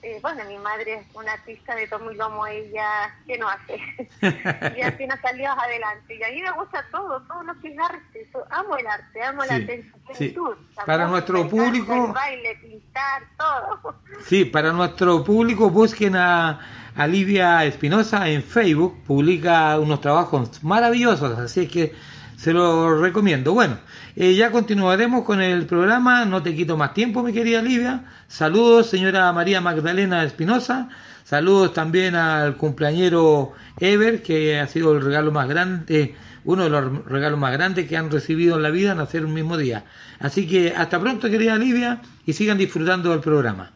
eh, 0.02 0.20
bueno, 0.22 0.44
mi 0.46 0.58
madre 0.58 0.94
es 0.96 1.16
una 1.16 1.34
artista 1.34 1.76
de 1.76 1.88
tomo 1.88 2.12
y 2.12 2.16
lomo, 2.16 2.46
ella, 2.48 3.16
¿qué 3.28 3.38
no 3.38 3.48
hace? 3.50 3.80
y 4.78 4.82
así 4.82 5.06
nos 5.08 5.20
salió 5.20 5.52
adelante. 5.52 6.16
Y 6.16 6.24
a 6.24 6.30
mí 6.30 6.42
me 6.42 6.52
gusta 6.52 6.86
todo, 6.92 7.22
todo 7.24 7.44
lo 7.44 7.60
que 7.60 7.70
es 7.70 7.80
arte. 7.80 8.30
Yo 8.34 8.44
amo 8.50 8.78
el 8.78 8.88
arte, 8.88 9.24
amo 9.24 9.44
Sí, 9.44 9.50
en 9.54 9.92
su 10.08 10.14
sí. 10.14 10.36
La 10.78 10.86
Para 10.86 11.08
nuestro 11.08 11.48
público- 11.48 11.94
El 12.08 12.12
baile, 12.14 12.56
pintar, 12.62 13.24
todo. 13.38 13.96
Sí, 14.26 14.46
para 14.46 14.72
nuestro 14.72 15.24
público 15.24 15.70
busquen 15.70 16.16
a, 16.16 16.60
a 16.96 17.08
Livia 17.08 17.64
Espinosa 17.66 18.28
en 18.30 18.44
Facebook, 18.44 19.04
publica 19.06 19.80
unos 19.80 20.02
trabajos 20.02 20.64
maravillosos, 20.64 21.38
así 21.40 21.62
es 21.62 21.72
que 21.72 21.94
se 22.40 22.54
lo 22.54 22.98
recomiendo. 23.02 23.54
Bueno, 23.54 23.80
eh, 24.16 24.34
ya 24.34 24.50
continuaremos 24.50 25.26
con 25.26 25.42
el 25.42 25.66
programa, 25.66 26.24
no 26.24 26.42
te 26.42 26.56
quito 26.56 26.78
más 26.78 26.94
tiempo, 26.94 27.22
mi 27.22 27.34
querida 27.34 27.62
Livia. 27.62 28.06
Saludos, 28.30 28.90
señora 28.90 29.34
María 29.34 29.60
Magdalena 29.60 30.24
Espinosa. 30.24 30.88
Saludos 31.26 31.74
también 31.74 32.16
al 32.16 32.56
cumpleañero 32.56 33.52
Ever, 33.82 34.24
que 34.24 34.58
ha 34.58 34.68
sido 34.68 34.94
el 34.94 35.04
regalo 35.04 35.34
más 35.34 35.50
grande, 35.50 36.16
uno 36.46 36.64
de 36.64 36.70
los 36.70 37.06
regalos 37.08 37.38
más 37.38 37.52
grandes 37.52 37.90
que 37.90 37.98
han 37.98 38.10
recibido 38.10 38.56
en 38.56 38.64
la 38.64 38.70
vida, 38.70 38.96
nacer 38.96 39.26
un 39.26 39.34
mismo 39.34 39.58
día. 39.58 39.84
Así 40.22 40.48
que 40.48 40.74
hasta 40.74 40.98
pronto, 40.98 41.30
querida 41.30 41.58
Livia, 41.58 42.00
y 42.26 42.32
sigan 42.32 42.58
disfrutando 42.58 43.10
del 43.10 43.20
programa. 43.20 43.74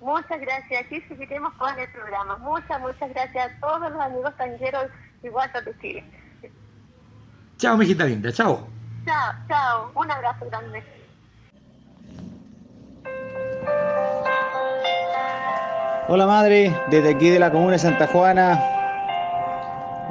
Muchas 0.00 0.40
gracias. 0.40 0.86
Aquí 0.86 1.00
seguiremos 1.02 1.54
con 1.54 1.78
el 1.78 1.88
programa. 1.92 2.36
Muchas, 2.38 2.80
muchas 2.80 3.08
gracias 3.10 3.52
a 3.52 3.60
todos 3.60 3.92
los 3.92 4.00
amigos 4.00 4.36
tangueros 4.36 4.86
y 5.22 5.28
guasos 5.28 5.64
de 5.64 5.78
Chile. 5.80 6.04
Chao, 7.62 7.76
mijita 7.76 8.04
linda, 8.06 8.32
chao. 8.32 8.66
Chao, 9.06 9.32
chao. 9.46 9.92
Un 9.94 10.10
abrazo 10.10 10.46
grande. 10.50 10.82
Hola 16.08 16.26
madre, 16.26 16.74
desde 16.90 17.10
aquí 17.10 17.30
de 17.30 17.38
la 17.38 17.52
comuna 17.52 17.74
de 17.74 17.78
Santa 17.78 18.08
Juana, 18.08 18.60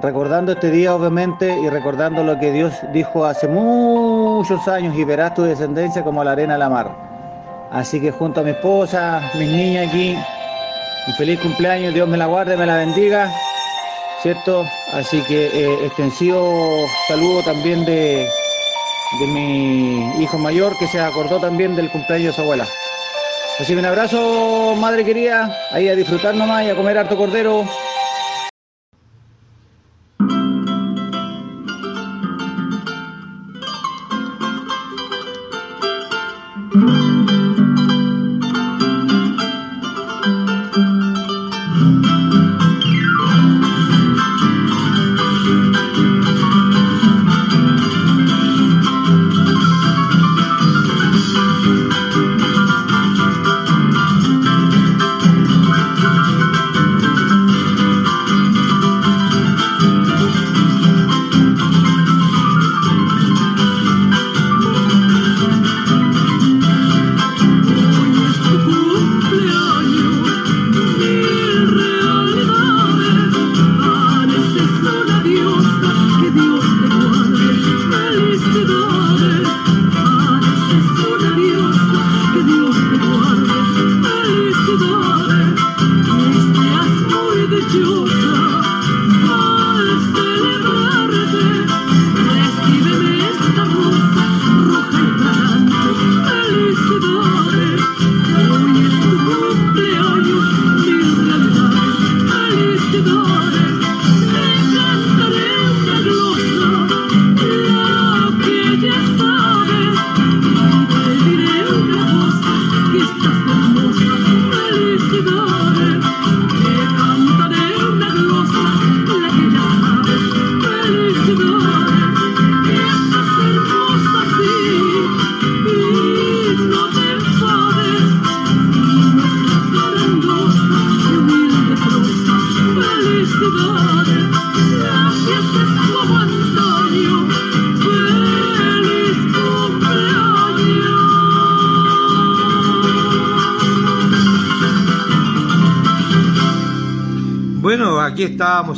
recordando 0.02 0.53
este 0.53 0.72
día 0.72 0.95
obviamente 0.95 1.60
y 1.60 1.68
recordando 1.68 2.23
lo 2.23 2.40
que 2.40 2.53
Dios 2.53 2.73
dijo 2.94 3.26
hace 3.26 3.49
muchos 3.49 4.65
años 4.69 4.95
y 4.95 5.03
verás 5.03 5.34
tu 5.34 5.44
descendencia 5.44 6.06
como 6.06 6.23
la 6.23 6.32
arena 6.32 6.53
de 6.53 6.60
la 6.60 6.69
mar. 6.69 6.90
Así 7.69 7.99
que 7.99 8.11
junto 8.11 8.40
a 8.40 8.44
mi 8.44 8.52
esposa, 8.52 9.30
mis 9.38 9.52
niñas 9.52 9.90
aquí, 9.90 10.18
un 11.06 11.14
feliz 11.15 11.38
cumpleaños, 11.41 11.94
Dios 11.94 12.07
me 12.07 12.15
la 12.15 12.28
guarde, 12.28 12.56
me 12.56 12.65
la 12.65 12.78
bendiga, 12.78 13.30
¿cierto? 14.22 14.65
Así 14.93 15.22
que 15.23 15.48
eh, 15.48 15.85
extensivo 15.85 16.88
saludo 17.07 17.43
también 17.43 17.85
de, 17.85 18.27
de 19.19 19.27
mi 19.27 20.22
hijo 20.22 20.38
mayor 20.38 20.77
que 20.77 20.88
se 20.88 20.99
acordó 20.99 21.39
también 21.39 21.76
del 21.76 21.89
cumpleaños 21.89 22.27
de 22.27 22.34
su 22.34 22.41
abuela. 22.41 22.68
Así 23.60 23.73
que 23.73 23.80
un 23.80 23.85
abrazo, 23.85 24.76
madre 24.77 25.03
querida, 25.06 25.56
ahí 25.72 25.88
a 25.89 25.95
disfrutar 25.95 26.34
nomás 26.34 26.65
y 26.65 26.69
a 26.69 26.76
comer 26.76 26.98
harto 26.98 27.18
cordero. 27.18 27.65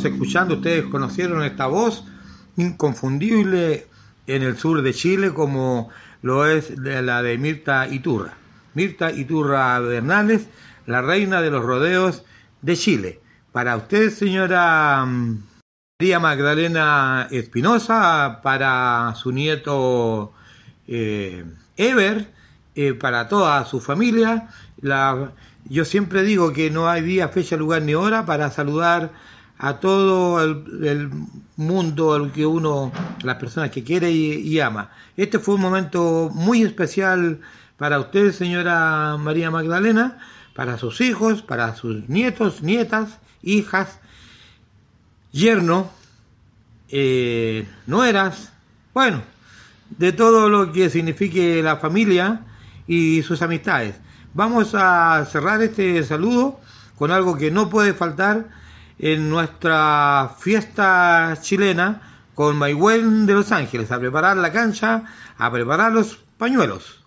Escuchando, 0.08 0.56
ustedes 0.56 0.86
conocieron 0.86 1.42
esta 1.42 1.66
voz 1.66 2.04
inconfundible 2.56 3.86
en 4.26 4.42
el 4.42 4.56
sur 4.56 4.82
de 4.82 4.94
Chile 4.94 5.32
como 5.32 5.90
lo 6.22 6.46
es 6.46 6.82
de 6.82 7.02
la 7.02 7.22
de 7.22 7.38
Mirta 7.38 7.88
Iturra. 7.88 8.34
Mirta 8.74 9.12
Iturra 9.12 9.78
Bernales, 9.80 10.48
la 10.86 11.02
reina 11.02 11.42
de 11.42 11.50
los 11.50 11.64
rodeos 11.64 12.24
de 12.62 12.76
Chile. 12.76 13.20
Para 13.52 13.76
usted, 13.76 14.10
señora 14.10 15.04
mm, 15.06 15.42
María 16.00 16.18
Magdalena 16.18 17.28
Espinosa, 17.30 18.40
para 18.42 19.14
su 19.16 19.30
nieto 19.32 20.32
eh, 20.88 21.44
Ever, 21.76 22.32
eh, 22.74 22.94
para 22.94 23.28
toda 23.28 23.64
su 23.64 23.80
familia. 23.80 24.48
Yo 25.66 25.84
siempre 25.84 26.22
digo 26.22 26.52
que 26.52 26.70
no 26.70 26.88
hay 26.88 27.02
día, 27.02 27.28
fecha, 27.28 27.56
lugar 27.56 27.82
ni 27.82 27.94
hora 27.94 28.26
para 28.26 28.50
saludar 28.50 29.12
a 29.58 29.80
todo 29.80 30.42
el, 30.42 31.10
mundo, 31.56 32.14
al 32.14 32.32
que 32.32 32.44
uno, 32.44 32.92
las 33.22 33.36
personas 33.36 33.70
que 33.70 33.84
quiere 33.84 34.10
y, 34.10 34.32
y 34.34 34.60
ama. 34.60 34.90
Este 35.16 35.38
fue 35.38 35.54
un 35.54 35.60
momento 35.60 36.30
muy 36.34 36.62
especial 36.62 37.40
para 37.76 38.00
usted, 38.00 38.32
señora 38.32 39.16
María 39.18 39.50
Magdalena, 39.50 40.18
para 40.54 40.78
sus 40.78 41.00
hijos, 41.00 41.42
para 41.42 41.74
sus 41.74 42.08
nietos, 42.08 42.62
nietas, 42.62 43.18
hijas, 43.42 44.00
yerno, 45.32 45.90
eh, 46.88 47.66
nueras, 47.86 48.52
bueno, 48.92 49.22
de 49.98 50.12
todo 50.12 50.48
lo 50.48 50.72
que 50.72 50.90
signifique 50.90 51.62
la 51.62 51.76
familia 51.76 52.42
y 52.86 53.22
sus 53.22 53.42
amistades. 53.42 53.96
Vamos 54.32 54.74
a 54.74 55.24
cerrar 55.30 55.62
este 55.62 56.02
saludo 56.04 56.60
con 56.96 57.10
algo 57.10 57.36
que 57.36 57.50
no 57.50 57.68
puede 57.68 57.94
faltar 57.94 58.46
en 58.98 59.28
nuestra 59.28 60.34
fiesta 60.38 61.36
chilena 61.40 62.00
con 62.34 62.56
Maywen 62.56 63.26
de 63.26 63.34
Los 63.34 63.52
Ángeles, 63.52 63.92
a 63.92 63.98
preparar 63.98 64.36
la 64.36 64.52
cancha, 64.52 65.04
a 65.38 65.50
preparar 65.52 65.92
los 65.92 66.16
pañuelos. 66.38 67.03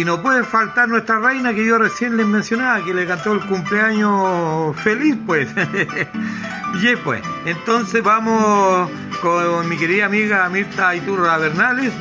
Y 0.00 0.04
no 0.04 0.22
puede 0.22 0.44
faltar 0.44 0.88
nuestra 0.88 1.18
reina 1.18 1.52
que 1.52 1.66
yo 1.66 1.76
recién 1.76 2.16
les 2.16 2.26
mencionaba, 2.26 2.82
que 2.82 2.94
le 2.94 3.06
cantó 3.06 3.34
el 3.34 3.40
cumpleaños 3.40 4.74
feliz, 4.80 5.14
pues. 5.26 5.46
y 6.82 6.96
pues, 7.04 7.20
entonces 7.44 8.02
vamos 8.02 8.90
con 9.20 9.68
mi 9.68 9.76
querida 9.76 10.06
amiga 10.06 10.48
Mirta 10.48 10.96
Iturra 10.96 11.36
Bernales, 11.36 11.92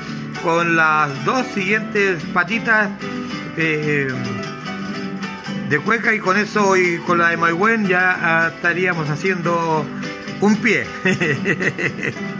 con 0.41 0.77
las 0.77 1.25
dos 1.25 1.45
siguientes 1.47 2.23
patitas 2.33 2.89
eh, 3.57 4.07
de 5.67 5.79
cueca 5.79 6.15
y 6.15 6.19
con 6.19 6.37
eso 6.37 6.77
y 6.77 6.99
con 6.99 7.17
la 7.17 7.31
de 7.31 7.37
Maywen 7.37 7.85
ya 7.85 8.53
estaríamos 8.55 9.09
haciendo 9.09 9.85
un 10.39 10.55
pie. 10.55 10.87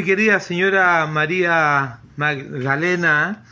mi 0.00 0.06
querida 0.06 0.40
señora 0.40 1.06
María 1.06 1.98
Magdalena 2.16 3.44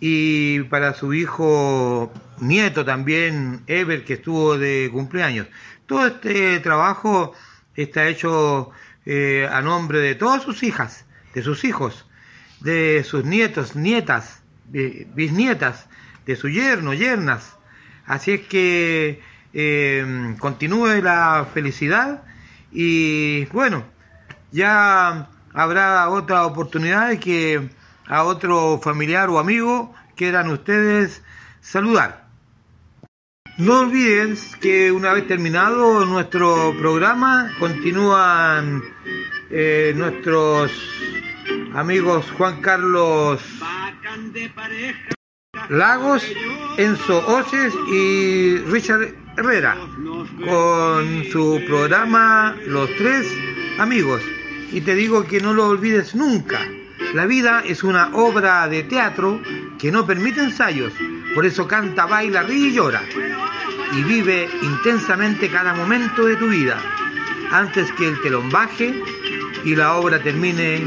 y 0.00 0.60
para 0.60 0.94
su 0.94 1.12
hijo 1.12 2.10
nieto 2.40 2.82
también, 2.82 3.62
Ever, 3.66 4.02
que 4.02 4.14
estuvo 4.14 4.56
de 4.56 4.88
cumpleaños. 4.90 5.48
Todo 5.84 6.06
este 6.06 6.60
trabajo 6.60 7.34
está 7.76 8.08
hecho 8.08 8.70
eh, 9.04 9.46
a 9.52 9.60
nombre 9.60 9.98
de 9.98 10.14
todas 10.14 10.42
sus 10.42 10.62
hijas, 10.62 11.04
de 11.34 11.42
sus 11.42 11.62
hijos, 11.62 12.06
de 12.60 13.04
sus 13.04 13.26
nietos, 13.26 13.76
nietas, 13.76 14.42
eh, 14.72 15.06
bisnietas, 15.14 15.88
de 16.24 16.36
su 16.36 16.48
yerno, 16.48 16.94
yernas. 16.94 17.58
Así 18.06 18.30
es 18.30 18.40
que 18.40 19.20
eh, 19.52 20.36
continúe 20.38 21.02
la 21.02 21.46
felicidad 21.52 22.22
y 22.70 23.44
bueno, 23.52 23.84
ya 24.52 25.28
habrá 25.54 26.08
otra 26.08 26.46
oportunidad 26.46 27.08
de 27.08 27.20
que 27.20 27.70
a 28.06 28.24
otro 28.24 28.80
familiar 28.82 29.30
o 29.30 29.38
amigo 29.38 29.94
quieran 30.16 30.50
ustedes 30.50 31.22
saludar. 31.60 32.28
No 33.58 33.80
olviden 33.80 34.36
que 34.60 34.90
una 34.90 35.12
vez 35.12 35.26
terminado 35.26 36.06
nuestro 36.06 36.74
programa 36.78 37.52
continúan 37.58 38.82
eh, 39.50 39.92
nuestros 39.94 40.72
amigos 41.74 42.30
Juan 42.38 42.60
Carlos 42.62 43.42
Lagos, 45.68 46.24
Enzo 46.78 47.26
Oces 47.26 47.74
y 47.90 48.56
Richard 48.58 49.14
Herrera 49.36 49.76
con 50.44 51.24
su 51.30 51.62
programa 51.66 52.56
Los 52.66 52.90
Tres 52.96 53.26
Amigos. 53.78 54.22
Y 54.72 54.80
te 54.80 54.94
digo 54.94 55.24
que 55.24 55.40
no 55.40 55.52
lo 55.52 55.66
olvides 55.66 56.14
nunca. 56.14 56.60
La 57.14 57.26
vida 57.26 57.62
es 57.66 57.84
una 57.84 58.14
obra 58.14 58.66
de 58.68 58.84
teatro 58.84 59.40
que 59.78 59.92
no 59.92 60.06
permite 60.06 60.42
ensayos. 60.42 60.92
Por 61.34 61.44
eso 61.44 61.68
canta, 61.68 62.06
baila, 62.06 62.42
ríe 62.42 62.68
y 62.68 62.72
llora. 62.72 63.02
Y 63.92 64.02
vive 64.02 64.48
intensamente 64.62 65.50
cada 65.50 65.74
momento 65.74 66.24
de 66.24 66.36
tu 66.36 66.48
vida. 66.48 66.78
Antes 67.50 67.92
que 67.92 68.08
el 68.08 68.20
telón 68.22 68.48
baje 68.48 68.94
y 69.62 69.76
la 69.76 69.94
obra 69.94 70.22
termine 70.22 70.86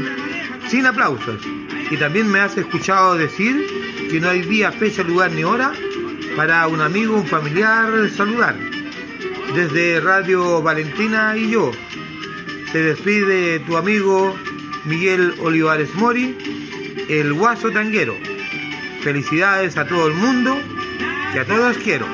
sin 0.68 0.84
aplausos. 0.86 1.40
Y 1.88 1.96
también 1.96 2.28
me 2.30 2.40
has 2.40 2.56
escuchado 2.56 3.16
decir 3.16 3.64
que 4.10 4.20
no 4.20 4.28
hay 4.28 4.42
día, 4.42 4.72
fecha, 4.72 5.04
lugar 5.04 5.30
ni 5.30 5.44
hora 5.44 5.72
para 6.36 6.66
un 6.66 6.80
amigo, 6.80 7.14
un 7.14 7.26
familiar 7.26 8.10
saludar. 8.10 8.56
Desde 9.54 10.00
Radio 10.00 10.60
Valentina 10.60 11.36
y 11.36 11.50
yo, 11.50 11.70
se 12.72 12.82
despide 12.82 13.60
tu 13.60 13.76
amigo 13.76 14.36
Miguel 14.84 15.34
Olivares 15.40 15.94
Mori, 15.94 16.36
el 17.08 17.32
guaso 17.32 17.70
tanguero. 17.70 18.14
Felicidades 19.02 19.76
a 19.76 19.86
todo 19.86 20.08
el 20.08 20.14
mundo 20.14 20.56
que 21.32 21.40
a 21.40 21.44
todos 21.44 21.76
quiero. 21.78 22.06